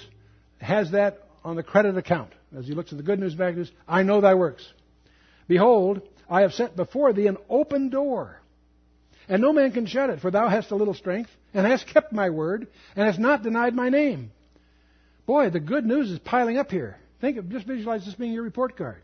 has 0.60 0.90
that 0.92 1.22
on 1.44 1.56
the 1.56 1.62
credit 1.62 1.96
account. 1.96 2.32
As 2.56 2.66
he 2.66 2.74
looks 2.74 2.90
at 2.92 2.98
the 2.98 3.04
good 3.04 3.20
news, 3.20 3.34
bad 3.34 3.56
news, 3.56 3.70
I 3.86 4.02
know 4.02 4.20
thy 4.22 4.34
works. 4.34 4.66
Behold, 5.46 6.00
I 6.28 6.40
have 6.42 6.52
set 6.54 6.76
before 6.76 7.12
thee 7.12 7.26
an 7.26 7.36
open 7.48 7.90
door 7.90 8.38
and 9.28 9.42
no 9.42 9.52
man 9.52 9.72
can 9.72 9.86
shut 9.86 10.10
it, 10.10 10.20
for 10.20 10.30
thou 10.30 10.48
hast 10.48 10.70
a 10.70 10.74
little 10.76 10.94
strength, 10.94 11.30
and 11.52 11.66
hast 11.66 11.86
kept 11.86 12.12
my 12.12 12.30
word, 12.30 12.66
and 12.96 13.06
hast 13.06 13.18
not 13.18 13.42
denied 13.42 13.74
my 13.74 13.90
name. 13.90 14.30
Boy, 15.26 15.50
the 15.50 15.60
good 15.60 15.84
news 15.84 16.10
is 16.10 16.18
piling 16.20 16.56
up 16.56 16.70
here. 16.70 16.96
Think 17.20 17.36
of, 17.36 17.50
just 17.50 17.66
visualize 17.66 18.04
this 18.06 18.14
being 18.14 18.32
your 18.32 18.42
report 18.42 18.76
card. 18.76 19.02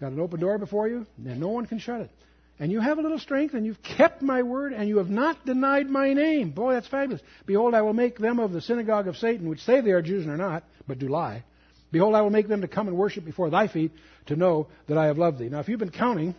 Got 0.00 0.12
an 0.12 0.20
open 0.20 0.40
door 0.40 0.58
before 0.58 0.88
you, 0.88 1.06
and 1.24 1.38
no 1.38 1.48
one 1.48 1.66
can 1.66 1.78
shut 1.78 2.00
it. 2.00 2.10
And 2.58 2.72
you 2.72 2.80
have 2.80 2.98
a 2.98 3.02
little 3.02 3.18
strength, 3.20 3.54
and 3.54 3.64
you've 3.64 3.82
kept 3.82 4.22
my 4.22 4.42
word, 4.42 4.72
and 4.72 4.88
you 4.88 4.98
have 4.98 5.08
not 5.10 5.46
denied 5.46 5.88
my 5.88 6.12
name. 6.12 6.50
Boy, 6.50 6.74
that's 6.74 6.88
fabulous. 6.88 7.22
Behold, 7.46 7.74
I 7.74 7.82
will 7.82 7.92
make 7.92 8.18
them 8.18 8.40
of 8.40 8.52
the 8.52 8.60
synagogue 8.60 9.06
of 9.06 9.16
Satan, 9.16 9.48
which 9.48 9.60
say 9.60 9.80
they 9.80 9.90
are 9.92 10.02
Jews 10.02 10.24
and 10.24 10.32
are 10.32 10.36
not, 10.36 10.64
but 10.88 10.98
do 10.98 11.08
lie. 11.08 11.44
Behold, 11.92 12.14
I 12.16 12.22
will 12.22 12.30
make 12.30 12.48
them 12.48 12.62
to 12.62 12.68
come 12.68 12.88
and 12.88 12.96
worship 12.96 13.24
before 13.24 13.50
thy 13.50 13.68
feet 13.68 13.92
to 14.26 14.36
know 14.36 14.66
that 14.88 14.98
I 14.98 15.06
have 15.06 15.18
loved 15.18 15.38
thee. 15.38 15.48
Now, 15.48 15.60
if 15.60 15.68
you've 15.68 15.78
been 15.78 15.90
counting, 15.90 16.34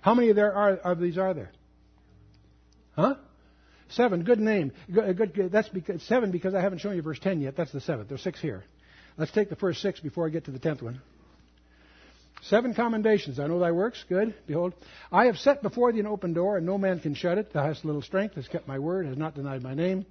how 0.00 0.14
many 0.14 0.32
there 0.32 0.52
are, 0.54 0.72
of 0.72 0.98
these 1.00 1.16
are 1.18 1.32
there? 1.34 1.50
Huh? 2.96 3.14
Seven, 3.90 4.22
good 4.24 4.40
name. 4.40 4.72
Good, 4.92 5.16
good, 5.16 5.34
good. 5.34 5.52
That's 5.52 5.68
because, 5.68 6.02
seven 6.04 6.30
because 6.30 6.54
I 6.54 6.60
haven't 6.60 6.78
shown 6.78 6.96
you 6.96 7.02
verse 7.02 7.18
10 7.18 7.40
yet. 7.40 7.56
That's 7.56 7.72
the 7.72 7.80
seventh. 7.80 8.08
There's 8.08 8.22
six 8.22 8.40
here. 8.40 8.64
Let's 9.16 9.30
take 9.32 9.48
the 9.50 9.56
first 9.56 9.80
six 9.82 10.00
before 10.00 10.26
I 10.26 10.30
get 10.30 10.44
to 10.46 10.50
the 10.50 10.58
tenth 10.58 10.82
one. 10.82 11.00
Seven 12.42 12.74
commendations. 12.74 13.38
I 13.38 13.46
know 13.46 13.58
thy 13.58 13.70
works. 13.72 14.04
Good. 14.08 14.34
Behold, 14.46 14.74
I 15.12 15.26
have 15.26 15.38
set 15.38 15.62
before 15.62 15.92
thee 15.92 16.00
an 16.00 16.06
open 16.06 16.34
door, 16.34 16.56
and 16.56 16.66
no 16.66 16.76
man 16.78 17.00
can 17.00 17.14
shut 17.14 17.38
it. 17.38 17.52
Thou 17.52 17.62
hast 17.62 17.84
little 17.84 18.02
strength, 18.02 18.34
hast 18.34 18.50
kept 18.50 18.66
my 18.68 18.78
word, 18.78 19.06
has 19.06 19.16
not 19.16 19.34
denied 19.34 19.62
my 19.62 19.74
name. 19.74 20.04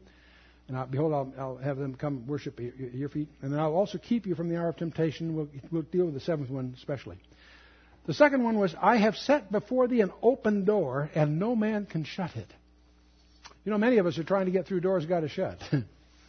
And 0.67 0.77
i 0.77 0.85
behold, 0.85 1.13
I'll, 1.13 1.33
I'll, 1.37 1.57
have 1.57 1.77
them 1.77 1.93
come 1.95 2.25
worship 2.25 2.59
at 2.59 2.79
your 2.93 3.09
feet. 3.09 3.27
And 3.41 3.51
then 3.51 3.59
I'll 3.59 3.75
also 3.75 3.97
keep 3.97 4.25
you 4.25 4.33
from 4.33 4.47
the 4.49 4.55
hour 4.59 4.69
of 4.69 4.77
temptation. 4.77 5.35
We'll, 5.35 5.49
we'll 5.71 5.81
deal 5.83 6.05
with 6.05 6.13
the 6.13 6.21
seventh 6.21 6.49
one 6.49 6.73
especially. 6.77 7.17
The 8.05 8.13
second 8.13 8.43
one 8.43 8.57
was, 8.57 8.73
I 8.81 8.97
have 8.97 9.15
set 9.15 9.51
before 9.51 9.87
thee 9.87 10.01
an 10.01 10.11
open 10.21 10.63
door, 10.63 11.09
and 11.13 11.37
no 11.37 11.55
man 11.55 11.85
can 11.85 12.03
shut 12.05 12.35
it. 12.37 12.47
You 13.65 13.71
know, 13.71 13.77
many 13.77 13.97
of 13.97 14.05
us 14.05 14.17
are 14.17 14.23
trying 14.23 14.45
to 14.45 14.51
get 14.51 14.65
through 14.65 14.81
doors 14.81 15.05
God 15.05 15.23
has 15.23 15.31
shut. 15.31 15.57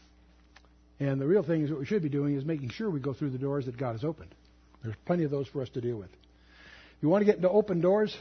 and 1.00 1.20
the 1.20 1.26
real 1.26 1.42
thing 1.42 1.62
is 1.62 1.70
what 1.70 1.80
we 1.80 1.86
should 1.86 2.02
be 2.02 2.08
doing 2.08 2.36
is 2.36 2.44
making 2.44 2.70
sure 2.70 2.88
we 2.88 3.00
go 3.00 3.12
through 3.12 3.30
the 3.30 3.38
doors 3.38 3.66
that 3.66 3.76
God 3.76 3.92
has 3.92 4.04
opened. 4.04 4.32
There's 4.84 4.94
plenty 5.06 5.24
of 5.24 5.30
those 5.30 5.48
for 5.48 5.60
us 5.62 5.68
to 5.70 5.80
deal 5.80 5.96
with. 5.96 6.10
You 7.02 7.08
want 7.08 7.22
to 7.22 7.26
get 7.26 7.36
into 7.36 7.50
open 7.50 7.80
doors? 7.80 8.16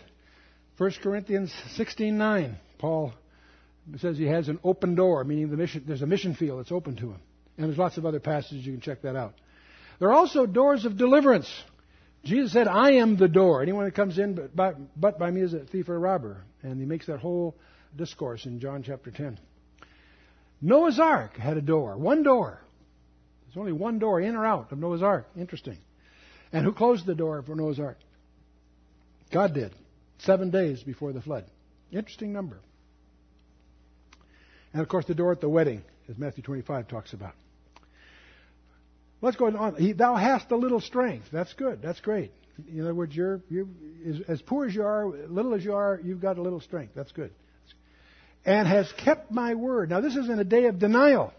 1 0.78 0.92
Corinthians 1.04 1.54
16:9. 1.78 2.56
Paul 2.80 3.14
says 4.00 4.18
he 4.18 4.26
has 4.26 4.48
an 4.50 4.60
open 4.64 4.96
door, 4.96 5.24
meaning 5.24 5.50
the 5.50 5.58
mission, 5.58 5.84
there's 5.86 6.02
a 6.02 6.08
mission 6.08 6.34
field 6.36 6.60
that's 6.60 6.72
open 6.72 6.96
to 6.96 7.12
him. 7.12 7.20
And 7.58 7.68
there's 7.68 7.78
lots 7.78 7.98
of 7.98 8.06
other 8.06 8.20
passages 8.20 8.66
you 8.66 8.72
can 8.72 8.82
check 8.82 9.04
that 9.04 9.16
out. 9.16 9.36
There 10.00 10.10
are 10.10 10.14
also 10.14 10.46
doors 10.48 10.86
of 10.86 10.98
deliverance. 10.98 11.48
Jesus 12.24 12.52
said, 12.54 12.68
I 12.68 12.94
am 12.94 13.18
the 13.18 13.28
door. 13.28 13.62
Anyone 13.62 13.86
that 13.86 13.94
comes 13.94 14.18
in 14.18 14.34
but 14.34 14.56
by, 14.56 14.74
but 14.98 15.20
by 15.20 15.30
me 15.30 15.42
is 15.42 15.54
a 15.54 15.60
thief 15.60 15.88
or 15.90 15.96
a 15.98 16.00
robber. 16.00 16.38
And 16.64 16.80
he 16.80 16.86
makes 16.86 17.06
that 17.08 17.20
whole 17.20 17.56
discourse 17.96 18.46
in 18.46 18.60
John 18.60 18.84
chapter 18.84 19.12
10. 19.12 19.40
Noah's 20.62 21.00
Ark 21.00 21.36
had 21.36 21.58
a 21.58 21.62
door, 21.62 21.98
one 21.98 22.24
door. 22.24 22.60
There's 23.46 23.58
only 23.58 23.74
one 23.74 24.00
door 24.00 24.20
in 24.22 24.36
or 24.36 24.46
out 24.46 24.72
of 24.72 24.80
Noah's 24.80 25.04
Ark. 25.04 25.28
Interesting. 25.38 25.78
And 26.52 26.64
who 26.66 26.72
closed 26.74 27.06
the 27.06 27.16
door 27.16 27.42
for 27.44 27.56
Noah's 27.56 27.80
Ark? 27.80 27.98
God 29.32 29.54
did, 29.54 29.74
seven 30.20 30.50
days 30.50 30.82
before 30.84 31.12
the 31.12 31.22
flood. 31.22 31.46
Interesting 31.92 32.34
number. 32.34 32.60
And 34.72 34.82
of 34.82 34.88
course, 34.88 35.06
the 35.06 35.16
door 35.16 35.32
at 35.32 35.42
the 35.42 35.50
wedding, 35.50 35.84
as 36.10 36.18
Matthew 36.18 36.44
25 36.44 36.88
talks 36.88 37.14
about. 37.14 37.34
What's 39.20 39.38
going 39.38 39.56
on. 39.56 39.76
He, 39.76 39.94
thou 39.94 40.16
hast 40.16 40.52
a 40.52 40.56
little 40.56 40.82
strength. 40.82 41.28
That's 41.32 41.54
good. 41.54 41.82
That's 41.82 42.00
great. 42.02 42.32
In 42.72 42.82
other 42.82 42.94
words, 42.94 43.16
you're, 43.16 43.42
you 43.50 43.70
as, 44.08 44.16
as 44.28 44.42
poor 44.42 44.66
as 44.68 44.76
you 44.76 44.84
are, 44.84 45.08
little 45.28 45.54
as 45.54 45.64
you 45.64 45.74
are, 45.74 46.00
you've 46.04 46.22
got 46.22 46.38
a 46.38 46.42
little 46.42 46.60
strength. 46.60 46.94
That's 46.96 47.12
good 47.12 47.32
and 48.46 48.68
has 48.68 48.92
kept 49.04 49.32
my 49.32 49.56
word. 49.56 49.90
Now, 49.90 50.02
this 50.02 50.16
is 50.16 50.30
in 50.30 50.40
a 50.40 50.44
day 50.44 50.66
of 50.66 50.80
denial. 50.80 51.34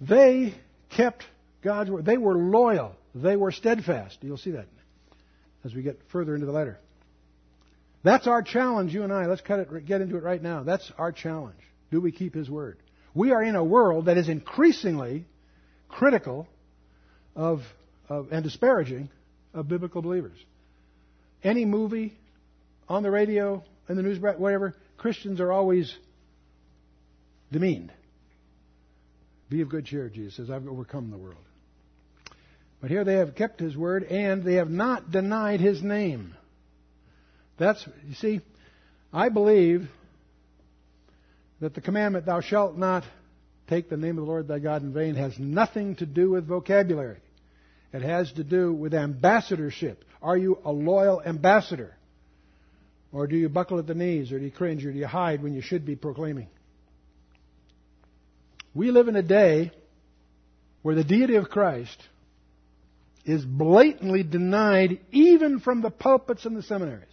They 0.00 0.54
kept 0.90 1.24
God's 1.62 1.90
word. 1.90 2.04
They 2.04 2.16
were 2.16 2.34
loyal. 2.34 2.96
They 3.14 3.36
were 3.36 3.52
steadfast. 3.52 4.18
You'll 4.22 4.38
see 4.38 4.52
that 4.52 4.66
as 5.64 5.74
we 5.74 5.82
get 5.82 6.00
further 6.10 6.34
into 6.34 6.46
the 6.46 6.52
letter. 6.52 6.78
That's 8.02 8.26
our 8.26 8.42
challenge, 8.42 8.94
you 8.94 9.02
and 9.02 9.12
I. 9.12 9.26
Let's 9.26 9.42
cut 9.42 9.58
it, 9.60 9.86
get 9.86 10.00
into 10.00 10.16
it 10.16 10.22
right 10.22 10.42
now. 10.42 10.62
That's 10.62 10.90
our 10.96 11.12
challenge. 11.12 11.58
Do 11.90 12.00
we 12.00 12.12
keep 12.12 12.34
His 12.34 12.48
word? 12.48 12.78
We 13.14 13.32
are 13.32 13.42
in 13.42 13.56
a 13.56 13.64
world 13.64 14.06
that 14.06 14.16
is 14.16 14.28
increasingly 14.30 15.26
critical 15.88 16.48
of, 17.36 17.60
of 18.08 18.28
and 18.32 18.42
disparaging 18.42 19.10
of 19.52 19.68
biblical 19.68 20.00
believers. 20.00 20.38
Any 21.44 21.66
movie, 21.66 22.16
on 22.88 23.02
the 23.02 23.10
radio, 23.10 23.62
in 23.88 23.96
the 23.96 24.02
news, 24.02 24.18
whatever, 24.18 24.76
Christians 25.00 25.40
are 25.40 25.50
always 25.50 25.92
demeaned. 27.50 27.90
Be 29.48 29.62
of 29.62 29.70
good 29.70 29.86
cheer, 29.86 30.10
Jesus 30.10 30.36
says, 30.36 30.50
I've 30.50 30.68
overcome 30.68 31.10
the 31.10 31.16
world. 31.16 31.40
But 32.82 32.90
here 32.90 33.02
they 33.02 33.14
have 33.14 33.34
kept 33.34 33.60
his 33.60 33.74
word 33.76 34.04
and 34.04 34.44
they 34.44 34.54
have 34.54 34.70
not 34.70 35.10
denied 35.10 35.60
his 35.60 35.82
name. 35.82 36.34
That's, 37.58 37.84
you 38.08 38.14
see, 38.14 38.40
I 39.12 39.30
believe 39.30 39.88
that 41.60 41.74
the 41.74 41.80
commandment, 41.80 42.26
thou 42.26 42.40
shalt 42.42 42.76
not 42.76 43.02
take 43.68 43.88
the 43.88 43.96
name 43.96 44.18
of 44.18 44.24
the 44.26 44.30
Lord 44.30 44.48
thy 44.48 44.58
God 44.58 44.82
in 44.82 44.92
vain, 44.92 45.14
has 45.14 45.38
nothing 45.38 45.96
to 45.96 46.06
do 46.06 46.30
with 46.30 46.46
vocabulary. 46.46 47.18
It 47.94 48.02
has 48.02 48.30
to 48.32 48.44
do 48.44 48.72
with 48.72 48.92
ambassadorship. 48.92 50.04
Are 50.22 50.36
you 50.36 50.58
a 50.64 50.70
loyal 50.72 51.22
ambassador? 51.22 51.94
Or 53.12 53.26
do 53.26 53.36
you 53.36 53.48
buckle 53.48 53.78
at 53.78 53.86
the 53.86 53.94
knees? 53.94 54.30
Or 54.32 54.38
do 54.38 54.44
you 54.44 54.50
cringe? 54.50 54.84
Or 54.86 54.92
do 54.92 54.98
you 54.98 55.06
hide 55.06 55.42
when 55.42 55.52
you 55.52 55.60
should 55.62 55.84
be 55.84 55.96
proclaiming? 55.96 56.46
We 58.74 58.90
live 58.92 59.08
in 59.08 59.16
a 59.16 59.22
day 59.22 59.72
where 60.82 60.94
the 60.94 61.04
deity 61.04 61.34
of 61.34 61.48
Christ 61.50 62.00
is 63.24 63.44
blatantly 63.44 64.22
denied 64.22 65.00
even 65.10 65.58
from 65.60 65.82
the 65.82 65.90
pulpits 65.90 66.46
and 66.46 66.56
the 66.56 66.62
seminaries. 66.62 67.04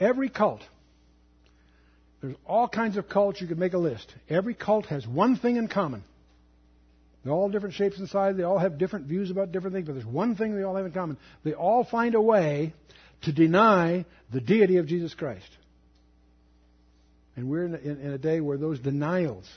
Every 0.00 0.28
cult, 0.28 0.60
there's 2.20 2.34
all 2.46 2.66
kinds 2.66 2.96
of 2.96 3.08
cults, 3.08 3.40
you 3.40 3.46
could 3.46 3.58
make 3.58 3.74
a 3.74 3.78
list. 3.78 4.12
Every 4.28 4.54
cult 4.54 4.86
has 4.86 5.06
one 5.06 5.36
thing 5.36 5.56
in 5.56 5.68
common. 5.68 6.02
They're 7.22 7.32
all 7.32 7.48
different 7.48 7.74
shapes 7.76 7.98
and 7.98 8.08
sizes, 8.08 8.38
they 8.38 8.42
all 8.42 8.58
have 8.58 8.76
different 8.76 9.06
views 9.06 9.30
about 9.30 9.52
different 9.52 9.74
things, 9.76 9.86
but 9.86 9.92
there's 9.94 10.04
one 10.06 10.34
thing 10.34 10.56
they 10.56 10.64
all 10.64 10.74
have 10.74 10.86
in 10.86 10.92
common. 10.92 11.16
They 11.44 11.54
all 11.54 11.84
find 11.84 12.16
a 12.16 12.20
way 12.20 12.72
to 13.24 13.32
deny 13.32 14.04
the 14.32 14.40
deity 14.40 14.76
of 14.76 14.86
Jesus 14.86 15.14
Christ. 15.14 15.48
And 17.36 17.48
we're 17.50 17.64
in 17.66 17.74
a, 17.74 17.78
in 17.78 18.10
a 18.12 18.18
day 18.18 18.40
where 18.40 18.58
those 18.58 18.78
denials 18.78 19.48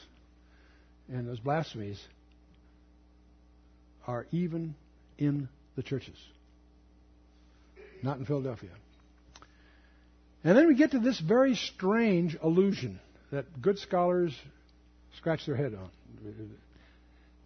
and 1.11 1.28
those 1.28 1.39
blasphemies 1.39 1.99
are 4.07 4.26
even 4.32 4.74
in 5.18 5.47
the 5.76 5.84
churches, 5.84 6.15
not 8.01 8.18
in 8.18 8.26
Philadelphia. 8.26 8.70
And 10.43 10.57
then 10.57 10.68
we 10.68 10.76
get 10.76 10.91
to 10.91 10.99
this 10.99 11.20
very 11.20 11.55
strange 11.55 12.38
allusion 12.41 12.99
that 13.32 13.61
good 13.61 13.78
scholars 13.80 14.34
scratch 15.18 15.45
their 15.45 15.55
head 15.55 15.76
on. 15.76 15.89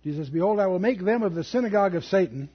Jesus 0.03 0.27
says, 0.27 0.29
Behold, 0.31 0.59
I 0.59 0.67
will 0.67 0.79
make 0.79 1.03
them 1.03 1.23
of 1.23 1.33
the 1.33 1.43
synagogue 1.43 1.95
of 1.95 2.03
Satan 2.03 2.49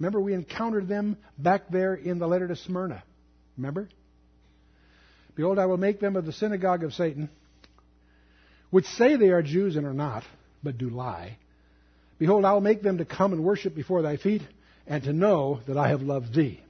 Remember, 0.00 0.18
we 0.20 0.32
encountered 0.32 0.88
them 0.88 1.18
back 1.38 1.68
there 1.68 1.94
in 1.94 2.18
the 2.18 2.26
letter 2.26 2.48
to 2.48 2.56
Smyrna. 2.56 3.02
Remember? 3.58 3.86
Behold, 5.36 5.58
I 5.58 5.66
will 5.66 5.76
make 5.76 6.00
them 6.00 6.16
of 6.16 6.24
the 6.24 6.32
synagogue 6.32 6.82
of 6.82 6.94
Satan, 6.94 7.28
which 8.70 8.86
say 8.86 9.16
they 9.16 9.28
are 9.28 9.42
Jews 9.42 9.76
and 9.76 9.86
are 9.86 9.92
not, 9.94 10.24
but 10.62 10.78
do 10.78 10.88
lie. 10.88 11.36
Behold, 12.18 12.46
I 12.46 12.54
will 12.54 12.62
make 12.62 12.80
them 12.82 12.98
to 12.98 13.04
come 13.04 13.32
and 13.34 13.44
worship 13.44 13.74
before 13.74 14.00
thy 14.00 14.16
feet, 14.16 14.42
and 14.86 15.04
to 15.04 15.12
know 15.12 15.60
that 15.68 15.76
I 15.76 15.88
have 15.88 16.00
loved 16.02 16.34
thee. 16.34 16.60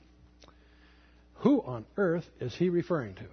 Who 1.36 1.62
on 1.62 1.86
earth 1.96 2.26
is 2.40 2.54
he 2.54 2.68
referring 2.68 3.14
to? 3.14 3.24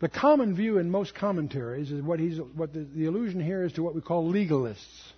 The 0.00 0.08
common 0.08 0.56
view 0.56 0.78
in 0.78 0.90
most 0.90 1.14
commentaries 1.14 1.90
is 1.92 2.02
what, 2.02 2.18
he's, 2.18 2.38
what 2.38 2.72
the, 2.74 2.80
the 2.80 3.06
allusion 3.06 3.40
here 3.40 3.64
is 3.64 3.72
to 3.74 3.82
what 3.82 3.94
we 3.94 4.00
call 4.00 4.30
legalists 4.30 5.12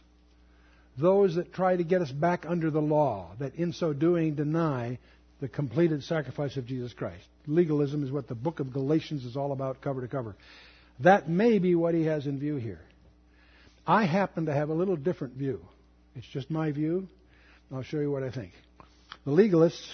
those 0.98 1.34
that 1.34 1.52
try 1.52 1.76
to 1.76 1.84
get 1.84 2.00
us 2.00 2.10
back 2.10 2.44
under 2.48 2.70
the 2.70 2.80
law, 2.80 3.30
that 3.38 3.54
in 3.56 3.72
so 3.72 3.92
doing 3.92 4.34
deny 4.34 4.98
the 5.40 5.48
completed 5.48 6.02
sacrifice 6.02 6.56
of 6.56 6.66
Jesus 6.66 6.94
Christ. 6.94 7.24
Legalism 7.46 8.02
is 8.02 8.10
what 8.10 8.26
the 8.28 8.34
book 8.34 8.60
of 8.60 8.72
Galatians 8.72 9.24
is 9.24 9.36
all 9.36 9.52
about, 9.52 9.82
cover 9.82 10.00
to 10.00 10.08
cover. 10.08 10.34
That 11.00 11.28
may 11.28 11.58
be 11.58 11.74
what 11.74 11.94
he 11.94 12.04
has 12.04 12.26
in 12.26 12.38
view 12.38 12.56
here. 12.56 12.80
I 13.86 14.04
happen 14.06 14.46
to 14.46 14.54
have 14.54 14.70
a 14.70 14.74
little 14.74 14.96
different 14.96 15.34
view. 15.34 15.60
It's 16.14 16.26
just 16.26 16.50
my 16.50 16.72
view. 16.72 17.06
I'll 17.72 17.82
show 17.82 18.00
you 18.00 18.10
what 18.10 18.22
I 18.22 18.30
think. 18.30 18.52
The 19.26 19.32
legalists, 19.32 19.86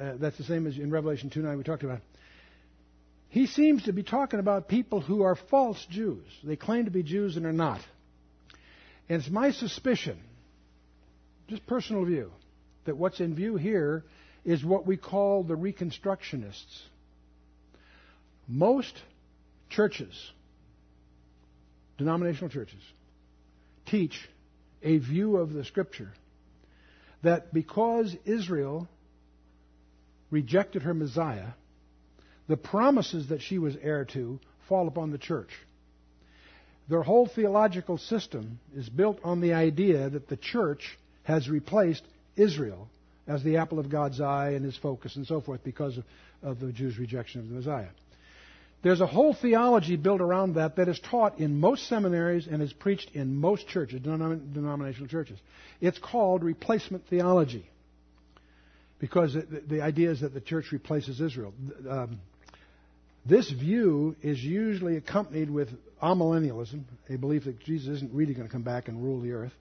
uh, 0.00 0.14
that's 0.16 0.36
the 0.36 0.44
same 0.44 0.66
as 0.66 0.76
in 0.76 0.90
Revelation 0.90 1.30
2 1.30 1.40
9 1.40 1.56
we 1.58 1.62
talked 1.62 1.84
about. 1.84 2.00
He 3.28 3.46
seems 3.46 3.84
to 3.84 3.92
be 3.92 4.02
talking 4.02 4.40
about 4.40 4.68
people 4.68 5.00
who 5.00 5.22
are 5.22 5.36
false 5.36 5.84
Jews. 5.88 6.24
They 6.42 6.56
claim 6.56 6.86
to 6.86 6.90
be 6.90 7.02
Jews 7.02 7.36
and 7.36 7.46
are 7.46 7.52
not. 7.52 7.80
And 9.08 9.20
it's 9.20 9.30
my 9.30 9.50
suspicion, 9.52 10.18
just 11.48 11.66
personal 11.66 12.04
view, 12.04 12.32
that 12.86 12.96
what's 12.96 13.20
in 13.20 13.34
view 13.34 13.56
here 13.56 14.04
is 14.44 14.64
what 14.64 14.86
we 14.86 14.96
call 14.96 15.42
the 15.44 15.54
Reconstructionists. 15.56 16.80
Most 18.48 18.94
churches, 19.70 20.12
denominational 21.98 22.50
churches, 22.50 22.80
teach 23.86 24.28
a 24.82 24.98
view 24.98 25.36
of 25.36 25.52
the 25.52 25.64
Scripture 25.64 26.08
that 27.22 27.52
because 27.54 28.14
Israel 28.26 28.86
rejected 30.30 30.82
her 30.82 30.92
Messiah, 30.92 31.48
the 32.48 32.56
promises 32.56 33.28
that 33.28 33.40
she 33.40 33.58
was 33.58 33.76
heir 33.80 34.04
to 34.04 34.38
fall 34.68 34.88
upon 34.88 35.10
the 35.10 35.18
church. 35.18 35.48
Their 36.88 37.02
whole 37.02 37.26
theological 37.26 37.96
system 37.98 38.58
is 38.74 38.88
built 38.88 39.18
on 39.24 39.40
the 39.40 39.54
idea 39.54 40.10
that 40.10 40.28
the 40.28 40.36
church 40.36 40.98
has 41.22 41.48
replaced 41.48 42.02
Israel 42.36 42.88
as 43.26 43.42
the 43.42 43.56
apple 43.56 43.78
of 43.78 43.88
God's 43.88 44.20
eye 44.20 44.50
and 44.50 44.64
his 44.64 44.76
focus 44.76 45.16
and 45.16 45.26
so 45.26 45.40
forth 45.40 45.64
because 45.64 45.96
of, 45.96 46.04
of 46.42 46.60
the 46.60 46.72
Jews' 46.72 46.98
rejection 46.98 47.40
of 47.40 47.48
the 47.48 47.54
Messiah. 47.54 47.88
There's 48.82 49.00
a 49.00 49.06
whole 49.06 49.32
theology 49.32 49.96
built 49.96 50.20
around 50.20 50.56
that 50.56 50.76
that 50.76 50.88
is 50.88 51.00
taught 51.00 51.38
in 51.38 51.58
most 51.58 51.88
seminaries 51.88 52.46
and 52.46 52.60
is 52.60 52.70
preached 52.74 53.12
in 53.14 53.34
most 53.34 53.66
churches, 53.66 54.02
denom- 54.02 54.52
denominational 54.52 55.08
churches. 55.08 55.38
It's 55.80 55.96
called 55.96 56.44
replacement 56.44 57.06
theology 57.06 57.66
because 58.98 59.36
it, 59.36 59.50
the, 59.50 59.76
the 59.76 59.80
idea 59.80 60.10
is 60.10 60.20
that 60.20 60.34
the 60.34 60.40
church 60.42 60.70
replaces 60.70 61.18
Israel. 61.18 61.54
Um, 61.88 62.18
this 63.26 63.50
view 63.50 64.16
is 64.22 64.42
usually 64.44 64.96
accompanied 64.98 65.48
with 65.50 65.70
amillennialism, 66.02 66.82
a 67.08 67.16
belief 67.16 67.44
that 67.44 67.58
Jesus 67.60 67.96
isn't 67.96 68.12
really 68.12 68.34
going 68.34 68.46
to 68.46 68.52
come 68.52 68.62
back 68.62 68.88
and 68.88 69.02
rule 69.02 69.20
the 69.20 69.32
earth. 69.32 69.52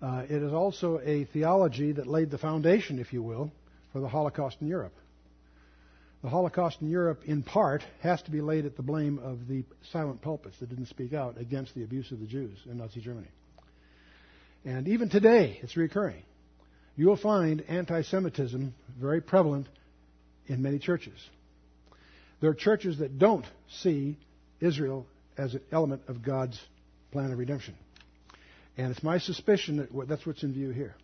Uh, 0.00 0.22
it 0.30 0.40
is 0.42 0.52
also 0.52 1.00
a 1.00 1.24
theology 1.24 1.92
that 1.92 2.06
laid 2.06 2.30
the 2.30 2.38
foundation, 2.38 3.00
if 3.00 3.12
you 3.12 3.22
will, 3.22 3.50
for 3.92 4.00
the 4.00 4.08
Holocaust 4.08 4.58
in 4.60 4.68
Europe. 4.68 4.94
The 6.22 6.28
Holocaust 6.28 6.80
in 6.80 6.88
Europe, 6.90 7.22
in 7.24 7.42
part, 7.42 7.82
has 8.02 8.22
to 8.22 8.30
be 8.30 8.40
laid 8.40 8.66
at 8.66 8.76
the 8.76 8.82
blame 8.82 9.18
of 9.18 9.48
the 9.48 9.64
silent 9.90 10.22
pulpits 10.22 10.56
that 10.60 10.68
didn't 10.68 10.86
speak 10.86 11.12
out 11.12 11.40
against 11.40 11.74
the 11.74 11.82
abuse 11.82 12.12
of 12.12 12.20
the 12.20 12.26
Jews 12.26 12.56
in 12.66 12.78
Nazi 12.78 13.00
Germany. 13.00 13.28
And 14.64 14.86
even 14.88 15.08
today, 15.08 15.58
it's 15.62 15.76
recurring. 15.76 16.22
You 16.96 17.06
will 17.08 17.16
find 17.16 17.62
anti 17.62 18.02
Semitism 18.02 18.74
very 19.00 19.22
prevalent 19.22 19.66
in 20.46 20.62
many 20.62 20.78
churches. 20.78 21.14
There 22.40 22.50
are 22.50 22.54
churches 22.54 22.98
that 22.98 23.18
don't 23.18 23.44
see 23.82 24.16
Israel 24.60 25.06
as 25.36 25.54
an 25.54 25.60
element 25.72 26.02
of 26.08 26.22
God's 26.22 26.58
plan 27.12 27.30
of 27.32 27.38
redemption. 27.38 27.74
And 28.76 28.90
it's 28.90 29.02
my 29.02 29.18
suspicion 29.18 29.76
that 29.78 30.08
that's 30.08 30.26
what's 30.26 30.42
in 30.42 30.52
view 30.52 30.70
here. 30.70 30.94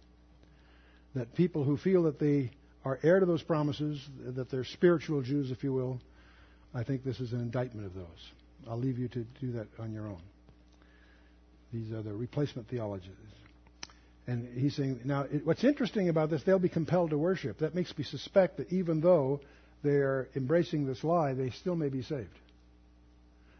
That 1.14 1.34
people 1.34 1.64
who 1.64 1.76
feel 1.76 2.04
that 2.04 2.18
they 2.18 2.50
are 2.84 2.98
heir 3.02 3.20
to 3.20 3.26
those 3.26 3.42
promises, 3.42 4.00
that 4.34 4.50
they're 4.50 4.64
spiritual 4.64 5.22
Jews, 5.22 5.50
if 5.50 5.62
you 5.62 5.72
will, 5.72 6.00
I 6.74 6.84
think 6.84 7.04
this 7.04 7.20
is 7.20 7.32
an 7.32 7.40
indictment 7.40 7.86
of 7.86 7.94
those. 7.94 8.32
I'll 8.68 8.78
leave 8.78 8.98
you 8.98 9.08
to 9.08 9.24
do 9.40 9.52
that 9.52 9.66
on 9.78 9.92
your 9.92 10.06
own. 10.06 10.20
These 11.72 11.92
are 11.92 12.02
the 12.02 12.12
replacement 12.14 12.68
theologies. 12.68 13.10
And 14.26 14.58
he's 14.58 14.74
saying, 14.74 15.00
now, 15.04 15.22
it, 15.22 15.44
what's 15.46 15.64
interesting 15.64 16.08
about 16.08 16.30
this, 16.30 16.42
they'll 16.42 16.58
be 16.58 16.68
compelled 16.68 17.10
to 17.10 17.18
worship. 17.18 17.58
That 17.58 17.74
makes 17.74 17.96
me 17.96 18.04
suspect 18.04 18.56
that 18.56 18.72
even 18.72 19.00
though 19.00 19.40
they're 19.86 20.28
embracing 20.36 20.84
this 20.86 21.02
lie, 21.04 21.32
they 21.32 21.50
still 21.50 21.76
may 21.76 21.88
be 21.88 22.02
saved. 22.02 22.36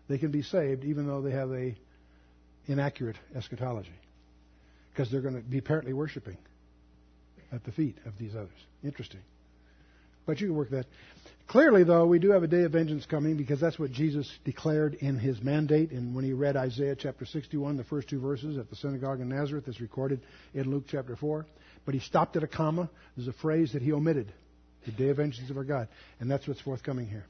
They 0.09 0.19
can 0.19 0.31
be 0.31 0.43
saved 0.43 0.85
even 0.85 1.07
though 1.07 1.23
they 1.23 1.31
have 1.31 1.51
a 1.53 1.75
inaccurate 2.67 3.17
eschatology 3.35 3.95
because 4.93 5.11
they're 5.11 5.21
going 5.21 5.35
to 5.37 5.41
be 5.41 5.59
apparently 5.59 5.93
worshiping 5.93 6.37
at 7.53 7.65
the 7.65 7.73
feet 7.73 7.97
of 8.07 8.13
these 8.19 8.35
others. 8.35 8.57
Interesting. 8.83 9.21
But 10.27 10.41
you 10.41 10.49
can 10.49 10.57
work 10.57 10.71
that. 10.71 10.87
Clearly, 11.47 11.85
though, 11.85 12.07
we 12.07 12.19
do 12.19 12.33
have 12.33 12.43
a 12.43 12.49
day 12.49 12.63
of 12.65 12.73
vengeance 12.73 13.07
coming 13.07 13.37
because 13.37 13.61
that's 13.61 13.79
what 13.79 13.93
Jesus 13.93 14.29
declared 14.45 14.95
in 14.95 15.17
his 15.19 15.41
mandate. 15.41 15.93
And 15.93 16.17
when 16.17 16.25
he 16.25 16.33
read 16.33 16.57
Isaiah 16.57 16.97
chapter 16.97 17.25
61, 17.25 17.77
the 17.77 17.85
first 17.85 18.09
two 18.09 18.21
verses 18.21 18.59
at 18.59 18.69
the 18.69 18.75
synagogue 18.75 19.21
in 19.21 19.29
Nazareth, 19.29 19.69
is 19.69 19.81
recorded 19.81 20.21
in 20.55 20.69
Luke 20.69 20.85
chapter 20.89 21.15
4. 21.15 21.47
But 21.85 21.95
he 21.95 22.01
stopped 22.01 22.35
at 22.35 22.43
a 22.43 22.49
comma. 22.49 22.91
There's 23.17 23.29
a 23.29 23.33
phrase 23.35 23.73
that 23.75 23.83
he 23.83 23.93
omitted 23.93 24.33
the 24.87 24.93
day 24.93 25.09
of 25.09 25.17
vengeance 25.17 25.51
of 25.51 25.57
our 25.57 25.65
God. 25.65 25.89
And 26.21 26.31
that's 26.31 26.47
what's 26.47 26.61
forthcoming 26.61 27.07
here. 27.09 27.25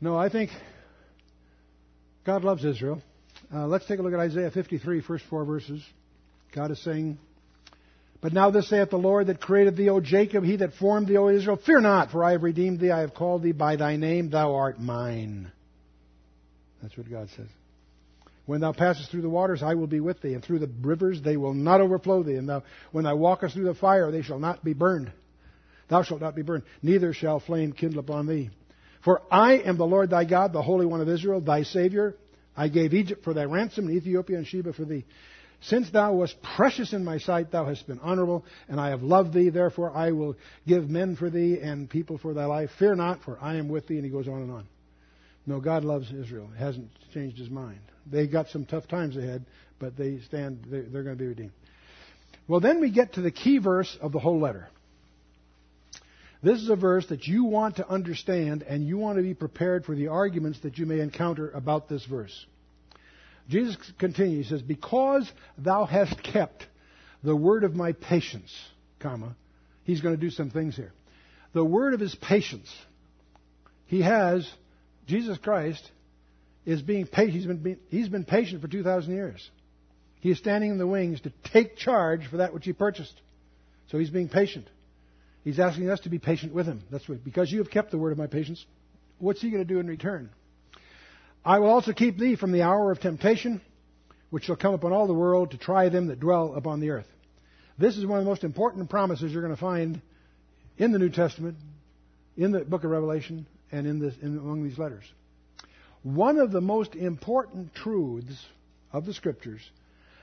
No, 0.00 0.16
I 0.18 0.28
think 0.28 0.50
God 2.24 2.42
loves 2.44 2.64
Israel. 2.64 3.00
Uh, 3.54 3.66
let's 3.68 3.86
take 3.86 4.00
a 4.00 4.02
look 4.02 4.12
at 4.12 4.18
Isaiah 4.18 4.50
53, 4.50 5.00
first 5.02 5.24
four 5.30 5.44
verses. 5.44 5.82
God 6.52 6.72
is 6.72 6.82
saying, 6.82 7.16
But 8.20 8.32
now 8.32 8.50
this 8.50 8.68
saith 8.68 8.90
the 8.90 8.96
Lord 8.98 9.28
that 9.28 9.40
created 9.40 9.76
thee, 9.76 9.88
O 9.88 10.00
Jacob, 10.00 10.42
he 10.44 10.56
that 10.56 10.74
formed 10.74 11.06
thee, 11.06 11.16
O 11.16 11.28
Israel, 11.28 11.58
fear 11.64 11.80
not, 11.80 12.10
for 12.10 12.24
I 12.24 12.32
have 12.32 12.42
redeemed 12.42 12.80
thee, 12.80 12.90
I 12.90 13.00
have 13.00 13.14
called 13.14 13.44
thee 13.44 13.52
by 13.52 13.76
thy 13.76 13.96
name, 13.96 14.30
thou 14.30 14.56
art 14.56 14.80
mine. 14.80 15.50
That's 16.82 16.96
what 16.98 17.08
God 17.08 17.28
says. 17.36 17.46
When 18.46 18.60
thou 18.60 18.70
passest 18.72 19.10
through 19.10 19.22
the 19.22 19.28
waters, 19.28 19.62
I 19.62 19.74
will 19.74 19.88
be 19.88 19.98
with 20.00 20.20
thee, 20.20 20.34
and 20.34 20.42
through 20.42 20.60
the 20.60 20.70
rivers, 20.80 21.20
they 21.20 21.36
will 21.36 21.52
not 21.52 21.80
overflow 21.80 22.22
thee. 22.22 22.36
And 22.36 22.48
thou, 22.48 22.62
when 22.92 23.04
thou 23.04 23.16
walkest 23.16 23.54
through 23.54 23.64
the 23.64 23.74
fire, 23.74 24.10
they 24.10 24.22
shall 24.22 24.38
not 24.38 24.64
be 24.64 24.72
burned. 24.72 25.10
Thou 25.88 26.02
shalt 26.02 26.20
not 26.20 26.36
be 26.36 26.42
burned, 26.42 26.62
neither 26.82 27.12
shall 27.12 27.40
flame 27.40 27.72
kindle 27.72 27.98
upon 28.00 28.26
thee. 28.26 28.50
For 29.02 29.20
I 29.30 29.54
am 29.54 29.76
the 29.76 29.86
Lord 29.86 30.10
thy 30.10 30.24
God, 30.24 30.52
the 30.52 30.62
Holy 30.62 30.86
One 30.86 31.00
of 31.00 31.08
Israel, 31.08 31.40
thy 31.40 31.62
Savior. 31.64 32.14
I 32.56 32.68
gave 32.68 32.94
Egypt 32.94 33.22
for 33.24 33.34
thy 33.34 33.44
ransom, 33.44 33.88
and 33.88 33.96
Ethiopia 33.96 34.38
and 34.38 34.46
Sheba 34.46 34.72
for 34.72 34.84
thee. 34.84 35.04
Since 35.62 35.90
thou 35.90 36.12
wast 36.14 36.36
precious 36.56 36.92
in 36.92 37.04
my 37.04 37.18
sight, 37.18 37.50
thou 37.50 37.64
hast 37.64 37.86
been 37.88 38.00
honorable, 38.00 38.44
and 38.68 38.78
I 38.80 38.90
have 38.90 39.02
loved 39.02 39.32
thee. 39.32 39.48
Therefore, 39.48 39.90
I 39.94 40.12
will 40.12 40.36
give 40.66 40.88
men 40.88 41.16
for 41.16 41.30
thee 41.30 41.60
and 41.60 41.90
people 41.90 42.18
for 42.18 42.32
thy 42.34 42.44
life. 42.44 42.70
Fear 42.78 42.96
not, 42.96 43.22
for 43.24 43.38
I 43.40 43.56
am 43.56 43.68
with 43.68 43.88
thee. 43.88 43.96
And 43.96 44.04
he 44.04 44.10
goes 44.10 44.28
on 44.28 44.42
and 44.42 44.50
on. 44.52 44.68
No, 45.46 45.60
God 45.60 45.84
loves 45.84 46.10
Israel. 46.12 46.50
He 46.56 46.62
hasn't 46.62 46.90
changed 47.14 47.38
his 47.38 47.48
mind. 47.50 47.78
They 48.10 48.26
got 48.26 48.48
some 48.48 48.64
tough 48.64 48.88
times 48.88 49.16
ahead, 49.16 49.44
but 49.78 49.96
they 49.96 50.18
stand, 50.20 50.66
they're, 50.68 50.82
they're 50.82 51.02
going 51.04 51.16
to 51.16 51.20
be 51.22 51.28
redeemed. 51.28 51.52
Well, 52.48 52.60
then 52.60 52.80
we 52.80 52.90
get 52.90 53.14
to 53.14 53.20
the 53.22 53.30
key 53.30 53.58
verse 53.58 53.96
of 54.00 54.12
the 54.12 54.18
whole 54.18 54.40
letter. 54.40 54.68
This 56.42 56.60
is 56.60 56.68
a 56.68 56.76
verse 56.76 57.06
that 57.08 57.26
you 57.26 57.44
want 57.44 57.76
to 57.76 57.88
understand 57.88 58.62
and 58.62 58.84
you 58.84 58.98
want 58.98 59.16
to 59.18 59.22
be 59.22 59.34
prepared 59.34 59.84
for 59.84 59.94
the 59.94 60.08
arguments 60.08 60.60
that 60.60 60.78
you 60.78 60.86
may 60.86 61.00
encounter 61.00 61.50
about 61.50 61.88
this 61.88 62.04
verse. 62.04 62.46
Jesus 63.48 63.76
continues, 63.98 64.46
he 64.46 64.50
says, 64.50 64.62
Because 64.62 65.30
thou 65.56 65.84
hast 65.86 66.20
kept 66.22 66.66
the 67.22 67.34
word 67.34 67.64
of 67.64 67.74
my 67.74 67.92
patience, 67.92 68.52
comma, 68.98 69.34
he's 69.84 70.00
going 70.00 70.14
to 70.14 70.20
do 70.20 70.30
some 70.30 70.50
things 70.50 70.76
here. 70.76 70.92
The 71.52 71.64
word 71.64 71.94
of 71.94 72.00
his 72.00 72.14
patience. 72.16 72.70
He 73.86 74.02
has 74.02 74.48
Jesus 75.06 75.38
Christ 75.38 75.88
is 76.64 76.82
being 76.82 77.06
patient. 77.06 77.34
He's 77.34 77.46
been, 77.46 77.56
being, 77.62 77.78
he's 77.88 78.08
been 78.08 78.24
patient 78.24 78.60
for 78.60 78.68
2,000 78.68 79.14
years. 79.14 79.50
He 80.20 80.30
is 80.30 80.38
standing 80.38 80.70
in 80.70 80.78
the 80.78 80.86
wings 80.86 81.20
to 81.22 81.32
take 81.52 81.76
charge 81.76 82.26
for 82.28 82.38
that 82.38 82.52
which 82.52 82.64
he 82.64 82.72
purchased. 82.72 83.14
So 83.90 83.98
he's 83.98 84.10
being 84.10 84.28
patient. 84.28 84.68
He's 85.44 85.60
asking 85.60 85.88
us 85.90 86.00
to 86.00 86.08
be 86.08 86.18
patient 86.18 86.52
with 86.52 86.66
him. 86.66 86.82
That's 86.90 87.08
what, 87.08 87.24
because 87.24 87.52
you 87.52 87.58
have 87.58 87.70
kept 87.70 87.92
the 87.92 87.98
word 87.98 88.10
of 88.10 88.18
my 88.18 88.26
patience. 88.26 88.64
What's 89.18 89.40
he 89.40 89.50
going 89.50 89.62
to 89.64 89.68
do 89.72 89.78
in 89.78 89.86
return? 89.86 90.30
I 91.44 91.60
will 91.60 91.68
also 91.68 91.92
keep 91.92 92.18
thee 92.18 92.34
from 92.34 92.50
the 92.50 92.62
hour 92.62 92.90
of 92.90 92.98
temptation, 92.98 93.60
which 94.30 94.44
shall 94.44 94.56
come 94.56 94.74
upon 94.74 94.92
all 94.92 95.06
the 95.06 95.14
world 95.14 95.52
to 95.52 95.58
try 95.58 95.88
them 95.88 96.08
that 96.08 96.18
dwell 96.18 96.54
upon 96.56 96.80
the 96.80 96.90
earth. 96.90 97.06
This 97.78 97.96
is 97.96 98.04
one 98.04 98.18
of 98.18 98.24
the 98.24 98.28
most 98.28 98.42
important 98.42 98.90
promises 98.90 99.30
you're 99.30 99.42
going 99.42 99.54
to 99.54 99.60
find 99.60 100.00
in 100.78 100.90
the 100.90 100.98
New 100.98 101.10
Testament, 101.10 101.56
in 102.36 102.50
the 102.50 102.60
book 102.64 102.82
of 102.82 102.90
Revelation, 102.90 103.46
and 103.72 103.86
in, 103.86 103.98
this, 103.98 104.14
in 104.22 104.38
among 104.38 104.64
these 104.64 104.78
letters. 104.78 105.04
One 106.02 106.38
of 106.38 106.52
the 106.52 106.60
most 106.60 106.94
important 106.94 107.74
truths 107.74 108.44
of 108.92 109.06
the 109.06 109.12
scriptures 109.14 109.60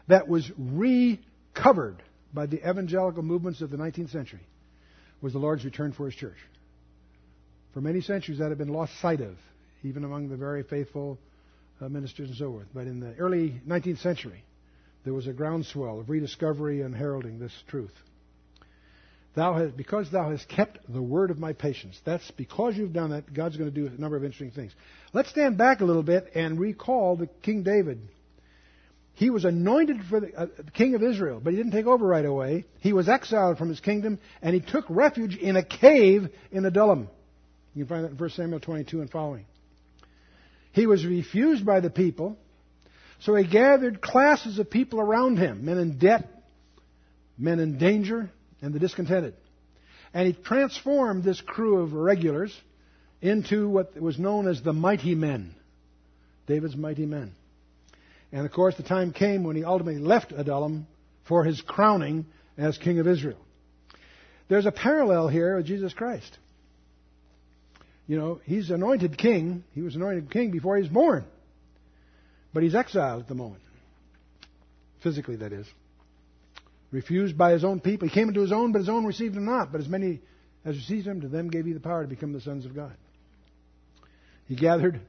that 0.07 0.27
was 0.27 0.49
recovered 0.57 2.01
by 2.33 2.45
the 2.45 2.57
evangelical 2.67 3.23
movements 3.23 3.61
of 3.61 3.69
the 3.69 3.77
19th 3.77 4.11
century 4.11 4.39
was 5.21 5.33
the 5.33 5.39
Lord's 5.39 5.65
return 5.65 5.91
for 5.93 6.05
his 6.05 6.15
church. 6.15 6.37
For 7.73 7.81
many 7.81 8.01
centuries, 8.01 8.39
that 8.39 8.49
had 8.49 8.57
been 8.57 8.67
lost 8.69 8.99
sight 9.01 9.19
of, 9.21 9.35
even 9.83 10.03
among 10.03 10.29
the 10.29 10.37
very 10.37 10.63
faithful 10.63 11.17
uh, 11.81 11.89
ministers 11.89 12.29
and 12.29 12.37
so 12.37 12.51
forth. 12.51 12.67
But 12.73 12.87
in 12.87 12.99
the 12.99 13.13
early 13.15 13.59
19th 13.67 13.99
century, 13.99 14.43
there 15.03 15.13
was 15.13 15.27
a 15.27 15.33
groundswell 15.33 15.99
of 15.99 16.09
rediscovery 16.09 16.81
and 16.81 16.95
heralding 16.95 17.39
this 17.39 17.51
truth. 17.67 17.91
Thou 19.35 19.53
hast, 19.53 19.75
because 19.75 20.11
thou 20.11 20.29
hast 20.29 20.47
kept 20.47 20.79
the 20.91 21.01
word 21.01 21.31
of 21.31 21.39
my 21.39 21.53
patience. 21.53 21.99
That's 22.05 22.29
because 22.31 22.75
you've 22.77 22.93
done 22.93 23.09
that, 23.11 23.33
God's 23.33 23.57
going 23.57 23.71
to 23.71 23.75
do 23.75 23.87
a 23.87 23.99
number 23.99 24.15
of 24.15 24.23
interesting 24.23 24.51
things. 24.51 24.73
Let's 25.11 25.29
stand 25.29 25.57
back 25.57 25.81
a 25.81 25.85
little 25.85 26.03
bit 26.03 26.31
and 26.35 26.59
recall 26.59 27.15
the 27.15 27.27
King 27.41 27.63
David. 27.63 27.99
He 29.15 29.29
was 29.29 29.45
anointed 29.45 29.97
for 30.09 30.19
the, 30.19 30.33
uh, 30.35 30.47
the 30.57 30.71
king 30.71 30.95
of 30.95 31.03
Israel, 31.03 31.39
but 31.43 31.51
he 31.51 31.57
didn't 31.57 31.71
take 31.71 31.85
over 31.85 32.05
right 32.05 32.25
away. 32.25 32.65
He 32.79 32.93
was 32.93 33.07
exiled 33.09 33.57
from 33.59 33.69
his 33.69 33.79
kingdom, 33.79 34.17
and 34.41 34.53
he 34.55 34.59
took 34.59 34.85
refuge 34.89 35.35
in 35.35 35.55
a 35.55 35.63
cave 35.63 36.27
in 36.51 36.65
Adullam. 36.65 37.09
You 37.75 37.85
can 37.85 37.89
find 37.95 38.05
that 38.05 38.11
in 38.11 38.17
1 38.17 38.29
Samuel 38.31 38.59
22 38.59 39.01
and 39.01 39.09
following. 39.09 39.45
He 40.73 40.87
was 40.87 41.05
refused 41.05 41.63
by 41.65 41.79
the 41.79 41.91
people, 41.91 42.37
so 43.19 43.33
he 43.35 43.45
gathered 43.45 44.01
classes 44.01 44.57
of 44.59 44.69
people 44.69 44.99
around 44.99 45.37
him 45.37 45.65
men 45.65 45.77
in 45.77 45.97
debt, 45.99 46.27
men 47.37 47.59
in 47.59 47.77
danger, 47.77 48.31
and 48.63 48.73
the 48.73 48.79
discontented. 48.79 49.35
And 50.13 50.25
he 50.25 50.33
transformed 50.41 51.23
this 51.23 51.41
crew 51.41 51.79
of 51.81 51.93
regulars 51.93 52.57
into 53.21 53.67
what 53.69 53.99
was 54.01 54.17
known 54.17 54.47
as 54.47 54.61
the 54.61 54.73
mighty 54.73 55.15
men, 55.15 55.53
David's 56.47 56.75
mighty 56.75 57.05
men. 57.05 57.33
And 58.31 58.45
of 58.45 58.51
course, 58.51 58.75
the 58.77 58.83
time 58.83 59.11
came 59.11 59.43
when 59.43 59.55
he 59.55 59.63
ultimately 59.65 60.01
left 60.01 60.31
Adullam 60.31 60.87
for 61.25 61.43
his 61.43 61.61
crowning 61.61 62.25
as 62.57 62.77
king 62.77 62.99
of 62.99 63.07
Israel. 63.07 63.37
There's 64.47 64.65
a 64.65 64.71
parallel 64.71 65.27
here 65.27 65.57
with 65.57 65.65
Jesus 65.65 65.93
Christ. 65.93 66.37
You 68.07 68.17
know, 68.17 68.39
he's 68.45 68.69
anointed 68.71 69.17
king. 69.17 69.63
He 69.73 69.81
was 69.81 69.95
anointed 69.95 70.31
king 70.31 70.51
before 70.51 70.77
he 70.77 70.83
was 70.83 70.91
born. 70.91 71.25
But 72.53 72.63
he's 72.63 72.75
exiled 72.75 73.23
at 73.23 73.27
the 73.27 73.35
moment. 73.35 73.61
Physically, 75.01 75.37
that 75.37 75.51
is 75.51 75.65
refused 76.93 77.37
by 77.37 77.51
his 77.51 77.63
own 77.65 77.81
people. 77.81 78.07
He 78.07 78.13
came 78.13 78.29
into 78.29 78.41
his 78.41 78.51
own, 78.51 78.71
but 78.71 78.79
his 78.79 78.87
own 78.87 79.03
received 79.05 79.35
him 79.35 79.45
not. 79.45 79.71
But 79.71 79.81
as 79.81 79.89
many 79.89 80.21
as 80.63 80.75
received 80.77 81.07
him, 81.07 81.21
to 81.21 81.27
them 81.27 81.49
gave 81.49 81.65
he 81.65 81.73
the 81.73 81.79
power 81.79 82.03
to 82.03 82.07
become 82.07 82.31
the 82.31 82.39
sons 82.39 82.65
of 82.65 82.73
God. 82.75 82.93
He 84.47 84.55
gathered 84.55 85.01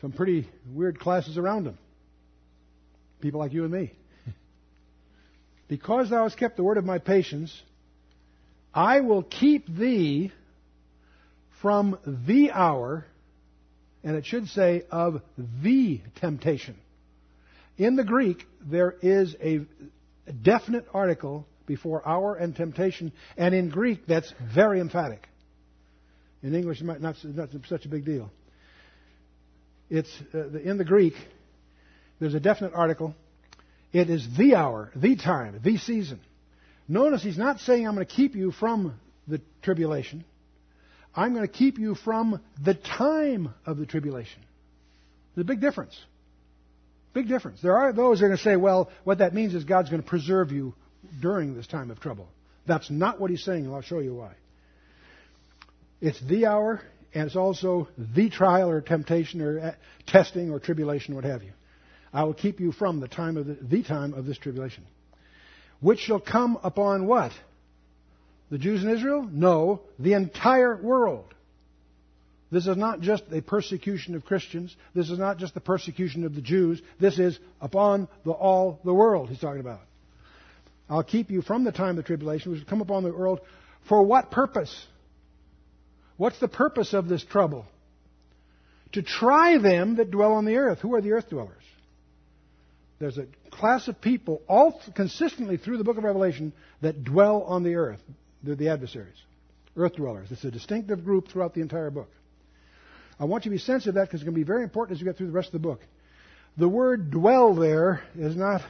some 0.00 0.12
pretty 0.12 0.48
weird 0.72 0.98
classes 0.98 1.36
around 1.36 1.66
him. 1.66 1.78
People 3.20 3.40
like 3.40 3.52
you 3.52 3.64
and 3.64 3.72
me. 3.72 3.92
because 5.68 6.10
thou 6.10 6.22
hast 6.22 6.38
kept 6.38 6.56
the 6.56 6.62
word 6.64 6.78
of 6.78 6.84
my 6.84 6.98
patience, 6.98 7.54
I 8.72 9.00
will 9.00 9.22
keep 9.22 9.66
thee 9.68 10.32
from 11.60 11.98
the 12.26 12.50
hour, 12.50 13.04
and 14.02 14.16
it 14.16 14.24
should 14.24 14.48
say 14.48 14.82
of 14.90 15.20
the 15.62 16.00
temptation. 16.16 16.76
In 17.76 17.96
the 17.96 18.04
Greek, 18.04 18.46
there 18.62 18.94
is 19.02 19.34
a 19.42 19.60
definite 20.32 20.86
article 20.92 21.46
before 21.66 22.06
hour 22.06 22.34
and 22.34 22.54
temptation, 22.54 23.12
and 23.36 23.54
in 23.54 23.70
Greek 23.70 24.06
that's 24.06 24.32
very 24.54 24.80
emphatic. 24.80 25.26
In 26.42 26.54
English, 26.54 26.80
it 26.80 26.84
might 26.84 27.00
not 27.00 27.16
not 27.24 27.48
such 27.68 27.86
a 27.86 27.88
big 27.88 28.04
deal. 28.04 28.30
It's 29.88 30.10
uh, 30.34 30.48
the, 30.50 30.60
in 30.60 30.76
the 30.76 30.84
Greek. 30.84 31.14
There's 32.20 32.34
a 32.34 32.40
definite 32.40 32.74
article. 32.74 33.14
It 33.92 34.10
is 34.10 34.26
the 34.36 34.56
hour, 34.56 34.90
the 34.94 35.16
time, 35.16 35.60
the 35.62 35.78
season. 35.78 36.20
Notice 36.86 37.22
he's 37.22 37.38
not 37.38 37.60
saying 37.60 37.86
I'm 37.86 37.94
going 37.94 38.06
to 38.06 38.12
keep 38.12 38.34
you 38.34 38.50
from 38.52 38.94
the 39.26 39.40
tribulation. 39.62 40.24
I'm 41.14 41.32
going 41.32 41.46
to 41.46 41.52
keep 41.52 41.78
you 41.78 41.94
from 41.94 42.40
the 42.62 42.74
time 42.74 43.54
of 43.64 43.78
the 43.78 43.86
tribulation. 43.86 44.42
There's 45.34 45.44
a 45.44 45.46
big 45.46 45.60
difference. 45.60 45.98
Big 47.14 47.28
difference. 47.28 47.62
There 47.62 47.78
are 47.78 47.92
those 47.92 48.18
who 48.18 48.26
are 48.26 48.28
going 48.28 48.36
to 48.36 48.42
say, 48.42 48.56
well, 48.56 48.90
what 49.04 49.18
that 49.18 49.32
means 49.32 49.54
is 49.54 49.64
God's 49.64 49.88
going 49.88 50.02
to 50.02 50.08
preserve 50.08 50.50
you 50.52 50.74
during 51.22 51.54
this 51.54 51.66
time 51.68 51.90
of 51.92 52.00
trouble. 52.00 52.28
That's 52.66 52.90
not 52.90 53.20
what 53.20 53.30
he's 53.30 53.44
saying, 53.44 53.64
and 53.64 53.72
I'll 53.74 53.82
show 53.82 54.00
you 54.00 54.16
why. 54.16 54.32
It's 56.00 56.20
the 56.20 56.46
hour, 56.46 56.82
and 57.14 57.26
it's 57.28 57.36
also 57.36 57.88
the 57.96 58.28
trial 58.30 58.68
or 58.68 58.80
temptation 58.80 59.40
or 59.40 59.60
uh, 59.60 59.74
testing 60.08 60.50
or 60.50 60.58
tribulation, 60.58 61.14
what 61.14 61.24
have 61.24 61.44
you. 61.44 61.52
I 62.12 62.24
will 62.24 62.34
keep 62.34 62.58
you 62.58 62.72
from 62.72 62.98
the 63.00 63.08
time 63.08 63.36
of 63.36 63.46
the, 63.46 63.54
the 63.62 63.82
time 63.84 64.12
of 64.12 64.26
this 64.26 64.36
tribulation, 64.38 64.84
which 65.80 66.00
shall 66.00 66.20
come 66.20 66.58
upon 66.64 67.06
what? 67.06 67.32
The 68.50 68.58
Jews 68.58 68.82
in 68.82 68.90
Israel? 68.90 69.22
No, 69.30 69.82
the 70.00 70.14
entire 70.14 70.76
world. 70.76 71.26
This 72.54 72.68
is 72.68 72.76
not 72.76 73.00
just 73.00 73.24
a 73.32 73.40
persecution 73.42 74.14
of 74.14 74.24
Christians. 74.24 74.76
This 74.94 75.10
is 75.10 75.18
not 75.18 75.38
just 75.38 75.54
the 75.54 75.60
persecution 75.60 76.22
of 76.24 76.36
the 76.36 76.40
Jews. 76.40 76.80
This 77.00 77.18
is 77.18 77.36
upon 77.60 78.06
the, 78.24 78.30
all 78.30 78.78
the 78.84 78.94
world, 78.94 79.28
he's 79.28 79.40
talking 79.40 79.58
about. 79.58 79.80
I'll 80.88 81.02
keep 81.02 81.32
you 81.32 81.42
from 81.42 81.64
the 81.64 81.72
time 81.72 81.98
of 81.98 82.04
tribulation, 82.04 82.52
which 82.52 82.60
will 82.60 82.68
come 82.70 82.80
upon 82.80 83.02
the 83.02 83.12
world. 83.12 83.40
For 83.88 84.00
what 84.04 84.30
purpose? 84.30 84.70
What's 86.16 86.38
the 86.38 86.46
purpose 86.46 86.92
of 86.92 87.08
this 87.08 87.24
trouble? 87.24 87.66
To 88.92 89.02
try 89.02 89.58
them 89.58 89.96
that 89.96 90.12
dwell 90.12 90.34
on 90.34 90.44
the 90.44 90.54
earth. 90.58 90.78
Who 90.78 90.94
are 90.94 91.00
the 91.00 91.10
earth 91.14 91.30
dwellers? 91.30 91.64
There's 93.00 93.18
a 93.18 93.26
class 93.50 93.88
of 93.88 94.00
people, 94.00 94.42
all 94.48 94.80
consistently 94.94 95.56
through 95.56 95.78
the 95.78 95.84
book 95.84 95.98
of 95.98 96.04
Revelation, 96.04 96.52
that 96.82 97.02
dwell 97.02 97.42
on 97.42 97.64
the 97.64 97.74
earth. 97.74 97.98
They're 98.44 98.54
the 98.54 98.68
adversaries, 98.68 99.16
earth 99.76 99.96
dwellers. 99.96 100.28
It's 100.30 100.44
a 100.44 100.52
distinctive 100.52 101.04
group 101.04 101.26
throughout 101.26 101.52
the 101.52 101.60
entire 101.60 101.90
book. 101.90 102.10
I 103.18 103.24
want 103.26 103.44
you 103.44 103.50
to 103.50 103.54
be 103.54 103.58
sensitive 103.62 103.94
to 103.94 104.00
that 104.00 104.06
because 104.08 104.20
it's 104.20 104.24
going 104.24 104.34
to 104.34 104.38
be 104.40 104.44
very 104.46 104.62
important 104.64 104.96
as 104.96 105.02
we 105.02 105.06
get 105.06 105.16
through 105.16 105.28
the 105.28 105.32
rest 105.32 105.48
of 105.48 105.52
the 105.54 105.58
book. 105.60 105.80
The 106.56 106.68
word 106.68 107.10
dwell 107.10 107.54
there 107.54 108.02
is 108.16 108.36
not 108.36 108.62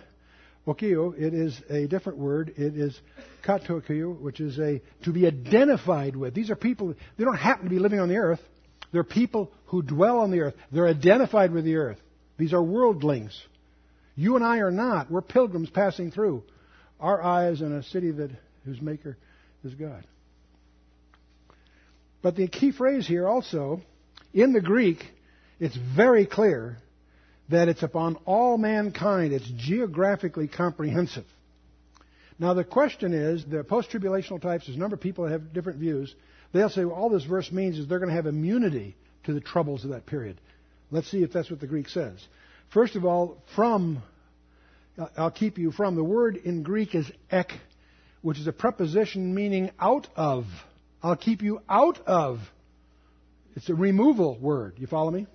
okio, 0.67 1.15
it 1.19 1.35
is 1.35 1.61
a 1.71 1.87
different 1.87 2.19
word. 2.19 2.55
It 2.57 2.77
is 2.77 2.99
katokio, 3.43 4.21
which 4.21 4.41
is 4.41 4.59
a 4.59 4.81
to 5.05 5.13
be 5.13 5.27
identified 5.27 6.17
with. 6.17 6.35
These 6.35 6.51
are 6.51 6.57
people, 6.57 6.95
they 7.17 7.25
don't 7.25 7.37
happen 7.37 7.65
to 7.65 7.71
be 7.71 7.79
living 7.79 8.01
on 8.01 8.09
the 8.09 8.17
earth. 8.17 8.41
They're 8.93 9.05
people 9.05 9.51
who 9.67 9.83
dwell 9.83 10.21
on 10.21 10.31
the 10.31 10.41
earth. 10.41 10.55
They're 10.73 10.87
identified 10.89 11.53
with 11.53 11.65
the 11.65 11.77
earth. 11.77 11.99
These 12.39 12.53
are 12.53 12.63
worldlings. 12.63 13.37
You 14.15 14.37
and 14.37 14.45
I 14.45 14.59
are 14.59 14.71
not. 14.71 15.11
We're 15.11 15.23
pilgrims 15.23 15.69
passing 15.71 16.11
through. 16.13 16.45
Our 17.01 17.21
eyes 17.21 17.61
in 17.61 17.73
a 17.73 17.83
city 17.83 18.13
that 18.13 18.31
whose 18.65 18.81
maker 18.81 19.19
is 19.65 19.75
God. 19.75 20.05
But 22.23 22.37
the 22.37 22.47
key 22.47 22.71
phrase 22.71 23.07
here 23.07 23.27
also 23.27 23.83
in 24.35 24.53
the 24.53 24.61
Greek, 24.61 25.07
it's 25.61 25.77
very 25.97 26.27
clear 26.27 26.77
that 27.49 27.69
it's 27.69 27.83
upon 27.83 28.17
all 28.27 28.59
mankind. 28.59 29.33
It's 29.33 29.49
geographically 29.57 30.49
comprehensive. 30.49 31.25
Now, 32.39 32.53
the 32.53 32.65
question 32.65 33.15
is 33.15 33.45
the 33.45 33.63
post 33.63 33.91
tribulational 33.91 34.43
types, 34.43 34.67
there's 34.67 34.77
a 34.77 34.81
number 34.81 34.97
of 34.97 35.01
people 35.01 35.25
that 35.25 35.31
have 35.31 35.53
different 35.55 35.79
views. 35.79 36.13
They'll 36.53 36.69
say, 36.69 36.85
well, 36.85 36.97
all 36.97 37.09
this 37.09 37.25
verse 37.25 37.51
means 37.53 37.79
is 37.79 37.87
they're 37.87 38.01
going 38.01 38.09
to 38.11 38.15
have 38.17 38.27
immunity 38.27 38.97
to 39.25 39.33
the 39.33 39.41
troubles 39.41 39.85
of 39.85 39.91
that 39.91 40.05
period. 40.05 40.41
Let's 40.91 41.09
see 41.11 41.23
if 41.23 41.33
that's 41.33 41.51
what 41.51 41.61
the 41.61 41.67
Greek 41.67 41.89
says. 41.89 42.19
First 42.71 42.97
of 42.97 43.05
all, 43.05 43.39
from, 43.55 44.03
uh, 44.99 45.07
I'll 45.17 45.31
keep 45.31 45.59
you 45.59 45.71
from, 45.71 45.95
the 45.95 46.05
word 46.05 46.37
in 46.37 46.63
Greek 46.65 46.95
is 46.95 47.09
ek, 47.31 47.53
which 48.23 48.39
is 48.39 48.49
a 48.49 48.53
preposition 48.53 49.33
meaning 49.35 49.71
out 49.79 50.09
of. 50.17 50.45
I'll 51.03 51.17
keep 51.17 51.43
you 51.43 51.61
out 51.69 51.99
of 52.07 52.41
it's 53.57 53.69
a 53.69 53.75
removal 53.75 54.39
word. 54.39 54.75
You 54.79 54.87
follow 54.87 55.11
me? 55.11 55.27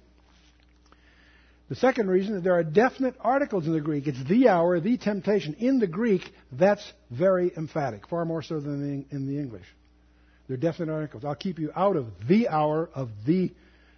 The 1.69 1.75
second 1.75 2.09
reason 2.09 2.33
that 2.35 2.43
there 2.43 2.53
are 2.53 2.63
definite 2.63 3.15
articles 3.19 3.67
in 3.67 3.73
the 3.73 3.81
Greek. 3.81 4.07
It's 4.07 4.23
the 4.25 4.49
hour, 4.49 4.79
the 4.79 4.97
temptation. 4.97 5.53
In 5.59 5.79
the 5.79 5.87
Greek, 5.87 6.27
that's 6.51 6.93
very 7.11 7.51
emphatic, 7.55 8.07
far 8.07 8.25
more 8.25 8.41
so 8.41 8.59
than 8.59 9.05
in 9.11 9.27
the 9.27 9.37
English. 9.39 9.65
There 10.47 10.55
are 10.55 10.57
definite 10.57 10.91
articles. 10.91 11.23
I'll 11.25 11.35
keep 11.35 11.59
you 11.59 11.71
out 11.75 11.95
of 11.95 12.07
the 12.27 12.47
hour 12.49 12.89
of 12.93 13.09
the 13.25 13.51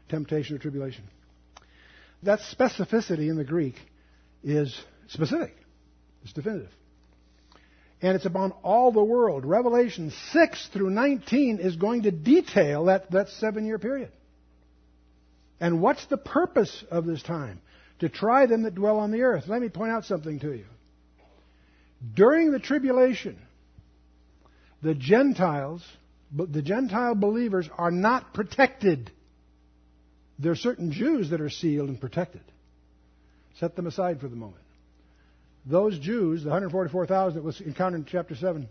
temptation 0.10 0.56
or 0.56 0.60
tribulation. 0.60 1.06
That 2.24 2.42
specificity 2.42 3.30
in 3.30 3.38
the 3.38 3.46
Greek 3.46 3.76
is 4.44 4.78
specific, 5.08 5.56
it's 6.24 6.34
definitive 6.34 6.70
and 8.02 8.16
it's 8.16 8.26
upon 8.26 8.52
all 8.64 8.92
the 8.92 9.04
world. 9.04 9.46
Revelation 9.46 10.12
6 10.34 10.70
through 10.74 10.90
19 10.90 11.60
is 11.60 11.76
going 11.76 12.04
to 12.04 12.12
detail 12.12 12.86
that, 12.86 13.12
that 13.12 13.30
seven 13.30 13.66
year 13.66 13.78
period. 13.80 14.10
And 15.60 15.82
what's 15.82 16.06
the 16.08 16.18
purpose 16.18 16.84
of 16.90 17.06
this 17.06 17.22
time? 17.22 17.62
To 18.00 18.10
try 18.10 18.48
them 18.48 18.64
that 18.64 18.74
dwell 18.74 18.98
on 18.98 19.12
the 19.12 19.22
earth. 19.22 19.44
Let 19.48 19.62
me 19.62 19.70
point 19.70 19.92
out 19.92 20.06
something 20.06 20.40
to 20.40 20.54
you. 20.54 20.66
During 22.16 22.52
the 22.52 22.58
tribulation, 22.58 23.38
the 24.82 24.96
Gentiles, 24.96 25.86
the 26.36 26.64
Gentile 26.64 27.14
believers 27.14 27.70
are 27.78 27.92
not 27.92 28.34
protected. 28.34 29.12
There 30.40 30.52
are 30.54 30.56
certain 30.56 30.92
Jews 30.92 31.30
that 31.30 31.42
are 31.42 31.52
sealed 31.52 31.90
and 31.90 32.02
protected. 32.02 32.42
Set 33.60 33.76
them 33.76 33.86
aside 33.86 34.20
for 34.20 34.28
the 34.28 34.36
moment 34.36 34.64
those 35.66 35.98
Jews, 36.00 36.44
the 36.44 36.50
144,000 36.50 37.36
that 37.36 37.44
was 37.46 37.62
encountered 37.62 37.98
in 38.00 38.06
chapter 38.06 38.36
7, 38.36 38.68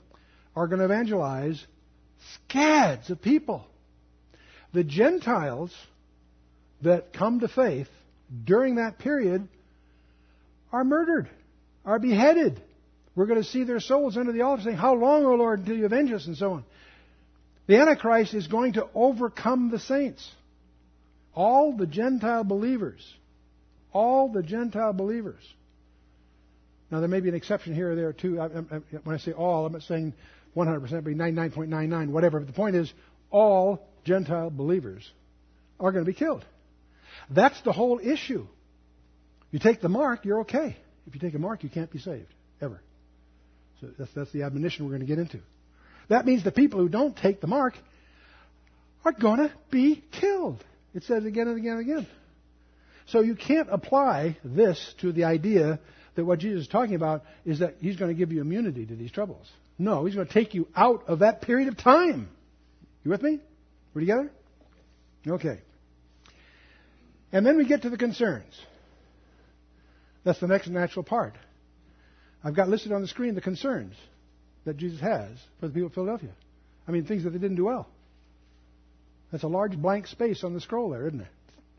are 0.57 0.67
going 0.67 0.81
to 0.81 0.85
evangelize 0.85 1.63
scads 2.45 3.11
of 3.11 3.23
people. 3.23 3.65
The 4.73 4.85
Gentiles 4.85 5.73
that 6.83 7.13
come 7.13 7.41
to 7.41 7.49
faith 7.49 7.89
during 8.45 8.77
that 8.77 8.99
period 8.99 9.47
are 10.73 10.85
murdered, 10.85 11.29
are 11.85 11.99
beheaded. 11.99 12.61
We're 13.17 13.27
going 13.27 13.43
to 13.43 13.49
see 13.49 13.65
their 13.65 13.81
souls 13.81 14.17
under 14.17 14.33
the 14.33 14.43
altar 14.43 14.63
saying, 14.63 14.77
How 14.77 14.95
long, 14.95 15.25
O 15.27 15.35
Lord, 15.35 15.61
until 15.61 15.77
you 15.77 15.85
avenge 15.87 16.13
us? 16.13 16.27
and 16.27 16.37
so 16.37 16.53
on. 16.53 16.65
The 17.67 17.77
Antichrist 17.79 18.35
is 18.35 18.47
going 18.47 18.75
to 18.75 18.87
overcome 18.95 19.71
the 19.71 19.79
saints. 19.81 20.29
All 21.35 21.77
the 21.77 21.87
Gentile 21.87 22.43
believers. 22.45 23.01
All 23.93 24.29
the 24.29 24.43
Gentile 24.43 24.93
believers 24.93 25.43
now, 26.91 26.99
there 27.01 27.09
may 27.09 27.21
be 27.21 27.29
an 27.29 27.35
exception 27.35 27.75
here 27.75 27.93
or 27.93 27.95
there, 27.95 28.13
too. 28.13 28.41
I, 28.41 28.47
I, 28.47 28.51
when 29.05 29.15
I 29.15 29.19
say 29.19 29.33
all, 29.33 29.65
I'm 29.67 29.73
not 29.73 29.83
saying 29.83 30.13
100%, 30.57 30.91
but 30.91 31.05
99.99, 31.13 32.09
whatever. 32.11 32.41
But 32.41 32.49
the 32.49 32.53
point 32.53 32.75
is, 32.75 32.93
all 33.31 33.87
Gentile 34.05 34.51
believers 34.51 35.09
are 35.79 35.93
going 35.93 36.05
to 36.05 36.11
be 36.11 36.17
killed. 36.17 36.45
That's 37.31 37.61
the 37.63 37.73
whole 37.73 38.01
issue. 38.03 38.45
You 39.53 39.59
take 39.61 39.81
the 39.81 39.89
mark, 39.89 40.25
you're 40.25 40.41
okay. 40.41 40.77
If 41.07 41.15
you 41.15 41.21
take 41.21 41.35
a 41.35 41.39
mark, 41.39 41.63
you 41.63 41.69
can't 41.71 41.91
be 41.91 41.99
saved, 42.01 42.33
ever. 42.61 42.81
So 43.81 43.89
that's, 43.99 44.11
that's 44.15 44.33
the 44.33 44.43
admonition 44.43 44.85
we're 44.85 44.93
going 44.97 45.01
to 45.07 45.07
get 45.07 45.19
into. 45.19 45.39
That 46.09 46.27
means 46.27 46.43
the 46.43 46.51
people 46.53 46.81
who 46.81 46.89
don't 46.89 47.17
take 47.17 47.41
the 47.41 47.47
mark 47.47 47.75
are 49.05 49.13
going 49.13 49.39
to 49.39 49.53
be 49.71 50.03
killed. 50.21 50.63
It 50.93 51.05
says 51.05 51.25
again 51.25 51.47
and 51.47 51.57
again 51.57 51.79
and 51.79 51.81
again. 51.83 52.07
So 53.07 53.21
you 53.21 53.37
can't 53.37 53.69
apply 53.71 54.39
this 54.45 54.95
to 55.01 55.13
the 55.13 55.25
idea 55.25 55.79
that 56.15 56.25
what 56.25 56.39
Jesus 56.39 56.63
is 56.63 56.69
talking 56.69 56.95
about 56.95 57.25
is 57.45 57.61
that 57.61 57.75
he's 57.81 57.97
going 57.97 58.11
to 58.13 58.19
give 58.19 58.33
you 58.33 58.41
immunity 58.41 58.87
to 58.87 58.97
these 58.97 59.11
troubles. 59.13 59.51
No, 59.79 60.05
he's 60.05 60.15
going 60.15 60.27
to 60.27 60.33
take 60.33 60.55
you 60.55 60.69
out 60.77 61.05
of 61.07 61.21
that 61.21 61.43
period 61.43 61.69
of 61.69 61.77
time. 61.77 62.29
You 63.05 63.11
with 63.11 63.23
me? 63.23 63.41
We're 63.95 64.01
together? 64.03 64.31
Okay. 65.27 65.59
And 67.33 67.47
then 67.47 67.57
we 67.57 67.65
get 67.67 67.83
to 67.83 67.91
the 67.91 67.97
concerns. 67.97 68.59
That's 70.25 70.41
the 70.41 70.49
next 70.49 70.69
natural 70.69 71.03
part. 71.03 71.35
I've 72.45 72.55
got 72.55 72.69
listed 72.69 72.93
on 72.93 73.03
the 73.03 73.09
screen 73.09 73.35
the 73.35 73.41
concerns 73.41 73.95
that 74.65 74.77
Jesus 74.77 75.01
has 75.01 75.31
for 75.61 75.69
the 75.69 75.73
people 75.75 75.87
of 75.89 75.95
Philadelphia. 75.95 76.33
I 76.87 76.91
mean, 76.93 77.05
things 77.05 77.25
that 77.25 77.31
they 77.31 77.39
didn't 77.39 77.57
do 77.57 77.65
well. 77.67 77.89
That's 79.33 79.45
a 79.45 79.49
large 79.49 79.77
blank 79.79 80.09
space 80.09 80.43
on 80.43 80.55
the 80.55 80.61
scroll 80.61 80.91
there, 80.91 81.07
isn't 81.07 81.21
it? 81.21 81.29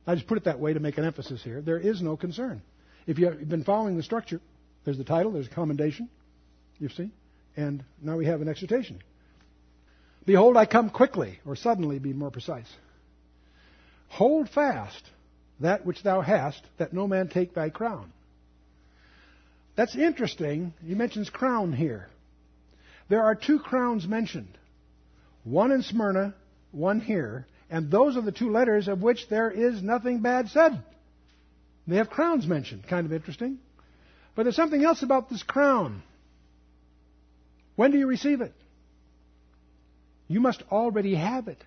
I 0.08 0.16
just 0.16 0.26
put 0.26 0.38
it 0.38 0.46
that 0.46 0.60
way 0.60 0.74
to 0.74 0.80
make 0.80 0.98
an 0.98 1.04
emphasis 1.06 1.44
here. 1.44 1.62
There 1.62 1.78
is 1.78 2.02
no 2.02 2.18
concern. 2.18 2.62
If 3.08 3.18
you've 3.20 3.48
been 3.50 3.64
following 3.64 3.98
the 3.98 4.04
structure, 4.04 4.42
there's 4.86 4.98
the 4.98 5.04
title, 5.04 5.32
there's 5.32 5.48
a 5.48 5.52
commendation, 5.52 6.10
you 6.80 6.90
see, 6.90 7.12
and 7.58 7.84
now 8.02 8.18
we 8.18 8.26
have 8.26 8.42
an 8.42 8.48
exhortation. 8.48 9.00
Behold, 10.26 10.56
I 10.56 10.66
come 10.66 10.90
quickly, 10.90 11.40
or 11.46 11.56
suddenly, 11.56 11.98
be 12.00 12.14
more 12.14 12.30
precise. 12.30 12.68
Hold 14.10 14.50
fast 14.50 15.04
that 15.62 15.86
which 15.86 16.04
thou 16.04 16.22
hast, 16.22 16.62
that 16.78 16.94
no 16.94 17.08
man 17.08 17.28
take 17.28 17.54
thy 17.54 17.70
crown. 17.72 18.12
That's 19.76 19.96
interesting. 19.96 20.74
He 20.86 20.94
mentions 20.96 21.30
crown 21.30 21.72
here. 21.74 22.08
There 23.10 23.24
are 23.24 23.36
two 23.36 23.60
crowns 23.60 24.08
mentioned 24.08 24.58
one 25.44 25.72
in 25.72 25.82
Smyrna, 25.82 26.34
one 26.72 27.00
here, 27.00 27.48
and 27.72 27.90
those 27.90 28.16
are 28.16 28.22
the 28.22 28.32
two 28.32 28.52
letters 28.52 28.88
of 28.88 29.02
which 29.02 29.28
there 29.28 29.50
is 29.50 29.82
nothing 29.82 30.20
bad 30.20 30.50
said. 30.50 30.84
They 31.88 31.98
have 31.98 32.10
crowns 32.10 32.46
mentioned. 32.48 32.88
Kind 32.88 33.06
of 33.06 33.14
interesting. 33.14 33.60
But 34.36 34.44
there's 34.44 34.56
something 34.56 34.84
else 34.84 35.04
about 35.04 35.30
this 35.30 35.44
crown. 35.44 36.04
When 37.76 37.92
do 37.92 37.98
you 37.98 38.08
receive 38.08 38.42
it? 38.42 38.54
You 40.28 40.40
must 40.40 40.64
already 40.72 41.16
have 41.16 41.48
it. 41.48 41.62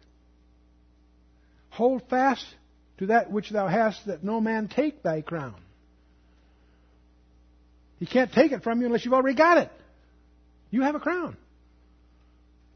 Hold 1.71 2.09
fast 2.09 2.45
to 2.99 3.07
that 3.07 3.31
which 3.31 3.51
thou 3.51 3.67
hast, 3.67 4.07
that 4.07 4.23
no 4.23 4.41
man 4.41 4.69
take 4.69 5.03
thy 5.03 5.21
crown. 5.21 5.55
He 7.99 8.07
can't 8.07 8.33
take 8.33 8.53
it 8.53 8.62
from 8.62 8.81
you 8.81 8.87
unless 8.87 9.05
you've 9.05 9.15
already 9.15 9.37
got 9.37 9.59
it. 9.59 9.71
You 10.71 10.83
have 10.83 10.95
a 10.95 11.01
crown. 11.01 11.37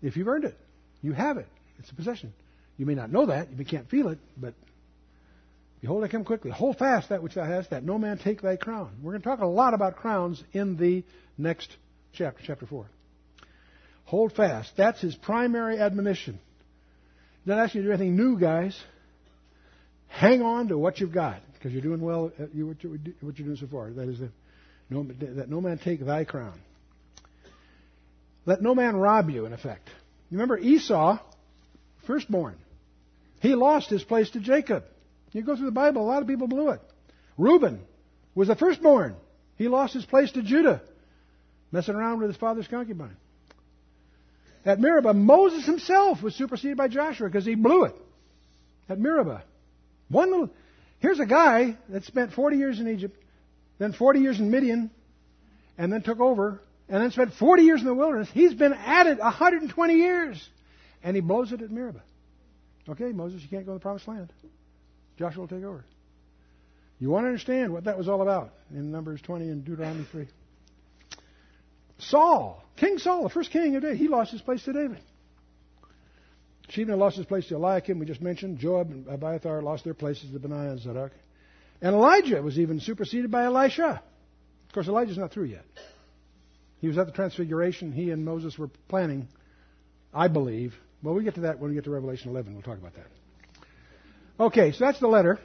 If 0.02 0.16
you've 0.16 0.26
earned 0.28 0.44
it, 0.44 0.56
you 1.02 1.12
have 1.12 1.36
it. 1.38 1.46
It's 1.78 1.90
a 1.90 1.94
possession. 1.94 2.32
You 2.76 2.86
may 2.86 2.94
not 2.94 3.10
know 3.12 3.26
that, 3.26 3.50
you 3.56 3.64
can't 3.64 3.88
feel 3.88 4.08
it, 4.08 4.18
but 4.36 4.54
Behold, 5.80 6.02
I 6.02 6.08
come 6.08 6.24
quickly. 6.24 6.50
Hold 6.50 6.76
fast 6.76 7.10
that 7.10 7.22
which 7.22 7.34
thou 7.34 7.44
hast, 7.44 7.70
that 7.70 7.84
no 7.84 7.98
man 7.98 8.18
take 8.18 8.42
thy 8.42 8.56
crown. 8.56 8.96
We're 9.02 9.12
going 9.12 9.22
to 9.22 9.28
talk 9.28 9.40
a 9.40 9.46
lot 9.46 9.74
about 9.74 9.96
crowns 9.96 10.42
in 10.52 10.76
the 10.76 11.04
next 11.36 11.74
chapter, 12.12 12.42
chapter 12.44 12.66
4. 12.66 12.84
Hold 14.06 14.32
fast. 14.32 14.72
That's 14.76 15.00
his 15.00 15.14
primary 15.14 15.78
admonition. 15.78 16.34
He's 17.40 17.46
not 17.46 17.58
asking 17.58 17.82
you 17.82 17.88
to 17.88 17.88
do 17.90 17.92
anything 18.02 18.16
new, 18.16 18.38
guys. 18.38 18.78
Hang 20.08 20.42
on 20.42 20.68
to 20.68 20.78
what 20.78 20.98
you've 20.98 21.12
got, 21.12 21.42
because 21.54 21.72
you're 21.72 21.82
doing 21.82 22.00
well 22.00 22.32
uh, 22.40 22.44
at 22.44 22.48
what 22.54 22.82
you're 23.38 23.46
doing 23.46 23.56
so 23.56 23.66
far. 23.66 23.90
That 23.90 24.08
is, 24.08 24.20
uh, 24.20 24.26
that 25.36 25.48
no 25.50 25.60
man 25.60 25.78
take 25.78 26.04
thy 26.04 26.24
crown. 26.24 26.58
Let 28.46 28.62
no 28.62 28.74
man 28.74 28.96
rob 28.96 29.28
you, 29.30 29.46
in 29.46 29.52
effect. 29.52 29.88
Remember 30.32 30.58
Esau, 30.58 31.18
firstborn. 32.06 32.56
He 33.40 33.54
lost 33.54 33.90
his 33.90 34.02
place 34.02 34.30
to 34.30 34.40
Jacob. 34.40 34.84
You 35.32 35.42
go 35.42 35.56
through 35.56 35.66
the 35.66 35.70
Bible, 35.72 36.02
a 36.02 36.04
lot 36.06 36.22
of 36.22 36.28
people 36.28 36.46
blew 36.48 36.70
it. 36.70 36.80
Reuben 37.36 37.80
was 38.34 38.48
the 38.48 38.56
firstborn. 38.56 39.14
He 39.56 39.68
lost 39.68 39.94
his 39.94 40.04
place 40.04 40.30
to 40.32 40.42
Judah, 40.42 40.82
messing 41.72 41.94
around 41.94 42.20
with 42.20 42.28
his 42.28 42.36
father's 42.36 42.68
concubine. 42.68 43.16
At 44.64 44.80
Meribah, 44.80 45.14
Moses 45.14 45.64
himself 45.66 46.22
was 46.22 46.34
superseded 46.34 46.76
by 46.76 46.88
Joshua 46.88 47.28
because 47.28 47.44
he 47.44 47.54
blew 47.54 47.84
it. 47.84 47.94
At 48.88 48.98
Meribah. 48.98 49.42
One 50.08 50.30
little, 50.30 50.50
here's 51.00 51.20
a 51.20 51.26
guy 51.26 51.76
that 51.90 52.04
spent 52.04 52.32
40 52.32 52.56
years 52.56 52.80
in 52.80 52.88
Egypt, 52.88 53.16
then 53.78 53.92
40 53.92 54.20
years 54.20 54.38
in 54.40 54.50
Midian, 54.50 54.90
and 55.76 55.92
then 55.92 56.02
took 56.02 56.20
over, 56.20 56.60
and 56.88 57.02
then 57.02 57.10
spent 57.10 57.32
40 57.34 57.62
years 57.62 57.80
in 57.80 57.86
the 57.86 57.94
wilderness. 57.94 58.28
He's 58.32 58.54
been 58.54 58.72
at 58.72 59.06
it 59.06 59.18
120 59.18 59.94
years, 59.94 60.48
and 61.02 61.14
he 61.14 61.20
blows 61.20 61.52
it 61.52 61.60
at 61.62 61.70
Meribah. 61.70 62.02
Okay, 62.88 63.12
Moses, 63.12 63.42
you 63.42 63.48
can't 63.48 63.66
go 63.66 63.72
to 63.74 63.78
the 63.78 63.82
promised 63.82 64.08
land. 64.08 64.32
Joshua 65.18 65.42
will 65.42 65.48
take 65.48 65.64
over. 65.64 65.84
You 67.00 67.10
want 67.10 67.24
to 67.24 67.28
understand 67.28 67.72
what 67.72 67.84
that 67.84 67.98
was 67.98 68.08
all 68.08 68.22
about 68.22 68.52
in 68.72 68.90
Numbers 68.90 69.20
20 69.22 69.46
and 69.48 69.64
Deuteronomy 69.64 70.04
3. 70.10 70.26
Saul, 71.98 72.64
King 72.76 72.98
Saul, 72.98 73.24
the 73.24 73.28
first 73.30 73.50
king 73.50 73.74
of 73.76 73.82
David, 73.82 73.98
he 73.98 74.08
lost 74.08 74.30
his 74.32 74.40
place 74.40 74.62
to 74.64 74.72
David. 74.72 74.98
Shebna 76.72 76.96
lost 76.98 77.16
his 77.16 77.24
place 77.24 77.46
to 77.48 77.54
Eliakim, 77.56 77.98
we 77.98 78.04
just 78.06 78.20
mentioned. 78.20 78.58
Joab 78.58 78.90
and 78.90 79.08
Abiathar 79.08 79.62
lost 79.62 79.84
their 79.84 79.94
places 79.94 80.32
to 80.32 80.38
Benaiah 80.38 80.70
and 80.72 80.80
Zadok. 80.80 81.12
And 81.80 81.94
Elijah 81.94 82.42
was 82.42 82.58
even 82.58 82.78
superseded 82.78 83.30
by 83.30 83.44
Elisha. 83.44 83.86
Of 84.66 84.72
course, 84.74 84.86
Elijah's 84.86 85.16
not 85.16 85.32
through 85.32 85.46
yet. 85.46 85.64
He 86.80 86.86
was 86.88 86.98
at 86.98 87.06
the 87.06 87.12
Transfiguration. 87.12 87.90
He 87.90 88.10
and 88.10 88.24
Moses 88.24 88.58
were 88.58 88.68
planning, 88.88 89.28
I 90.12 90.28
believe. 90.28 90.74
Well, 91.02 91.14
we 91.14 91.24
get 91.24 91.36
to 91.36 91.40
that 91.42 91.58
when 91.58 91.70
we 91.70 91.74
get 91.74 91.84
to 91.84 91.90
Revelation 91.90 92.30
11. 92.30 92.52
We'll 92.52 92.62
talk 92.62 92.78
about 92.78 92.94
that. 92.94 93.06
Okay, 94.40 94.70
so 94.72 94.78
that's 94.84 95.00
the 95.00 95.08
letter. 95.08 95.38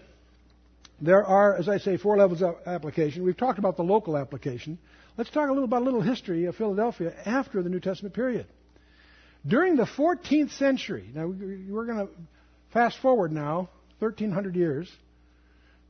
There 1.02 1.26
are, 1.26 1.56
as 1.56 1.68
I 1.68 1.80
say, 1.80 1.98
four 1.98 2.16
levels 2.18 2.42
of 2.44 2.56
application. 2.66 3.24
We've 3.24 3.38
talked 3.38 3.58
about 3.60 3.76
the 3.76 3.84
local 3.84 4.16
application. 4.16 4.78
Let's 5.18 5.32
talk 5.32 5.48
a 5.50 5.52
little 5.52 5.66
about 5.66 5.82
a 5.82 5.86
little 5.86 6.02
history 6.02 6.46
of 6.46 6.56
Philadelphia 6.56 7.14
after 7.26 7.64
the 7.64 7.70
New 7.70 7.80
Testament 7.80 8.14
period. 8.14 8.46
During 9.46 9.76
the 9.76 9.86
14th 9.86 10.52
century, 10.58 11.10
now 11.14 11.26
we're 11.28 11.86
going 11.86 12.08
to 12.08 12.14
fast 12.72 12.98
forward 13.02 13.32
now 13.32 13.68
1,300 14.00 14.56
years. 14.56 14.90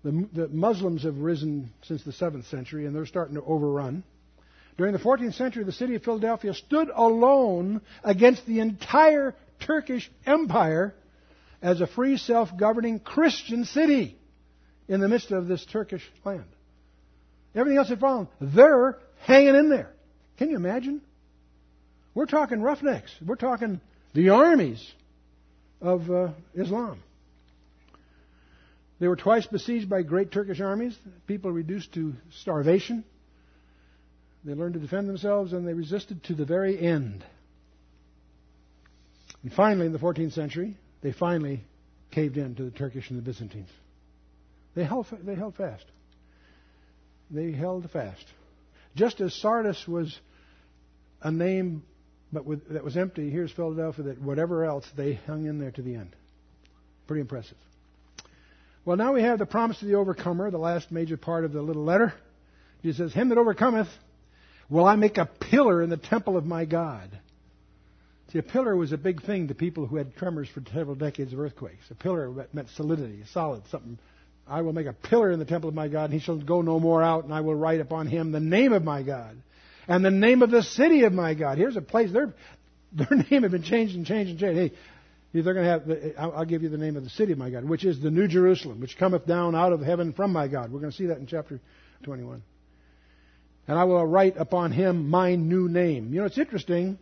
The, 0.04 0.28
the, 0.34 0.47
Muslims 0.49 1.04
have 1.04 1.18
risen 1.18 1.72
since 1.84 2.04
the 2.04 2.12
7th 2.12 2.49
century 2.49 2.86
and 2.86 2.95
they're 2.95 3.06
starting 3.06 3.36
to 3.36 3.43
overrun. 3.43 4.04
During 4.78 4.91
the 4.93 4.99
14th 4.99 5.36
century, 5.36 5.64
the 5.64 5.72
city 5.72 5.95
of 5.95 6.04
Philadelphia 6.04 6.54
stood 6.54 6.89
alone 6.93 7.82
against 8.04 8.45
the 8.45 8.60
entire 8.60 9.36
Turkish 9.66 10.10
Empire 10.26 10.95
as 11.64 11.80
a 11.82 11.88
free, 11.88 12.18
self 12.18 12.49
governing 12.55 12.99
Christian 12.99 13.64
city 13.66 14.18
in 14.88 14.99
the 14.99 15.07
midst 15.07 15.32
of 15.32 15.47
this 15.47 15.66
Turkish 15.72 16.03
land. 16.26 16.43
Everything 17.55 17.78
else 17.78 17.89
had 17.89 18.01
fallen. 18.01 18.28
They're 18.41 18.99
hanging 19.22 19.55
in 19.55 19.70
there. 19.70 19.91
Can 20.38 20.49
you 20.49 20.57
imagine? 20.57 21.01
We're 22.14 22.26
talking 22.26 22.61
roughnecks. 22.61 23.11
We're 23.26 23.38
talking 23.38 23.80
the 24.14 24.30
armies 24.30 24.86
of 25.82 26.11
uh, 26.11 26.30
Islam. 26.53 27.01
They 28.99 29.07
were 29.07 29.16
twice 29.16 29.47
besieged 29.47 29.89
by 29.89 30.01
great 30.03 30.32
Turkish 30.32 30.59
armies. 30.61 30.95
People 31.28 31.51
reduced 31.51 31.93
to 31.93 32.14
starvation. 32.41 33.03
They 34.45 34.53
learned 34.53 34.74
to 34.76 34.80
defend 34.80 35.07
themselves 35.09 35.53
and 35.53 35.66
they 35.68 35.74
resisted 35.74 36.24
to 36.26 36.36
the 36.36 36.45
very 36.45 36.78
end. 36.80 37.24
And 39.43 39.51
finally, 39.53 39.86
in 39.86 39.93
the 39.93 39.99
14th 39.99 40.34
century, 40.34 40.76
they 41.04 41.12
finally 41.12 41.64
caved 42.12 42.38
in 42.38 42.56
to 42.56 42.64
the 42.64 42.72
Turkish 42.72 43.10
and 43.10 43.20
the 43.20 43.22
Byzantines. 43.22 43.70
They 44.74 44.84
held, 44.86 45.06
they 45.24 45.36
held 45.36 45.56
fast. 45.56 45.86
They 47.30 47.51
held 47.51 47.89
fast. 47.91 48.24
Just 48.95 49.20
as 49.22 49.36
Sardis 49.36 49.88
was 49.88 50.18
a 51.22 51.32
name 51.32 51.84
but 52.32 52.45
with, 52.45 52.70
that 52.70 52.84
was 52.84 52.97
empty, 52.97 53.30
here's 53.30 53.51
Philadelphia, 53.51 54.06
that 54.06 54.20
whatever 54.22 54.66
else, 54.66 54.86
they 54.97 55.14
hung 55.28 55.45
in 55.45 55.60
there 55.60 55.70
to 55.70 55.82
the 55.84 55.93
end. 55.93 56.16
Pretty 57.06 57.22
impressive. 57.22 57.58
Well, 58.86 58.97
now 58.97 59.14
we 59.14 59.22
have 59.22 59.38
the 59.38 59.45
promise 59.45 59.80
of 59.84 59.88
the 59.88 59.95
overcomer, 59.95 60.49
the 60.49 60.58
last 60.58 60.91
major 60.91 61.16
part 61.16 61.45
of 61.45 61.54
the 61.54 61.62
little 61.62 61.84
letter. 61.84 62.12
He 62.82 62.91
says, 62.91 63.14
Him 63.14 63.30
that 63.30 63.38
overcometh 63.38 63.88
will 64.68 64.86
I 64.86 64.95
make 64.95 65.18
a 65.18 65.26
pillar 65.28 65.84
in 65.84 65.91
the 65.91 65.97
temple 65.97 66.36
of 66.36 66.45
my 66.45 66.66
God 66.66 67.12
See, 68.34 68.40
a 68.40 68.44
pillar 68.44 68.76
was 68.76 68.92
a 68.92 68.98
big 68.98 69.22
thing 69.22 69.50
to 69.50 69.54
people 69.54 69.86
who 69.86 69.96
had 69.98 70.16
tremors 70.16 70.50
for 70.50 70.64
several 70.74 70.96
decades 70.96 71.34
of 71.34 71.40
earthquakes. 71.40 71.84
A 71.92 71.96
pillar 71.96 72.48
meant 72.52 72.68
solidity, 72.76 73.24
solid, 73.32 73.62
something. 73.70 74.00
I 74.48 74.62
will 74.64 74.74
make 74.74 74.88
a 74.88 74.94
pillar 74.94 75.30
in 75.32 75.38
the 75.38 75.46
temple 75.46 75.70
of 75.70 75.76
my 75.76 75.88
God, 75.88 76.06
and 76.06 76.14
he 76.14 76.20
shall 76.20 76.38
go 76.40 76.64
no 76.64 76.80
more 76.80 77.04
out, 77.04 77.26
and 77.26 77.34
I 77.34 77.42
will 77.42 77.54
write 77.54 77.80
upon 77.80 78.08
him 78.08 78.32
the 78.32 78.40
name 78.40 78.74
of 78.74 78.84
my 78.84 79.04
God 79.04 79.38
and 79.88 80.04
the 80.04 80.10
name 80.10 80.42
of 80.42 80.50
the 80.50 80.64
city 80.64 81.04
of 81.04 81.14
my 81.14 81.36
God. 81.36 81.60
Here's 81.60 81.76
a 81.78 81.82
place, 81.82 82.12
their, 82.12 82.34
their 82.92 83.08
name 83.30 83.44
had 83.44 83.52
been 83.52 83.62
changed 83.62 83.96
and 83.96 84.04
changed 84.04 84.32
and 84.32 84.40
changed. 84.40 84.74
Hey, 85.32 85.42
they're 85.42 85.54
going 85.54 85.68
to 85.88 86.14
have, 86.18 86.32
I'll 86.34 86.46
give 86.46 86.64
you 86.64 86.70
the 86.70 86.78
name 86.78 86.98
of 86.98 87.04
the 87.04 87.10
city 87.12 87.34
of 87.34 87.38
my 87.38 87.52
God, 87.52 87.64
which 87.64 87.86
is 87.86 88.02
the 88.02 88.10
New 88.10 88.28
Jerusalem, 88.28 88.82
which 88.82 88.98
cometh 88.98 89.28
down 89.28 89.56
out 89.56 89.74
of 89.74 89.82
heaven 89.82 90.12
from 90.12 90.34
my 90.34 90.48
God. 90.48 90.72
We're 90.72 90.80
going 90.80 90.92
to 90.92 90.98
see 90.98 91.06
that 91.08 91.18
in 91.20 91.28
chapter 91.28 91.60
21. 92.02 92.42
And 93.68 93.78
I 93.78 93.84
will 93.84 94.04
write 94.08 94.38
upon 94.38 94.72
him 94.72 95.08
my 95.12 95.36
new 95.36 95.70
name. 95.70 96.12
You 96.16 96.22
know, 96.22 96.26
it's 96.26 96.40
interesting 96.40 96.98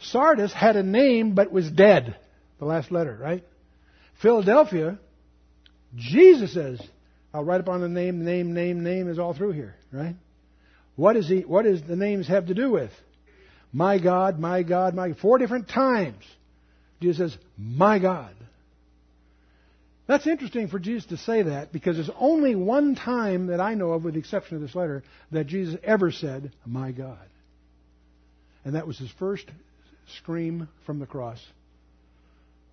Sardis 0.00 0.52
had 0.52 0.76
a 0.76 0.82
name 0.82 1.34
but 1.34 1.52
was 1.52 1.70
dead. 1.70 2.16
The 2.58 2.64
last 2.64 2.90
letter, 2.90 3.16
right? 3.20 3.44
Philadelphia, 4.22 4.98
Jesus 5.94 6.52
says, 6.54 6.80
I'll 7.34 7.44
write 7.44 7.60
upon 7.60 7.80
the 7.80 7.88
name, 7.88 8.24
name, 8.24 8.54
name, 8.54 8.82
name 8.82 9.08
is 9.08 9.18
all 9.18 9.34
through 9.34 9.52
here, 9.52 9.74
right? 9.92 10.16
What 10.96 11.16
is 11.16 11.28
he, 11.28 11.40
what 11.42 11.64
does 11.64 11.82
the 11.82 11.96
names 11.96 12.26
have 12.28 12.46
to 12.46 12.54
do 12.54 12.70
with? 12.70 12.90
My 13.72 13.98
God, 13.98 14.38
my 14.38 14.62
God, 14.62 14.94
my 14.94 15.12
four 15.14 15.36
different 15.36 15.68
times. 15.68 16.24
Jesus 17.00 17.32
says, 17.34 17.40
My 17.58 17.98
God. 17.98 18.34
That's 20.06 20.26
interesting 20.26 20.68
for 20.68 20.78
Jesus 20.78 21.04
to 21.06 21.16
say 21.16 21.42
that 21.42 21.72
because 21.72 21.96
there's 21.96 22.10
only 22.16 22.54
one 22.54 22.94
time 22.94 23.48
that 23.48 23.60
I 23.60 23.74
know 23.74 23.90
of, 23.90 24.04
with 24.04 24.14
the 24.14 24.20
exception 24.20 24.54
of 24.56 24.62
this 24.62 24.74
letter, 24.74 25.02
that 25.32 25.46
Jesus 25.48 25.74
ever 25.82 26.10
said, 26.12 26.52
My 26.64 26.92
God. 26.92 27.18
And 28.64 28.76
that 28.76 28.86
was 28.86 28.98
his 28.98 29.10
first 29.18 29.44
scream 30.18 30.68
from 30.84 30.98
the 30.98 31.06
cross. 31.06 31.40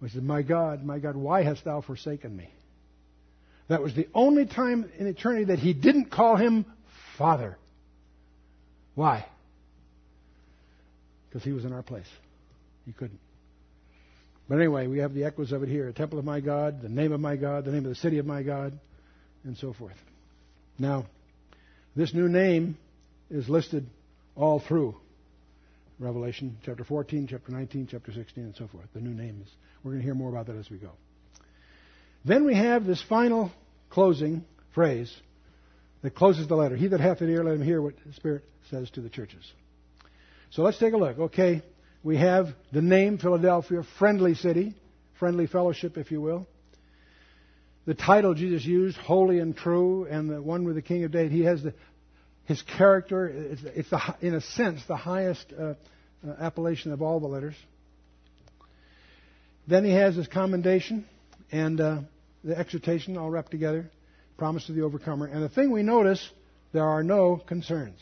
He 0.02 0.10
said, 0.10 0.24
My 0.24 0.42
God, 0.42 0.84
my 0.84 1.00
God, 1.00 1.16
why 1.16 1.44
hast 1.44 1.64
thou 1.64 1.82
forsaken 1.82 2.36
me? 2.36 2.50
That 3.70 3.82
was 3.82 3.94
the 3.96 4.08
only 4.14 4.46
time 4.46 4.90
in 5.00 5.08
eternity 5.08 5.46
that 5.46 5.60
he 5.60 5.74
didn't 5.74 6.12
call 6.12 6.36
him 6.36 6.66
Father. 7.18 7.58
Why? 8.96 9.26
Because 11.30 11.44
he 11.44 11.54
was 11.54 11.64
in 11.64 11.72
our 11.72 11.82
place. 11.82 12.06
He 12.86 12.92
couldn't. 12.92 13.20
But 14.50 14.56
anyway, 14.58 14.88
we 14.88 14.98
have 15.00 15.14
the 15.14 15.24
echoes 15.24 15.54
of 15.54 15.64
it 15.64 15.70
here. 15.70 15.90
Temple 15.94 16.20
of 16.20 16.26
my 16.26 16.42
God, 16.42 16.82
the 16.82 16.90
name 16.90 17.14
of 17.14 17.22
my 17.22 17.38
God, 17.38 17.64
the 17.64 17.72
name 17.72 17.86
of 17.86 17.90
the 17.90 17.96
city 17.96 18.18
of 18.18 18.26
my 18.26 18.44
God, 18.44 18.74
and 19.46 19.58
so 19.58 19.72
forth. 19.72 19.96
Now, 20.78 21.06
this 21.96 22.14
new 22.14 22.28
name 22.28 22.78
is 23.32 23.48
listed 23.48 23.86
all 24.36 24.60
through 24.60 24.96
Revelation 26.00 26.58
chapter 26.66 26.84
14, 26.84 27.28
chapter 27.30 27.52
19, 27.52 27.88
chapter 27.92 28.12
16, 28.12 28.44
and 28.44 28.56
so 28.56 28.68
forth. 28.68 28.86
The 28.94 29.00
new 29.02 29.14
name 29.14 29.42
is. 29.44 29.50
We're 29.84 29.92
going 29.92 30.02
to 30.02 30.06
hear 30.06 30.16
more 30.16 30.30
about 30.30 30.48
that 30.48 30.56
as 30.56 30.70
we 30.70 30.78
go. 30.78 30.92
Then 32.26 32.46
we 32.46 32.56
have 32.56 32.86
this 32.86 33.04
final 33.10 33.52
closing 33.90 34.44
phrase 34.74 35.14
that 36.02 36.16
closes 36.16 36.48
the 36.48 36.56
letter. 36.56 36.76
He 36.76 36.88
that 36.88 37.00
hath 37.00 37.22
an 37.22 37.30
ear, 37.30 37.44
let 37.44 37.56
him 37.56 37.62
hear 37.64 37.82
what 37.82 37.96
the 38.06 38.14
Spirit 38.14 38.44
says 38.70 38.90
to 38.92 39.02
the 39.02 39.10
churches. 39.10 39.44
So 40.52 40.62
let's 40.62 40.78
take 40.80 40.94
a 40.94 40.98
look. 40.98 41.20
Okay, 41.20 41.62
we 42.04 42.18
have 42.18 42.48
the 42.72 42.82
name 42.82 43.18
Philadelphia, 43.18 43.84
friendly 44.00 44.36
city, 44.36 44.74
friendly 45.20 45.48
fellowship, 45.48 45.98
if 45.98 46.12
you 46.12 46.22
will. 46.22 46.48
The 47.86 47.94
title 47.94 48.34
Jesus 48.34 48.66
used, 48.66 48.98
holy 48.98 49.40
and 49.40 49.56
true, 49.56 50.06
and 50.06 50.30
the 50.30 50.42
one 50.42 50.64
with 50.64 50.76
the 50.76 50.82
King 50.82 51.04
of 51.04 51.12
David. 51.12 51.34
He 51.34 51.42
has 51.44 51.62
the 51.62 51.74
his 52.46 52.62
character, 52.62 53.28
it's, 53.28 53.62
it's 53.76 53.90
the, 53.90 54.02
in 54.22 54.34
a 54.36 54.42
sense 54.42 54.82
the 54.88 54.96
highest 54.98 55.46
uh, 55.58 55.64
uh, 55.64 55.76
appellation 56.40 56.92
of 56.92 57.02
all 57.02 57.20
the 57.20 57.28
letters. 57.28 57.56
Then 59.68 59.86
he 59.86 59.92
has 59.92 60.16
his 60.16 60.28
commendation 60.28 61.06
and 61.52 61.80
uh, 61.80 62.02
the 62.44 62.58
exhortation 62.58 63.18
all 63.18 63.30
wrapped 63.30 63.52
together, 63.52 63.90
promise 64.38 64.66
to 64.66 64.74
the 64.74 64.82
overcomer. 64.82 65.26
And 65.26 65.42
the 65.42 65.48
thing 65.50 65.72
we 65.72 65.84
notice, 65.84 66.28
there 66.74 66.84
are 66.84 67.02
no 67.02 67.38
concerns. 67.38 67.98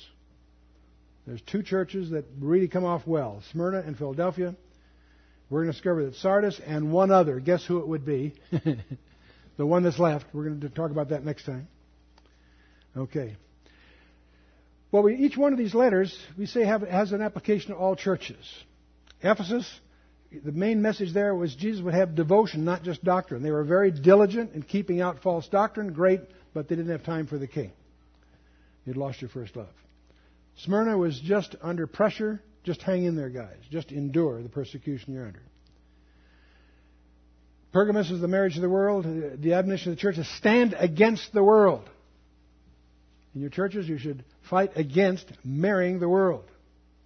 There's 1.27 1.41
two 1.41 1.61
churches 1.61 2.09
that 2.09 2.25
really 2.39 2.67
come 2.67 2.83
off 2.83 3.05
well 3.05 3.43
Smyrna 3.51 3.83
and 3.85 3.95
Philadelphia. 3.95 4.55
We're 5.51 5.59
going 5.63 5.67
to 5.73 5.73
discover 5.73 6.05
that 6.05 6.15
Sardis 6.15 6.59
and 6.65 6.91
one 6.91 7.11
other, 7.11 7.39
guess 7.39 7.63
who 7.65 7.77
it 7.79 7.87
would 7.87 8.05
be? 8.05 8.33
the 9.57 9.65
one 9.65 9.83
that's 9.83 9.99
left. 9.99 10.25
We're 10.33 10.45
going 10.45 10.61
to 10.61 10.69
talk 10.69 10.89
about 10.91 11.09
that 11.09 11.23
next 11.25 11.45
time. 11.45 11.67
Okay. 12.97 13.35
Well, 14.91 15.03
we, 15.03 15.15
each 15.15 15.37
one 15.37 15.53
of 15.53 15.57
these 15.59 15.73
letters, 15.73 16.15
we 16.37 16.45
say, 16.45 16.65
have, 16.65 16.81
has 16.81 17.13
an 17.13 17.21
application 17.21 17.69
to 17.71 17.77
all 17.77 17.95
churches. 17.95 18.37
Ephesus, 19.21 19.69
the 20.43 20.51
main 20.51 20.81
message 20.81 21.13
there 21.13 21.33
was 21.33 21.55
Jesus 21.55 21.81
would 21.81 21.93
have 21.93 22.13
devotion, 22.13 22.65
not 22.65 22.83
just 22.83 23.03
doctrine. 23.03 23.41
They 23.41 23.51
were 23.51 23.63
very 23.63 23.91
diligent 23.91 24.53
in 24.53 24.63
keeping 24.63 24.99
out 24.99 25.21
false 25.21 25.47
doctrine, 25.47 25.93
great, 25.93 26.19
but 26.53 26.67
they 26.67 26.75
didn't 26.75 26.91
have 26.91 27.05
time 27.05 27.25
for 27.27 27.37
the 27.37 27.47
king. 27.47 27.71
You'd 28.85 28.97
lost 28.97 29.21
your 29.21 29.29
first 29.29 29.55
love. 29.55 29.67
Smyrna 30.57 30.97
was 30.97 31.17
just 31.21 31.55
under 31.61 31.87
pressure. 31.87 32.41
Just 32.63 32.81
hang 32.81 33.05
in 33.05 33.15
there, 33.15 33.29
guys. 33.29 33.57
Just 33.71 33.91
endure 33.91 34.43
the 34.43 34.49
persecution 34.49 35.13
you're 35.13 35.25
under. 35.25 35.41
Pergamus 37.71 38.11
is 38.11 38.19
the 38.19 38.27
marriage 38.27 38.57
of 38.57 38.61
the 38.61 38.69
world. 38.69 39.05
The 39.05 39.53
admonition 39.53 39.91
of 39.93 39.97
the 39.97 40.01
church 40.01 40.17
is 40.17 40.27
stand 40.35 40.75
against 40.77 41.31
the 41.31 41.43
world 41.43 41.89
in 43.33 43.41
your 43.41 43.49
churches, 43.49 43.87
you 43.87 43.97
should 43.97 44.23
fight 44.49 44.73
against 44.75 45.25
marrying 45.43 45.99
the 45.99 46.09
world. 46.09 46.45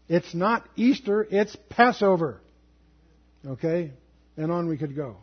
It's 0.07 0.33
not 0.33 0.67
Easter, 0.75 1.25
it's 1.29 1.55
Passover. 1.69 2.41
Okay? 3.45 3.91
And 4.37 4.51
on 4.51 4.67
we 4.67 4.77
could 4.77 4.95
go. 4.95 5.17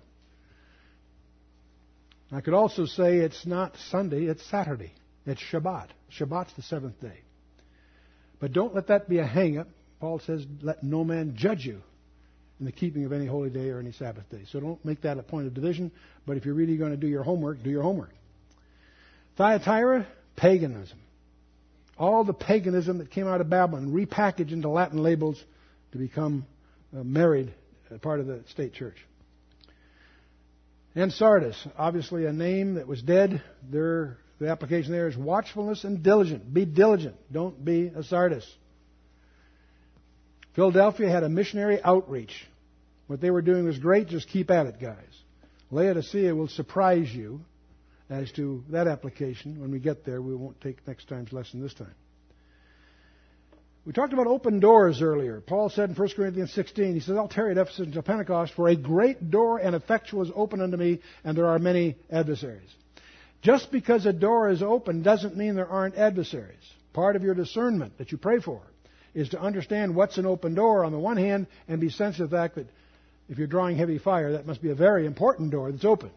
I 2.30 2.40
could 2.40 2.54
also 2.54 2.86
say 2.86 3.16
it's 3.18 3.44
not 3.46 3.74
Sunday, 3.90 4.24
it's 4.24 4.44
Saturday. 4.50 4.92
It's 5.26 5.42
Shabbat. 5.52 5.88
Shabbat's 6.18 6.54
the 6.54 6.62
seventh 6.62 7.00
day. 7.00 7.18
But 8.40 8.52
don't 8.52 8.74
let 8.74 8.88
that 8.88 9.08
be 9.08 9.18
a 9.18 9.26
hang 9.26 9.58
up. 9.58 9.68
Paul 10.00 10.18
says, 10.20 10.44
let 10.62 10.82
no 10.82 11.04
man 11.04 11.34
judge 11.36 11.64
you 11.64 11.80
in 12.58 12.66
the 12.66 12.72
keeping 12.72 13.04
of 13.04 13.12
any 13.12 13.26
holy 13.26 13.50
day 13.50 13.68
or 13.68 13.78
any 13.78 13.92
Sabbath 13.92 14.28
day. 14.30 14.44
So 14.50 14.60
don't 14.60 14.84
make 14.84 15.02
that 15.02 15.18
a 15.18 15.22
point 15.22 15.46
of 15.46 15.54
division. 15.54 15.90
But 16.26 16.36
if 16.36 16.44
you're 16.44 16.54
really 16.54 16.76
going 16.76 16.90
to 16.90 16.96
do 16.96 17.06
your 17.06 17.22
homework, 17.22 17.62
do 17.62 17.70
your 17.70 17.82
homework. 17.82 18.10
Thyatira, 19.36 20.06
paganism. 20.36 20.98
All 21.98 22.24
the 22.24 22.32
paganism 22.34 22.98
that 22.98 23.10
came 23.10 23.26
out 23.26 23.40
of 23.40 23.50
Babylon 23.50 23.88
repackaged 23.92 24.52
into 24.52 24.68
Latin 24.68 25.02
labels 25.02 25.42
to 25.92 25.98
become 25.98 26.46
uh, 26.96 27.02
married 27.04 27.52
uh, 27.94 27.98
part 27.98 28.20
of 28.20 28.26
the 28.26 28.42
state 28.50 28.72
church. 28.72 28.96
And 30.94 31.12
Sardis, 31.12 31.56
obviously 31.78 32.26
a 32.26 32.32
name 32.32 32.74
that 32.74 32.86
was 32.86 33.00
dead. 33.02 33.42
There, 33.70 34.18
the 34.40 34.48
application 34.48 34.92
there 34.92 35.08
is 35.08 35.16
watchfulness 35.16 35.84
and 35.84 36.02
diligent. 36.02 36.52
Be 36.52 36.64
diligent. 36.64 37.14
Don't 37.32 37.62
be 37.62 37.86
a 37.88 38.02
Sardis. 38.02 38.46
Philadelphia 40.54 41.08
had 41.10 41.22
a 41.22 41.30
missionary 41.30 41.80
outreach. 41.82 42.32
What 43.06 43.20
they 43.20 43.30
were 43.30 43.42
doing 43.42 43.64
was 43.64 43.78
great. 43.78 44.08
Just 44.08 44.28
keep 44.28 44.50
at 44.50 44.66
it, 44.66 44.80
guys. 44.80 44.96
Laodicea 45.70 46.34
will 46.34 46.48
surprise 46.48 47.10
you 47.10 47.40
as 48.12 48.30
to 48.32 48.62
that 48.68 48.86
application. 48.86 49.60
When 49.60 49.70
we 49.70 49.78
get 49.78 50.04
there, 50.04 50.20
we 50.20 50.34
won't 50.36 50.60
take 50.60 50.86
next 50.86 51.08
time's 51.08 51.32
lesson 51.32 51.62
this 51.62 51.74
time. 51.74 51.94
We 53.86 53.92
talked 53.92 54.12
about 54.12 54.26
open 54.28 54.60
doors 54.60 55.00
earlier. 55.02 55.40
Paul 55.40 55.68
said 55.68 55.88
in 55.90 55.96
1 55.96 56.08
Corinthians 56.10 56.52
16, 56.52 56.94
he 56.94 57.00
says, 57.00 57.16
I'll 57.16 57.26
tarry 57.26 57.50
at 57.52 57.58
Ephesus 57.58 57.80
until 57.86 58.02
Pentecost, 58.02 58.52
for 58.54 58.68
a 58.68 58.76
great 58.76 59.30
door 59.30 59.58
and 59.58 59.74
effectual 59.74 60.22
is 60.22 60.30
open 60.36 60.60
unto 60.60 60.76
me, 60.76 61.00
and 61.24 61.36
there 61.36 61.46
are 61.48 61.58
many 61.58 61.96
adversaries. 62.10 62.68
Just 63.40 63.72
because 63.72 64.06
a 64.06 64.12
door 64.12 64.50
is 64.50 64.62
open 64.62 65.02
doesn't 65.02 65.36
mean 65.36 65.56
there 65.56 65.66
aren't 65.68 65.96
adversaries. 65.96 66.60
Part 66.92 67.16
of 67.16 67.22
your 67.22 67.34
discernment 67.34 67.98
that 67.98 68.12
you 68.12 68.18
pray 68.18 68.38
for 68.38 68.62
is 69.14 69.30
to 69.30 69.40
understand 69.40 69.96
what's 69.96 70.16
an 70.18 70.26
open 70.26 70.54
door 70.54 70.84
on 70.84 70.92
the 70.92 70.98
one 70.98 71.16
hand 71.16 71.48
and 71.66 71.80
be 71.80 71.88
sensitive 71.90 72.28
to 72.28 72.30
the 72.30 72.36
fact 72.36 72.54
that 72.56 72.68
if 73.28 73.38
you're 73.38 73.46
drawing 73.48 73.76
heavy 73.78 73.98
fire, 73.98 74.32
that 74.32 74.46
must 74.46 74.62
be 74.62 74.70
a 74.70 74.74
very 74.74 75.06
important 75.06 75.50
door 75.50 75.72
that's 75.72 75.84
open. 75.84 76.10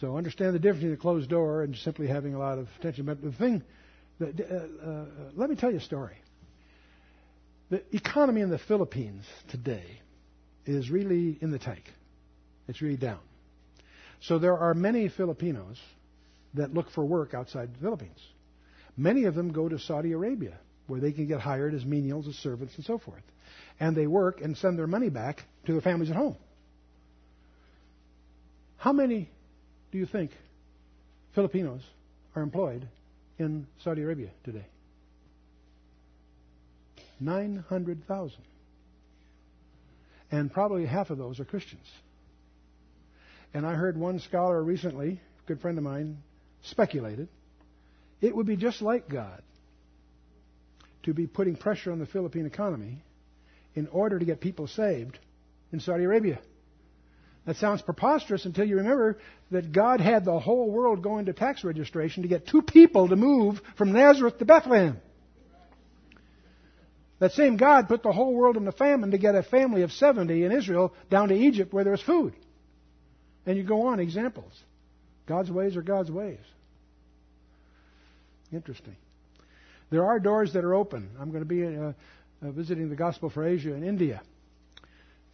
So 0.00 0.16
understand 0.16 0.54
the 0.54 0.58
difference 0.58 0.78
between 0.82 0.94
a 0.94 1.02
closed 1.02 1.30
door 1.30 1.62
and 1.62 1.76
simply 1.76 2.06
having 2.08 2.34
a 2.34 2.38
lot 2.38 2.58
of 2.58 2.68
attention. 2.78 3.04
But 3.06 3.22
the 3.22 3.32
thing, 3.32 3.62
that, 4.18 4.40
uh, 4.40 4.86
uh, 4.88 5.04
let 5.36 5.48
me 5.50 5.56
tell 5.56 5.70
you 5.70 5.78
a 5.78 5.80
story. 5.80 6.16
The 7.70 7.82
economy 7.94 8.40
in 8.40 8.50
the 8.50 8.58
Philippines 8.58 9.24
today 9.50 9.84
is 10.66 10.90
really 10.90 11.38
in 11.40 11.50
the 11.50 11.58
tank. 11.58 11.82
It's 12.68 12.82
really 12.82 12.96
down. 12.96 13.20
So 14.20 14.38
there 14.38 14.56
are 14.56 14.74
many 14.74 15.08
Filipinos 15.08 15.78
that 16.54 16.72
look 16.72 16.90
for 16.90 17.04
work 17.04 17.34
outside 17.34 17.72
the 17.74 17.78
Philippines. 17.78 18.18
Many 18.96 19.24
of 19.24 19.34
them 19.34 19.52
go 19.52 19.68
to 19.68 19.78
Saudi 19.78 20.12
Arabia, 20.12 20.56
where 20.86 21.00
they 21.00 21.12
can 21.12 21.26
get 21.28 21.40
hired 21.40 21.74
as 21.74 21.84
menials, 21.84 22.26
as 22.26 22.34
servants, 22.36 22.74
and 22.76 22.84
so 22.84 22.98
forth. 22.98 23.22
And 23.80 23.96
they 23.96 24.06
work 24.06 24.40
and 24.40 24.56
send 24.56 24.78
their 24.78 24.86
money 24.86 25.08
back 25.10 25.42
to 25.66 25.72
their 25.72 25.80
families 25.80 26.10
at 26.10 26.16
home. 26.16 26.36
How 28.76 28.92
many 28.92 29.28
do 29.94 30.00
you 30.00 30.06
think 30.06 30.32
Filipinos 31.36 31.80
are 32.34 32.42
employed 32.42 32.84
in 33.38 33.64
Saudi 33.84 34.02
Arabia 34.02 34.28
today? 34.42 34.66
900,000. 37.20 38.36
And 40.32 40.52
probably 40.52 40.84
half 40.84 41.10
of 41.10 41.18
those 41.18 41.38
are 41.38 41.44
Christians. 41.44 41.86
And 43.54 43.64
I 43.64 43.74
heard 43.74 43.96
one 43.96 44.18
scholar 44.18 44.60
recently, 44.60 45.10
a 45.44 45.46
good 45.46 45.60
friend 45.60 45.78
of 45.78 45.84
mine, 45.84 46.18
speculated 46.62 47.28
it 48.20 48.34
would 48.34 48.46
be 48.48 48.56
just 48.56 48.82
like 48.82 49.08
God 49.08 49.42
to 51.04 51.14
be 51.14 51.28
putting 51.28 51.54
pressure 51.54 51.92
on 51.92 52.00
the 52.00 52.06
Philippine 52.06 52.46
economy 52.46 53.04
in 53.76 53.86
order 53.88 54.18
to 54.18 54.24
get 54.24 54.40
people 54.40 54.66
saved 54.66 55.18
in 55.72 55.78
Saudi 55.78 56.02
Arabia. 56.02 56.40
That 57.46 57.56
sounds 57.56 57.82
preposterous 57.82 58.46
until 58.46 58.64
you 58.66 58.76
remember 58.78 59.18
that 59.50 59.70
God 59.72 60.00
had 60.00 60.24
the 60.24 60.38
whole 60.38 60.70
world 60.70 61.02
going 61.02 61.26
to 61.26 61.32
tax 61.34 61.62
registration 61.62 62.22
to 62.22 62.28
get 62.28 62.46
two 62.46 62.62
people 62.62 63.08
to 63.08 63.16
move 63.16 63.60
from 63.76 63.92
Nazareth 63.92 64.38
to 64.38 64.44
Bethlehem. 64.44 64.98
That 67.18 67.32
same 67.32 67.56
God 67.56 67.86
put 67.88 68.02
the 68.02 68.12
whole 68.12 68.34
world 68.34 68.56
in 68.56 68.64
the 68.64 68.72
famine 68.72 69.10
to 69.12 69.18
get 69.18 69.34
a 69.34 69.42
family 69.42 69.82
of 69.82 69.92
70 69.92 70.44
in 70.44 70.52
Israel 70.52 70.94
down 71.10 71.28
to 71.28 71.34
Egypt 71.34 71.72
where 71.72 71.84
there 71.84 71.92
was 71.92 72.02
food. 72.02 72.34
And 73.46 73.56
you 73.56 73.62
go 73.62 73.88
on, 73.88 74.00
examples. 74.00 74.52
God's 75.26 75.50
ways 75.50 75.76
are 75.76 75.82
God's 75.82 76.10
ways. 76.10 76.38
Interesting. 78.52 78.96
There 79.90 80.04
are 80.06 80.18
doors 80.18 80.54
that 80.54 80.64
are 80.64 80.74
open. 80.74 81.10
I'm 81.20 81.30
going 81.30 81.42
to 81.46 81.48
be 81.48 81.64
uh, 81.66 81.80
uh, 82.42 82.50
visiting 82.52 82.88
the 82.88 82.96
Gospel 82.96 83.28
for 83.30 83.46
Asia 83.46 83.74
in 83.74 83.84
India. 83.84 84.22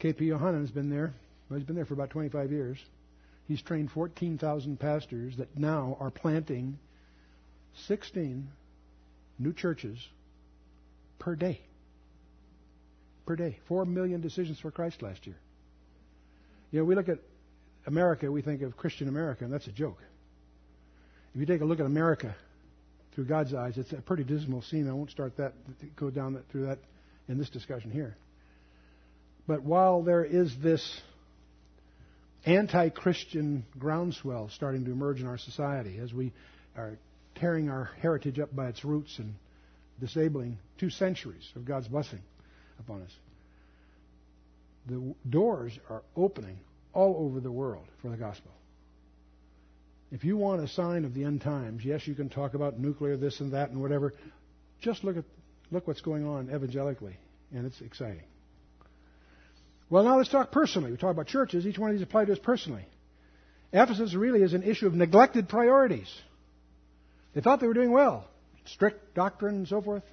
K.P. 0.00 0.26
Yohannan 0.28 0.62
has 0.62 0.70
been 0.70 0.90
there. 0.90 1.14
Well, 1.50 1.58
he's 1.58 1.66
been 1.66 1.76
there 1.76 1.84
for 1.84 1.94
about 1.94 2.10
25 2.10 2.52
years. 2.52 2.78
He's 3.48 3.60
trained 3.60 3.90
14,000 3.90 4.78
pastors 4.78 5.36
that 5.38 5.58
now 5.58 5.96
are 5.98 6.10
planting 6.10 6.78
16 7.88 8.46
new 9.40 9.52
churches 9.52 9.98
per 11.18 11.34
day. 11.34 11.60
Per 13.26 13.34
day. 13.34 13.58
Four 13.66 13.84
million 13.84 14.20
decisions 14.20 14.60
for 14.60 14.70
Christ 14.70 15.02
last 15.02 15.26
year. 15.26 15.36
You 16.70 16.78
know, 16.78 16.84
we 16.84 16.94
look 16.94 17.08
at 17.08 17.18
America, 17.84 18.30
we 18.30 18.42
think 18.42 18.62
of 18.62 18.76
Christian 18.76 19.08
America, 19.08 19.42
and 19.42 19.52
that's 19.52 19.66
a 19.66 19.72
joke. 19.72 19.98
If 21.34 21.40
you 21.40 21.46
take 21.46 21.62
a 21.62 21.64
look 21.64 21.80
at 21.80 21.86
America 21.86 22.36
through 23.14 23.24
God's 23.24 23.54
eyes, 23.54 23.76
it's 23.76 23.92
a 23.92 23.96
pretty 23.96 24.22
dismal 24.22 24.62
scene. 24.62 24.88
I 24.88 24.92
won't 24.92 25.10
start 25.10 25.36
that, 25.38 25.54
go 25.96 26.10
down 26.10 26.34
that, 26.34 26.48
through 26.50 26.66
that 26.66 26.78
in 27.28 27.38
this 27.38 27.50
discussion 27.50 27.90
here. 27.90 28.16
But 29.48 29.62
while 29.62 30.02
there 30.04 30.24
is 30.24 30.54
this 30.62 31.00
anti 32.46 32.88
Christian 32.90 33.64
groundswell 33.78 34.48
starting 34.54 34.84
to 34.86 34.90
emerge 34.92 35.20
in 35.20 35.26
our 35.26 35.38
society 35.38 35.98
as 35.98 36.12
we 36.12 36.32
are 36.76 36.96
tearing 37.36 37.68
our 37.68 37.90
heritage 38.00 38.38
up 38.38 38.54
by 38.54 38.68
its 38.68 38.84
roots 38.84 39.18
and 39.18 39.34
disabling 40.00 40.58
two 40.78 40.90
centuries 40.90 41.48
of 41.56 41.64
God's 41.64 41.88
blessing 41.88 42.20
upon 42.78 43.02
us. 43.02 43.10
The 44.86 45.14
doors 45.28 45.78
are 45.90 46.02
opening 46.16 46.56
all 46.92 47.16
over 47.18 47.40
the 47.40 47.52
world 47.52 47.86
for 48.00 48.08
the 48.10 48.16
gospel. 48.16 48.50
If 50.10 50.24
you 50.24 50.36
want 50.36 50.62
a 50.64 50.68
sign 50.68 51.04
of 51.04 51.14
the 51.14 51.24
end 51.24 51.42
times, 51.42 51.84
yes, 51.84 52.06
you 52.08 52.14
can 52.14 52.28
talk 52.30 52.54
about 52.54 52.80
nuclear, 52.80 53.16
this 53.16 53.38
and 53.40 53.52
that, 53.52 53.70
and 53.70 53.80
whatever. 53.80 54.14
Just 54.80 55.04
look 55.04 55.16
at 55.16 55.24
look 55.70 55.86
what's 55.86 56.00
going 56.00 56.26
on 56.26 56.48
evangelically, 56.48 57.14
and 57.54 57.64
it's 57.64 57.80
exciting. 57.80 58.24
Well, 59.90 60.04
now 60.04 60.16
let's 60.18 60.28
talk 60.28 60.52
personally. 60.52 60.92
We 60.92 60.96
talk 60.96 61.10
about 61.10 61.26
churches. 61.26 61.66
Each 61.66 61.76
one 61.78 61.90
of 61.90 61.96
these 61.96 62.02
apply 62.02 62.24
to 62.26 62.32
us 62.32 62.38
personally. 62.38 62.84
Ephesus 63.72 64.14
really 64.14 64.40
is 64.40 64.54
an 64.54 64.62
issue 64.62 64.86
of 64.86 64.94
neglected 64.94 65.48
priorities. 65.48 66.08
They 67.34 67.40
thought 67.40 67.60
they 67.60 67.66
were 67.66 67.74
doing 67.74 67.90
well, 67.90 68.24
strict 68.66 69.14
doctrine 69.14 69.56
and 69.56 69.68
so 69.68 69.82
forth. 69.82 70.04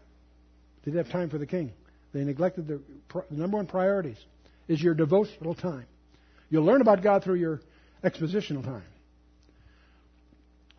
They 0.84 0.92
didn't 0.92 1.06
have 1.06 1.12
time 1.14 1.30
for 1.30 1.38
the 1.38 1.46
king. 1.48 1.72
They 2.14 2.24
neglected 2.24 2.68
the, 2.68 2.82
the 3.14 3.36
number 3.38 3.58
one 3.58 3.68
priorities 3.68 4.18
is 4.68 4.82
your 4.82 4.96
devotional 4.96 5.54
time. 5.54 5.86
You'll 6.50 6.66
learn 6.66 6.82
about 6.82 7.04
God 7.04 7.24
through 7.24 7.36
your 7.36 7.62
expositional 8.04 8.64
time. 8.64 8.84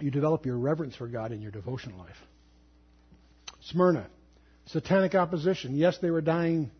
You 0.00 0.10
develop 0.10 0.46
your 0.46 0.56
reverence 0.58 0.96
for 0.96 1.06
God 1.08 1.32
in 1.32 1.40
your 1.42 1.50
devotional 1.50 1.98
life. 1.98 2.16
Smyrna, 3.62 4.06
satanic 4.66 5.14
opposition. 5.14 5.76
Yes, 5.76 5.98
they 5.98 6.10
were 6.10 6.20
dying 6.20 6.70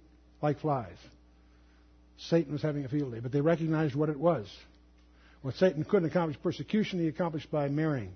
like 0.40 0.60
flies. 0.60 0.96
Satan 2.18 2.52
was 2.52 2.62
having 2.62 2.84
a 2.84 2.88
field 2.88 3.12
day, 3.12 3.20
but 3.20 3.32
they 3.32 3.40
recognized 3.40 3.94
what 3.94 4.08
it 4.08 4.18
was. 4.18 4.46
What 5.42 5.54
Satan 5.54 5.84
couldn't 5.84 6.08
accomplish 6.08 6.40
persecution, 6.42 6.98
he 6.98 7.06
accomplished 7.06 7.50
by 7.50 7.68
marrying. 7.68 8.12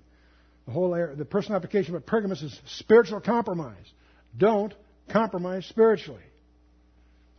The 0.65 0.71
whole 0.71 0.91
the 1.15 1.25
personal 1.25 1.55
application 1.55 1.95
of 1.95 2.05
Pergamus 2.05 2.41
is 2.41 2.57
spiritual 2.65 3.21
compromise. 3.21 3.85
Don't 4.37 4.73
compromise 5.09 5.65
spiritually. 5.67 6.21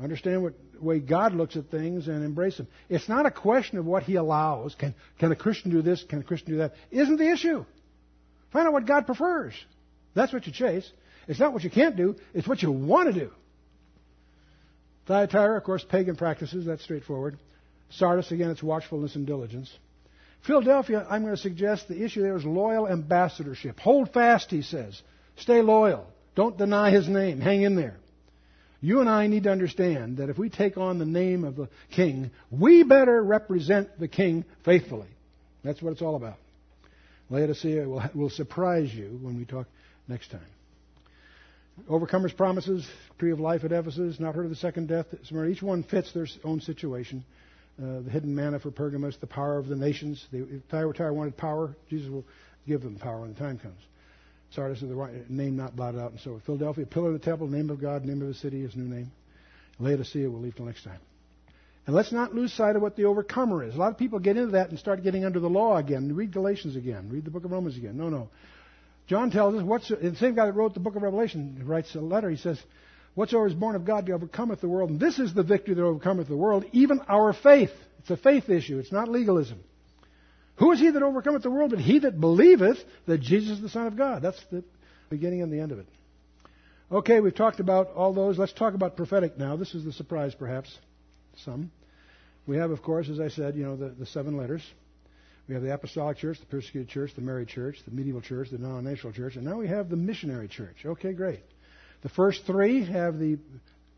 Understand 0.00 0.42
what 0.42 0.54
way 0.80 1.00
God 1.00 1.34
looks 1.34 1.54
at 1.56 1.70
things 1.70 2.08
and 2.08 2.24
embrace 2.24 2.56
them. 2.56 2.66
It's 2.88 3.08
not 3.08 3.26
a 3.26 3.30
question 3.30 3.78
of 3.78 3.84
what 3.86 4.02
He 4.02 4.16
allows. 4.16 4.74
Can 4.74 4.94
can 5.18 5.30
a 5.32 5.36
Christian 5.36 5.70
do 5.70 5.82
this? 5.82 6.02
Can 6.08 6.20
a 6.20 6.22
Christian 6.24 6.52
do 6.52 6.58
that? 6.58 6.74
Isn't 6.90 7.16
the 7.16 7.30
issue? 7.30 7.64
Find 8.52 8.66
out 8.66 8.72
what 8.72 8.86
God 8.86 9.06
prefers. 9.06 9.54
That's 10.14 10.32
what 10.32 10.46
you 10.46 10.52
chase. 10.52 10.90
It's 11.28 11.40
not 11.40 11.52
what 11.52 11.64
you 11.64 11.70
can't 11.70 11.96
do. 11.96 12.16
It's 12.32 12.48
what 12.48 12.62
you 12.62 12.70
want 12.72 13.12
to 13.12 13.18
do. 13.20 13.30
Thyatira, 15.06 15.56
of 15.56 15.64
course, 15.64 15.84
pagan 15.84 16.16
practices, 16.16 16.64
that's 16.66 16.82
straightforward. 16.82 17.38
Sardis, 17.90 18.32
again, 18.32 18.50
it's 18.50 18.62
watchfulness 18.62 19.14
and 19.16 19.26
diligence. 19.26 19.70
Philadelphia, 20.46 21.06
I'm 21.08 21.22
going 21.22 21.34
to 21.36 21.40
suggest 21.40 21.88
the 21.88 22.02
issue 22.02 22.22
there 22.22 22.36
is 22.36 22.44
loyal 22.44 22.88
ambassadorship. 22.88 23.78
Hold 23.80 24.10
fast, 24.12 24.50
he 24.50 24.62
says. 24.62 25.00
Stay 25.36 25.60
loyal. 25.62 26.06
Don't 26.34 26.56
deny 26.58 26.90
his 26.90 27.08
name. 27.08 27.40
Hang 27.40 27.62
in 27.62 27.76
there. 27.76 27.96
You 28.80 29.00
and 29.00 29.08
I 29.08 29.26
need 29.26 29.44
to 29.44 29.50
understand 29.50 30.18
that 30.18 30.28
if 30.28 30.36
we 30.36 30.50
take 30.50 30.76
on 30.76 30.98
the 30.98 31.06
name 31.06 31.44
of 31.44 31.56
the 31.56 31.68
king, 31.90 32.30
we 32.50 32.82
better 32.82 33.22
represent 33.22 33.98
the 33.98 34.08
king 34.08 34.44
faithfully. 34.64 35.08
That's 35.62 35.80
what 35.80 35.92
it's 35.92 36.02
all 36.02 36.16
about. 36.16 36.36
Laodicea 37.30 37.88
will, 37.88 38.02
will 38.14 38.30
surprise 38.30 38.92
you 38.92 39.18
when 39.22 39.38
we 39.38 39.46
talk 39.46 39.66
next 40.08 40.30
time. 40.30 40.42
Overcomers' 41.88 42.36
promises, 42.36 42.86
tree 43.18 43.32
of 43.32 43.40
life 43.40 43.64
at 43.64 43.72
Ephesus, 43.72 44.20
not 44.20 44.34
heard 44.34 44.44
of 44.44 44.50
the 44.50 44.56
second 44.56 44.86
death 44.88 45.06
Each 45.42 45.62
one 45.62 45.82
fits 45.82 46.12
their 46.12 46.26
own 46.44 46.60
situation. 46.60 47.24
Uh, 47.82 48.00
the 48.00 48.10
hidden 48.10 48.32
manna 48.34 48.60
for 48.60 48.70
Pergamos, 48.70 49.16
the 49.16 49.26
power 49.26 49.58
of 49.58 49.66
the 49.66 49.74
nations. 49.74 50.24
Thyatira 50.70 51.12
wanted 51.12 51.36
power, 51.36 51.74
Jesus 51.90 52.08
will 52.08 52.24
give 52.66 52.82
them 52.82 52.94
power 52.96 53.20
when 53.20 53.32
the 53.34 53.38
time 53.38 53.58
comes. 53.58 53.80
Sardis 54.52 54.82
is 54.82 54.88
the 54.88 54.94
right, 54.94 55.28
name 55.28 55.56
not 55.56 55.74
blotted 55.74 56.00
out, 56.00 56.12
and 56.12 56.20
so 56.20 56.40
Philadelphia, 56.46 56.86
pillar 56.86 57.08
of 57.08 57.14
the 57.14 57.18
temple, 57.24 57.48
name 57.48 57.70
of 57.70 57.80
God, 57.80 58.04
name 58.04 58.22
of 58.22 58.28
the 58.28 58.34
city, 58.34 58.62
his 58.62 58.76
new 58.76 58.84
name. 58.86 59.10
Laodicea, 59.80 60.30
we'll 60.30 60.40
leave 60.40 60.54
till 60.54 60.66
next 60.66 60.84
time. 60.84 61.00
And 61.88 61.96
let's 61.96 62.12
not 62.12 62.32
lose 62.32 62.52
sight 62.52 62.76
of 62.76 62.82
what 62.82 62.94
the 62.94 63.06
overcomer 63.06 63.64
is. 63.64 63.74
A 63.74 63.78
lot 63.78 63.90
of 63.90 63.98
people 63.98 64.20
get 64.20 64.36
into 64.36 64.52
that 64.52 64.70
and 64.70 64.78
start 64.78 65.02
getting 65.02 65.24
under 65.24 65.40
the 65.40 65.50
law 65.50 65.76
again. 65.76 66.14
Read 66.14 66.32
Galatians 66.32 66.76
again. 66.76 67.08
Read 67.10 67.24
the 67.24 67.30
book 67.32 67.44
of 67.44 67.50
Romans 67.50 67.76
again. 67.76 67.96
No, 67.98 68.08
no. 68.08 68.28
John 69.06 69.30
tells 69.30 69.54
us, 69.54 69.62
what's, 69.62 69.88
the 69.88 70.14
same 70.18 70.34
guy 70.34 70.46
that 70.46 70.54
wrote 70.54 70.74
the 70.74 70.80
book 70.80 70.96
of 70.96 71.02
Revelation 71.02 71.62
writes 71.66 71.94
a 71.94 72.00
letter. 72.00 72.30
He 72.30 72.36
says, 72.36 72.60
Whatsoever 73.14 73.46
is 73.46 73.54
born 73.54 73.76
of 73.76 73.84
God 73.84 74.08
overcometh 74.08 74.60
the 74.60 74.68
world. 74.68 74.90
And 74.90 74.98
this 74.98 75.18
is 75.18 75.34
the 75.34 75.42
victory 75.42 75.74
that 75.74 75.82
overcometh 75.84 76.26
the 76.28 76.36
world, 76.36 76.64
even 76.72 77.00
our 77.02 77.32
faith. 77.32 77.70
It's 78.00 78.10
a 78.10 78.16
faith 78.16 78.48
issue, 78.48 78.78
it's 78.78 78.92
not 78.92 79.08
legalism. 79.08 79.58
Who 80.56 80.70
is 80.72 80.78
he 80.78 80.90
that 80.90 81.02
overcometh 81.02 81.42
the 81.42 81.50
world 81.50 81.70
but 81.70 81.80
he 81.80 82.00
that 82.00 82.20
believeth 82.20 82.78
that 83.06 83.20
Jesus 83.20 83.56
is 83.56 83.60
the 83.62 83.68
Son 83.68 83.86
of 83.86 83.96
God? 83.96 84.22
That's 84.22 84.40
the 84.52 84.62
beginning 85.10 85.42
and 85.42 85.52
the 85.52 85.58
end 85.60 85.72
of 85.72 85.80
it. 85.80 85.86
Okay, 86.92 87.20
we've 87.20 87.34
talked 87.34 87.58
about 87.60 87.88
all 87.94 88.12
those. 88.12 88.38
Let's 88.38 88.52
talk 88.52 88.74
about 88.74 88.96
prophetic 88.96 89.36
now. 89.36 89.56
This 89.56 89.74
is 89.74 89.84
the 89.84 89.92
surprise, 89.92 90.32
perhaps, 90.34 90.76
some. 91.44 91.72
We 92.46 92.56
have, 92.58 92.70
of 92.70 92.82
course, 92.82 93.08
as 93.08 93.18
I 93.18 93.28
said, 93.28 93.56
you 93.56 93.64
know, 93.64 93.76
the, 93.76 93.88
the 93.88 94.06
seven 94.06 94.36
letters. 94.36 94.62
We 95.46 95.54
have 95.54 95.62
the 95.62 95.74
apostolic 95.74 96.16
church, 96.16 96.40
the 96.40 96.46
persecuted 96.46 96.88
church, 96.88 97.12
the 97.14 97.20
married 97.20 97.48
church, 97.48 97.76
the 97.84 97.90
medieval 97.94 98.22
church, 98.22 98.48
the 98.50 98.56
denominational 98.56 99.12
church, 99.12 99.36
and 99.36 99.44
now 99.44 99.58
we 99.58 99.68
have 99.68 99.90
the 99.90 99.96
missionary 99.96 100.48
church. 100.48 100.76
Okay, 100.86 101.12
great. 101.12 101.40
The 102.02 102.08
first 102.08 102.46
three 102.46 102.84
have 102.86 103.18
the 103.18 103.38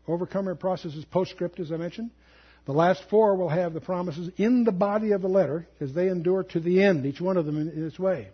overcomer 0.07 0.55
processes 0.55 1.05
postscript, 1.05 1.59
as 1.61 1.71
I 1.71 1.77
mentioned. 1.77 2.11
The 2.65 2.73
last 2.73 3.01
four 3.09 3.35
will 3.37 3.47
have 3.47 3.73
the 3.73 3.79
promises 3.79 4.29
in 4.35 4.65
the 4.65 4.73
body 4.73 5.11
of 5.11 5.21
the 5.21 5.29
letter, 5.29 5.65
as 5.79 5.93
they 5.93 6.09
endure 6.09 6.43
to 6.43 6.59
the 6.59 6.83
end, 6.83 7.05
each 7.05 7.21
one 7.21 7.37
of 7.37 7.45
them 7.45 7.57
in 7.57 7.85
its 7.87 7.97
way. 7.97 8.27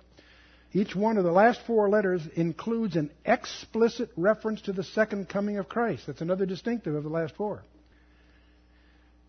Each 0.76 0.96
one 0.96 1.18
of 1.18 1.24
the 1.24 1.32
last 1.32 1.60
four 1.68 1.88
letters 1.88 2.24
includes 2.36 2.96
an 2.96 3.12
explicit 3.26 4.10
reference 4.18 4.62
to 4.62 4.74
the 4.74 4.84
second 4.84 5.30
coming 5.30 5.60
of 5.60 5.70
Christ. 5.70 6.08
That's 6.08 6.22
another 6.22 6.48
distinctive 6.48 6.96
of 6.96 7.04
the 7.04 7.10
last 7.12 7.36
four. 7.36 7.62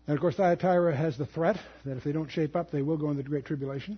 And 0.07 0.13
of 0.15 0.21
course, 0.21 0.35
Thyatira 0.35 0.95
has 0.95 1.17
the 1.17 1.25
threat 1.25 1.57
that 1.85 1.97
if 1.97 2.03
they 2.03 2.11
don't 2.11 2.29
shape 2.29 2.55
up, 2.55 2.69
they 2.71 2.81
will 2.81 2.97
go 2.97 3.09
into 3.09 3.23
the 3.23 3.29
Great 3.29 3.45
Tribulation. 3.45 3.97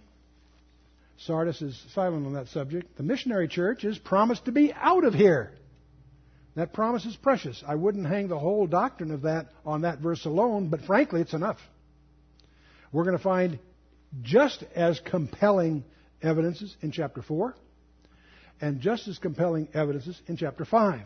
Sardis 1.19 1.61
is 1.61 1.77
silent 1.93 2.25
on 2.25 2.33
that 2.33 2.47
subject. 2.47 2.95
The 2.97 3.03
missionary 3.03 3.47
church 3.47 3.83
is 3.83 3.97
promised 3.97 4.45
to 4.45 4.51
be 4.51 4.71
out 4.73 5.03
of 5.03 5.13
here. 5.13 5.51
That 6.55 6.73
promise 6.73 7.05
is 7.05 7.15
precious. 7.15 7.63
I 7.67 7.75
wouldn't 7.75 8.05
hang 8.07 8.29
the 8.29 8.39
whole 8.39 8.67
doctrine 8.67 9.11
of 9.11 9.23
that 9.23 9.47
on 9.65 9.81
that 9.81 9.99
verse 9.99 10.25
alone, 10.25 10.69
but 10.69 10.81
frankly, 10.83 11.21
it's 11.21 11.33
enough. 11.33 11.59
We're 12.91 13.03
going 13.03 13.17
to 13.17 13.23
find 13.23 13.59
just 14.21 14.63
as 14.75 14.99
compelling 15.01 15.83
evidences 16.23 16.75
in 16.81 16.91
chapter 16.91 17.21
4 17.21 17.53
and 18.61 18.79
just 18.79 19.07
as 19.07 19.17
compelling 19.19 19.67
evidences 19.73 20.19
in 20.27 20.37
chapter 20.37 20.65
5. 20.65 21.01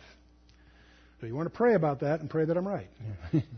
So 1.19 1.25
you 1.25 1.35
want 1.35 1.47
to 1.51 1.55
pray 1.57 1.73
about 1.73 2.01
that 2.01 2.19
and 2.19 2.29
pray 2.29 2.45
that 2.45 2.55
I'm 2.55 2.67
right. 2.67 2.87
Yeah. 3.33 3.41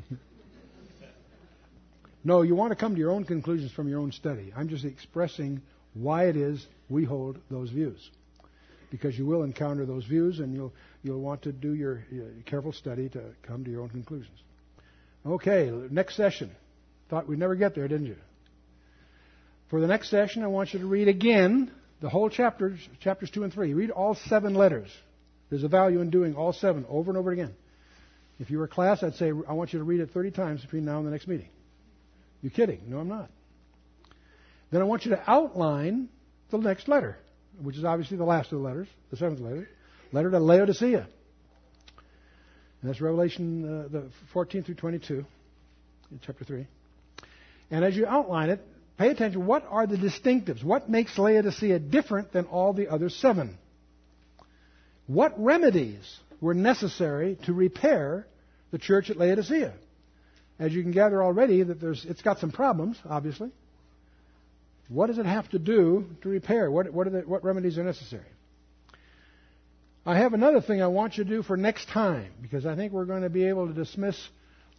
No, 2.26 2.42
you 2.42 2.56
want 2.56 2.72
to 2.72 2.76
come 2.78 2.94
to 2.94 3.00
your 3.00 3.12
own 3.12 3.26
conclusions 3.26 3.72
from 3.74 3.90
your 3.90 4.00
own 4.00 4.12
study. 4.14 4.54
I'm 4.56 4.70
just 4.70 4.86
expressing 4.86 5.62
why 5.94 6.28
it 6.28 6.38
is 6.38 6.66
we 6.90 7.04
hold 7.04 7.38
those 7.52 7.70
views. 7.70 8.10
Because 8.90 9.18
you 9.18 9.26
will 9.26 9.44
encounter 9.44 9.86
those 9.86 10.06
views 10.06 10.40
and 10.40 10.54
you'll, 10.54 10.74
you'll 11.04 11.20
want 11.20 11.42
to 11.44 11.52
do 11.52 11.74
your, 11.74 12.04
your 12.12 12.28
careful 12.46 12.72
study 12.72 13.10
to 13.10 13.22
come 13.42 13.64
to 13.66 13.72
your 13.72 13.82
own 13.82 13.90
conclusions. 13.90 14.38
Okay, 15.26 15.70
next 15.90 16.16
session. 16.16 16.52
Thought 17.10 17.28
we'd 17.28 17.40
never 17.40 17.56
get 17.56 17.76
there, 17.76 17.88
didn't 17.88 18.06
you? 18.08 18.16
For 19.70 19.82
the 19.82 19.88
next 19.88 20.10
session, 20.10 20.44
I 20.44 20.48
want 20.48 20.74
you 20.74 20.80
to 20.80 20.86
read 20.86 21.08
again 21.08 21.72
the 22.02 22.10
whole 22.10 22.30
chapters, 22.30 22.80
chapters 23.02 23.32
2 23.32 23.44
and 23.44 23.54
3. 23.54 23.74
Read 23.74 23.90
all 23.92 24.16
seven 24.28 24.54
letters. 24.54 24.88
There's 25.50 25.64
a 25.64 25.68
value 25.68 26.00
in 26.00 26.10
doing 26.10 26.36
all 26.36 26.54
seven 26.54 26.86
over 26.88 27.12
and 27.12 27.18
over 27.18 27.32
again. 27.32 27.54
If 28.40 28.50
you 28.50 28.60
were 28.60 28.66
a 28.66 28.70
class, 28.70 29.04
I'd 29.04 29.16
say 29.16 29.28
I 29.30 29.54
want 29.54 29.74
you 29.74 29.80
to 29.80 29.86
read 29.86 30.00
it 30.00 30.12
30 30.12 30.32
times 30.32 30.62
between 30.62 30.86
now 30.86 31.00
and 31.00 31.08
the 31.08 31.12
next 31.12 31.28
meeting. 31.28 31.48
You 32.44 32.50
kidding? 32.50 32.82
No, 32.88 33.00
I'm 33.00 33.08
not. 33.08 33.30
Then 34.70 34.82
I 34.82 34.84
want 34.84 35.06
you 35.06 35.12
to 35.12 35.32
outline 35.32 36.10
the 36.52 36.58
next 36.58 36.88
letter, 36.90 37.18
which 37.62 37.78
is 37.78 37.86
obviously 37.86 38.18
the 38.18 38.26
last 38.26 38.52
of 38.52 38.60
the 38.60 38.66
letters, 38.66 38.90
the 39.10 39.18
seventh 39.18 39.40
letter, 39.40 39.68
letter 40.12 40.30
to 40.30 40.40
Laodicea. 40.40 41.00
And 42.82 42.90
that's 42.90 43.00
Revelation 43.00 43.86
uh, 43.86 43.88
the 43.88 44.04
14 44.34 44.64
through 44.64 44.76
22, 44.76 45.26
in 46.12 46.20
chapter 46.26 46.44
3. 46.44 46.68
And 47.72 47.86
as 47.86 47.96
you 47.96 48.06
outline 48.06 48.50
it, 48.50 48.60
pay 49.00 49.08
attention. 49.10 49.46
What 49.46 49.66
are 49.70 49.88
the 49.88 49.96
distinctives? 49.96 50.64
What 50.66 50.90
makes 50.90 51.18
Laodicea 51.18 51.80
different 51.80 52.34
than 52.34 52.46
all 52.46 52.74
the 52.74 52.90
other 52.90 53.10
seven? 53.10 53.58
What 55.08 55.34
remedies 55.42 56.20
were 56.42 56.54
necessary 56.54 57.38
to 57.46 57.54
repair 57.54 58.28
the 58.72 58.80
church 58.80 59.10
at 59.10 59.16
Laodicea? 59.16 59.74
as 60.64 60.72
you 60.72 60.82
can 60.82 60.92
gather 60.92 61.22
already, 61.22 61.62
that 61.62 61.80
there's, 61.82 62.06
it's 62.08 62.22
got 62.22 62.40
some 62.40 62.50
problems, 62.52 62.98
obviously. 63.10 63.50
What 64.88 65.08
does 65.08 65.18
it 65.18 65.26
have 65.26 65.50
to 65.50 65.60
do 65.60 66.08
to 66.22 66.30
repair? 66.30 66.72
What, 66.72 66.90
what, 66.94 67.12
the, 67.12 67.20
what 67.22 67.44
remedies 67.44 67.78
are 67.78 67.84
necessary? 67.84 68.26
I 70.06 70.18
have 70.18 70.34
another 70.34 70.62
thing 70.62 70.82
I 70.82 70.88
want 70.88 71.18
you 71.18 71.24
to 71.26 71.30
do 71.30 71.44
for 71.44 71.58
next 71.58 71.90
time, 71.90 72.32
because 72.42 72.66
I 72.66 72.76
think 72.78 72.94
we're 72.94 73.04
going 73.06 73.24
to 73.24 73.30
be 73.30 73.48
able 73.50 73.68
to 73.68 73.74
dismiss 73.74 74.16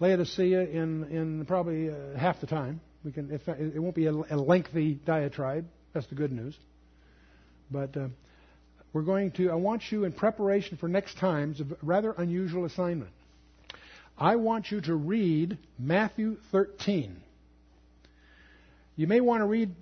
Laodicea 0.00 0.62
in, 0.70 1.04
in 1.10 1.44
probably 1.46 1.90
uh, 1.90 2.16
half 2.18 2.40
the 2.40 2.46
time. 2.46 2.80
We 3.04 3.12
can, 3.12 3.30
it, 3.30 3.42
it 3.74 3.78
won't 3.78 3.94
be 3.94 4.06
a, 4.06 4.12
a, 4.12 4.36
lengthy 4.40 4.94
diatribe. 4.94 5.66
That's 5.92 6.06
the 6.06 6.14
good 6.14 6.32
news. 6.32 6.56
But 7.70 7.94
uh, 7.96 8.08
we're 8.94 9.02
going 9.02 9.32
to, 9.32 9.50
I 9.50 9.54
want 9.56 9.82
you, 9.92 10.04
in 10.04 10.12
preparation 10.12 10.78
for 10.78 10.88
next 10.88 11.18
time's 11.18 11.60
a 11.60 11.64
rather 11.82 12.12
unusual 12.12 12.64
assignment. 12.64 13.10
I 14.16 14.36
want 14.36 14.70
you 14.70 14.80
to 14.82 14.94
read 14.94 15.58
Matthew 15.78 16.36
13. 16.52 17.16
You 18.96 19.06
may 19.08 19.20
want 19.20 19.40
to 19.40 19.46
read 19.46 19.74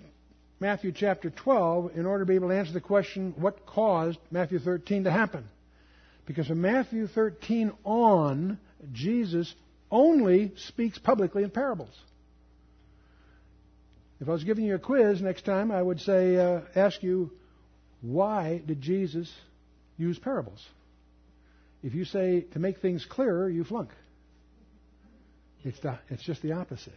Matthew 0.59 0.91
chapter 0.91 1.29
12 1.29 1.95
in 1.97 2.05
order 2.07 2.23
to 2.23 2.27
be 2.27 2.35
able 2.35 2.49
to 2.49 2.55
answer 2.57 2.73
the 2.73 2.81
question 2.81 3.35
what 3.37 3.65
caused 3.67 4.17
Matthew 4.31 4.57
13 4.57 5.03
to 5.03 5.11
happen. 5.11 5.47
Because 6.25 6.47
from 6.47 6.61
Matthew 6.61 7.05
13 7.07 7.73
on, 7.83 8.57
Jesus 8.91 9.53
only 9.91 10.53
speaks 10.67 10.97
publicly 10.97 11.43
in 11.43 11.51
parables. 11.51 11.93
If 14.19 14.27
I 14.27 14.31
was 14.31 14.43
giving 14.45 14.65
you 14.65 14.73
a 14.75 14.79
quiz 14.79 15.21
next 15.21 15.43
time, 15.45 15.69
I 15.69 15.81
would 15.81 15.99
say, 15.99 16.37
uh, 16.37 16.61
ask 16.75 17.03
you, 17.03 17.29
why 18.01 18.61
did 18.65 18.81
Jesus 18.81 19.31
use 19.97 20.17
parables? 20.17 20.65
If 21.83 21.93
you 21.93 22.05
say 22.05 22.41
to 22.53 22.59
make 22.59 22.79
things 22.79 23.05
clearer, 23.05 23.47
you 23.49 23.63
flunk. 23.63 23.89
It's, 25.65 25.79
the, 25.79 25.97
it's 26.09 26.23
just 26.23 26.41
the 26.41 26.53
opposite. 26.53 26.93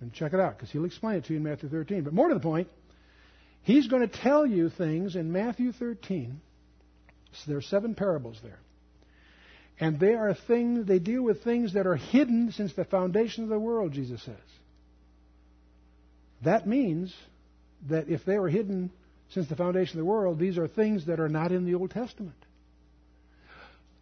And 0.00 0.12
check 0.12 0.32
it 0.32 0.40
out, 0.40 0.56
because 0.56 0.70
he'll 0.70 0.84
explain 0.84 1.16
it 1.16 1.24
to 1.26 1.32
you 1.32 1.38
in 1.38 1.42
Matthew 1.42 1.68
13. 1.68 2.02
But 2.02 2.12
more 2.12 2.28
to 2.28 2.34
the 2.34 2.40
point, 2.40 2.68
he's 3.62 3.88
going 3.88 4.08
to 4.08 4.18
tell 4.22 4.46
you 4.46 4.68
things 4.70 5.16
in 5.16 5.32
Matthew 5.32 5.72
13. 5.72 6.40
So 7.32 7.42
there 7.48 7.58
are 7.58 7.62
seven 7.62 7.94
parables 7.94 8.38
there. 8.42 8.58
And 9.80 9.98
they 10.00 10.14
are 10.14 10.34
things, 10.34 10.86
they 10.86 10.98
deal 10.98 11.22
with 11.22 11.44
things 11.44 11.74
that 11.74 11.86
are 11.86 11.96
hidden 11.96 12.52
since 12.52 12.72
the 12.74 12.84
foundation 12.84 13.44
of 13.44 13.50
the 13.50 13.58
world, 13.58 13.92
Jesus 13.92 14.22
says. 14.22 14.36
That 16.42 16.66
means 16.66 17.12
that 17.88 18.08
if 18.08 18.24
they 18.24 18.38
were 18.38 18.48
hidden 18.48 18.90
since 19.30 19.48
the 19.48 19.56
foundation 19.56 19.98
of 19.98 20.04
the 20.04 20.10
world, 20.10 20.38
these 20.38 20.58
are 20.58 20.66
things 20.68 21.06
that 21.06 21.20
are 21.20 21.28
not 21.28 21.52
in 21.52 21.64
the 21.64 21.74
Old 21.74 21.90
Testament. 21.90 22.34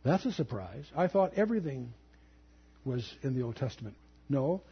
That's 0.05 0.25
a 0.25 0.33
surprise. 0.33 0.85
I 0.95 1.09
thought 1.09 1.33
everything 1.37 1.93
was 2.87 3.13
in 3.23 3.35
the 3.35 3.43
Old 3.43 3.57
Testament. 3.57 3.97
No, 4.31 4.63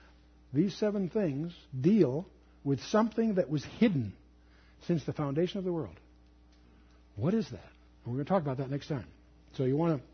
these 0.53 0.75
seven 0.77 1.11
things 1.11 1.53
deal 1.79 2.27
with 2.63 2.81
something 2.85 3.35
that 3.35 3.51
was 3.51 3.65
hidden 3.79 4.15
since 4.87 5.05
the 5.05 5.13
foundation 5.13 5.59
of 5.59 5.65
the 5.65 5.73
world. 5.73 5.95
What 7.17 7.35
is 7.35 7.51
that? 7.51 7.69
we're 8.07 8.15
going 8.15 8.25
to 8.25 8.29
talk 8.31 8.43
about 8.43 8.59
that 8.59 8.71
next 8.71 8.89
time. 8.89 9.07
So 9.57 9.65
you 9.65 9.77
want 9.77 10.01
to, 10.01 10.05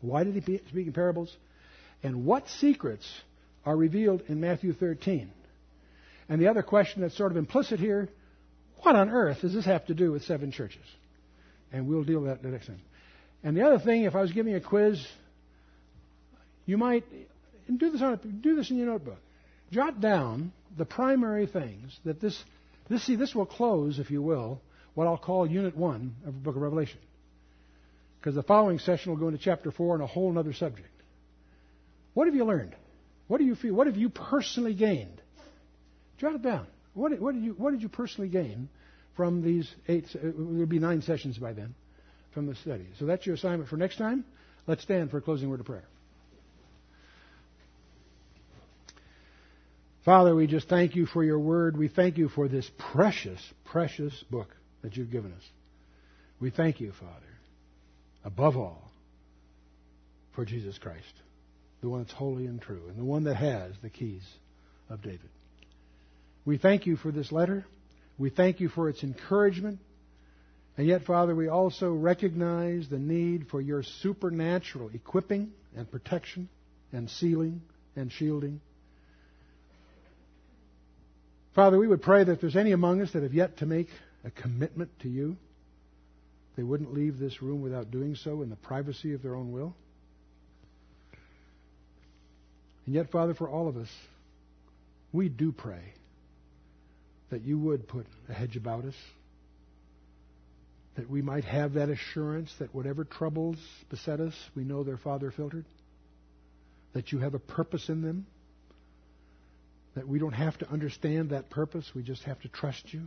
why 0.00 0.24
did 0.24 0.34
he 0.34 0.60
speak 0.68 0.86
in 0.86 0.92
parables? 0.92 1.34
And 2.02 2.26
what 2.26 2.48
secrets 2.48 3.06
are 3.64 3.74
revealed 3.74 4.22
in 4.28 4.40
Matthew 4.40 4.74
13? 4.74 5.30
And 6.28 6.40
the 6.40 6.48
other 6.48 6.62
question 6.62 7.00
that's 7.00 7.16
sort 7.16 7.32
of 7.32 7.38
implicit 7.38 7.80
here, 7.80 8.08
what 8.82 8.94
on 8.94 9.08
earth 9.08 9.40
does 9.40 9.54
this 9.54 9.64
have 9.64 9.86
to 9.86 9.94
do 9.94 10.12
with 10.12 10.24
seven 10.24 10.52
churches? 10.52 10.84
And 11.72 11.86
we'll 11.88 12.04
deal 12.04 12.20
with 12.20 12.42
that 12.42 12.46
next 12.48 12.66
time. 12.66 12.78
And 13.42 13.56
the 13.56 13.62
other 13.66 13.78
thing, 13.78 14.02
if 14.04 14.14
I 14.14 14.20
was 14.20 14.32
giving 14.32 14.54
a 14.54 14.60
quiz 14.60 15.02
you 16.66 16.78
might 16.78 17.04
do 17.76 17.90
this 17.90 18.00
on 18.02 18.14
a, 18.14 18.16
do 18.16 18.56
this 18.56 18.70
in 18.70 18.76
your 18.76 18.86
notebook. 18.86 19.18
Jot 19.70 20.00
down 20.00 20.52
the 20.76 20.84
primary 20.84 21.46
things 21.46 21.96
that 22.04 22.20
this 22.20 22.40
this 22.88 23.02
see 23.04 23.16
this 23.16 23.34
will 23.34 23.46
close, 23.46 23.98
if 23.98 24.10
you 24.10 24.20
will, 24.22 24.60
what 24.94 25.06
I'll 25.06 25.16
call 25.18 25.46
Unit 25.50 25.76
One 25.76 26.14
of 26.26 26.34
the 26.34 26.40
Book 26.40 26.56
of 26.56 26.62
Revelation. 26.62 26.98
Because 28.20 28.34
the 28.34 28.42
following 28.42 28.78
session 28.78 29.12
will 29.12 29.18
go 29.18 29.28
into 29.28 29.40
Chapter 29.42 29.70
Four 29.70 29.94
and 29.94 30.02
a 30.02 30.06
whole 30.06 30.36
other 30.38 30.52
subject. 30.52 30.88
What 32.14 32.26
have 32.26 32.34
you 32.34 32.44
learned? 32.44 32.74
What 33.26 33.38
do 33.38 33.44
you 33.44 33.54
feel? 33.54 33.74
What 33.74 33.86
have 33.86 33.96
you 33.96 34.08
personally 34.08 34.74
gained? 34.74 35.20
Jot 36.18 36.34
it 36.34 36.42
down. 36.42 36.66
What 36.94 37.10
did, 37.10 37.20
what 37.20 37.34
did 37.34 37.42
you 37.44 37.52
What 37.54 37.72
did 37.72 37.82
you 37.82 37.88
personally 37.88 38.28
gain 38.28 38.68
from 39.16 39.42
these 39.42 39.68
eight? 39.88 40.06
Uh, 40.14 40.18
there'll 40.36 40.66
be 40.66 40.78
nine 40.78 41.02
sessions 41.02 41.36
by 41.38 41.52
then 41.52 41.74
from 42.32 42.46
the 42.46 42.54
study. 42.56 42.86
So 42.98 43.06
that's 43.06 43.26
your 43.26 43.34
assignment 43.34 43.68
for 43.68 43.76
next 43.76 43.96
time. 43.96 44.24
Let's 44.66 44.82
stand 44.82 45.10
for 45.10 45.18
a 45.18 45.20
closing 45.22 45.50
word 45.50 45.60
of 45.60 45.66
prayer. 45.66 45.84
Father, 50.04 50.34
we 50.34 50.46
just 50.46 50.68
thank 50.68 50.94
you 50.94 51.06
for 51.06 51.24
your 51.24 51.38
word. 51.38 51.78
We 51.78 51.88
thank 51.88 52.18
you 52.18 52.28
for 52.28 52.46
this 52.46 52.70
precious, 52.92 53.40
precious 53.64 54.12
book 54.30 54.48
that 54.82 54.96
you've 54.96 55.10
given 55.10 55.32
us. 55.32 55.42
We 56.40 56.50
thank 56.50 56.78
you, 56.78 56.92
Father, 57.00 57.32
above 58.22 58.58
all, 58.58 58.90
for 60.34 60.44
Jesus 60.44 60.76
Christ, 60.76 61.12
the 61.80 61.88
one 61.88 62.00
that's 62.02 62.12
holy 62.12 62.44
and 62.46 62.60
true, 62.60 62.82
and 62.88 62.98
the 62.98 63.04
one 63.04 63.24
that 63.24 63.36
has 63.36 63.72
the 63.82 63.88
keys 63.88 64.22
of 64.90 65.00
David. 65.00 65.20
We 66.44 66.58
thank 66.58 66.84
you 66.84 66.96
for 66.96 67.10
this 67.10 67.32
letter. 67.32 67.64
We 68.18 68.28
thank 68.28 68.60
you 68.60 68.68
for 68.68 68.90
its 68.90 69.02
encouragement. 69.02 69.78
And 70.76 70.86
yet, 70.86 71.04
Father, 71.04 71.34
we 71.34 71.48
also 71.48 71.94
recognize 71.94 72.88
the 72.90 72.98
need 72.98 73.48
for 73.48 73.60
your 73.60 73.82
supernatural 73.82 74.90
equipping 74.92 75.52
and 75.74 75.90
protection 75.90 76.50
and 76.92 77.08
sealing 77.08 77.62
and 77.96 78.12
shielding. 78.12 78.60
Father, 81.54 81.78
we 81.78 81.86
would 81.86 82.02
pray 82.02 82.24
that 82.24 82.32
if 82.32 82.40
there's 82.40 82.56
any 82.56 82.72
among 82.72 83.00
us 83.00 83.12
that 83.12 83.22
have 83.22 83.32
yet 83.32 83.58
to 83.58 83.66
make 83.66 83.86
a 84.24 84.30
commitment 84.30 84.90
to 85.02 85.08
you, 85.08 85.36
they 86.56 86.64
wouldn't 86.64 86.92
leave 86.92 87.18
this 87.18 87.42
room 87.42 87.62
without 87.62 87.90
doing 87.90 88.16
so 88.16 88.42
in 88.42 88.50
the 88.50 88.56
privacy 88.56 89.12
of 89.14 89.22
their 89.22 89.36
own 89.36 89.52
will. 89.52 89.74
And 92.86 92.94
yet, 92.94 93.10
Father, 93.10 93.34
for 93.34 93.48
all 93.48 93.68
of 93.68 93.76
us, 93.76 93.88
we 95.12 95.28
do 95.28 95.52
pray 95.52 95.92
that 97.30 97.42
you 97.42 97.58
would 97.58 97.88
put 97.88 98.06
a 98.28 98.32
hedge 98.32 98.56
about 98.56 98.84
us, 98.84 98.94
that 100.96 101.08
we 101.08 101.22
might 101.22 101.44
have 101.44 101.74
that 101.74 101.88
assurance 101.88 102.52
that 102.58 102.74
whatever 102.74 103.04
troubles 103.04 103.56
beset 103.90 104.20
us, 104.20 104.34
we 104.56 104.64
know 104.64 104.82
they're 104.82 104.96
Father 104.96 105.30
filtered, 105.30 105.64
that 106.94 107.12
you 107.12 107.18
have 107.18 107.34
a 107.34 107.38
purpose 107.38 107.88
in 107.88 108.02
them, 108.02 108.26
that 109.94 110.06
we 110.06 110.18
don't 110.18 110.32
have 110.32 110.58
to 110.58 110.68
understand 110.70 111.30
that 111.30 111.50
purpose. 111.50 111.88
We 111.94 112.02
just 112.02 112.24
have 112.24 112.40
to 112.42 112.48
trust 112.48 112.92
you. 112.92 113.02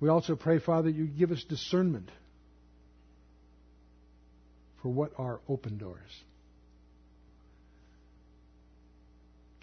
We 0.00 0.08
also 0.08 0.36
pray, 0.36 0.58
Father, 0.58 0.88
you 0.88 1.06
give 1.06 1.32
us 1.32 1.42
discernment 1.44 2.08
for 4.82 4.88
what 4.90 5.12
are 5.18 5.40
open 5.48 5.78
doors. 5.78 5.98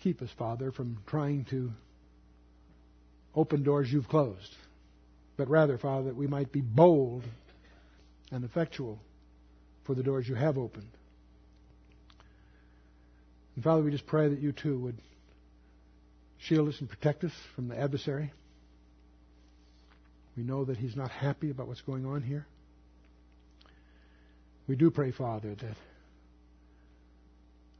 Keep 0.01 0.21
us, 0.21 0.29
Father, 0.37 0.71
from 0.71 0.97
trying 1.07 1.45
to 1.45 1.71
open 3.35 3.63
doors 3.63 3.87
you've 3.91 4.09
closed, 4.09 4.53
but 5.37 5.47
rather, 5.49 5.77
Father, 5.77 6.05
that 6.05 6.15
we 6.15 6.27
might 6.27 6.51
be 6.51 6.61
bold 6.61 7.23
and 8.31 8.43
effectual 8.43 8.99
for 9.85 9.95
the 9.95 10.03
doors 10.03 10.27
you 10.27 10.35
have 10.35 10.57
opened. 10.57 10.89
And 13.55 13.63
Father, 13.63 13.83
we 13.83 13.91
just 13.91 14.07
pray 14.07 14.29
that 14.29 14.39
you 14.39 14.51
too 14.51 14.77
would 14.79 14.97
shield 16.39 16.67
us 16.69 16.79
and 16.79 16.89
protect 16.89 17.23
us 17.23 17.31
from 17.55 17.67
the 17.67 17.77
adversary. 17.79 18.31
We 20.35 20.43
know 20.43 20.65
that 20.65 20.77
he's 20.77 20.95
not 20.95 21.11
happy 21.11 21.51
about 21.51 21.67
what's 21.67 21.81
going 21.81 22.05
on 22.05 22.23
here. 22.23 22.47
We 24.67 24.75
do 24.75 24.89
pray, 24.89 25.11
Father, 25.11 25.53
that 25.53 25.75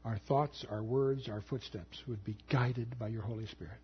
our 0.04 0.18
thoughts, 0.28 0.64
our 0.70 0.82
words, 0.82 1.28
our 1.28 1.40
footsteps 1.48 2.02
would 2.06 2.22
be 2.24 2.36
guided 2.50 2.98
by 2.98 3.08
your 3.08 3.22
Holy 3.22 3.46
Spirit. 3.46 3.78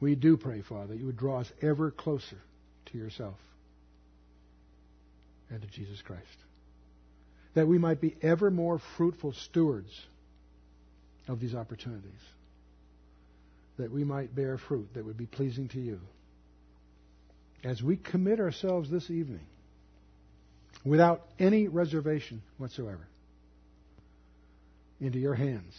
We 0.00 0.14
do 0.14 0.36
pray, 0.38 0.62
Father, 0.62 0.88
that 0.88 0.98
you 0.98 1.06
would 1.06 1.18
draw 1.18 1.40
us 1.40 1.52
ever 1.62 1.90
closer 1.90 2.38
to 2.86 2.98
yourself 2.98 3.36
and 5.50 5.60
to 5.60 5.68
Jesus 5.68 6.00
Christ 6.02 6.22
that 7.54 7.66
we 7.66 7.78
might 7.78 8.00
be 8.00 8.16
ever 8.22 8.50
more 8.50 8.80
fruitful 8.96 9.32
stewards 9.46 9.90
of 11.28 11.40
these 11.40 11.54
opportunities, 11.54 12.10
that 13.78 13.90
we 13.90 14.04
might 14.04 14.34
bear 14.34 14.58
fruit 14.58 14.88
that 14.94 15.04
would 15.04 15.16
be 15.16 15.26
pleasing 15.26 15.68
to 15.68 15.80
you. 15.80 16.00
As 17.62 17.82
we 17.82 17.96
commit 17.96 18.40
ourselves 18.40 18.90
this 18.90 19.10
evening, 19.10 19.44
without 20.84 21.22
any 21.38 21.68
reservation 21.68 22.42
whatsoever, 22.58 23.06
into 25.00 25.18
your 25.18 25.34
hands, 25.34 25.74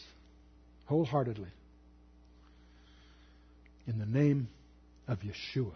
wholeheartedly, 0.85 1.49
in 3.88 3.98
the 3.98 4.06
name 4.06 4.48
of 5.07 5.18
Yeshua, 5.22 5.72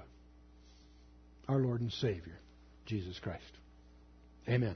our 1.48 1.58
Lord 1.58 1.82
and 1.82 1.92
Savior, 1.92 2.38
Jesus 2.86 3.18
Christ. 3.20 3.42
Amen. 4.48 4.76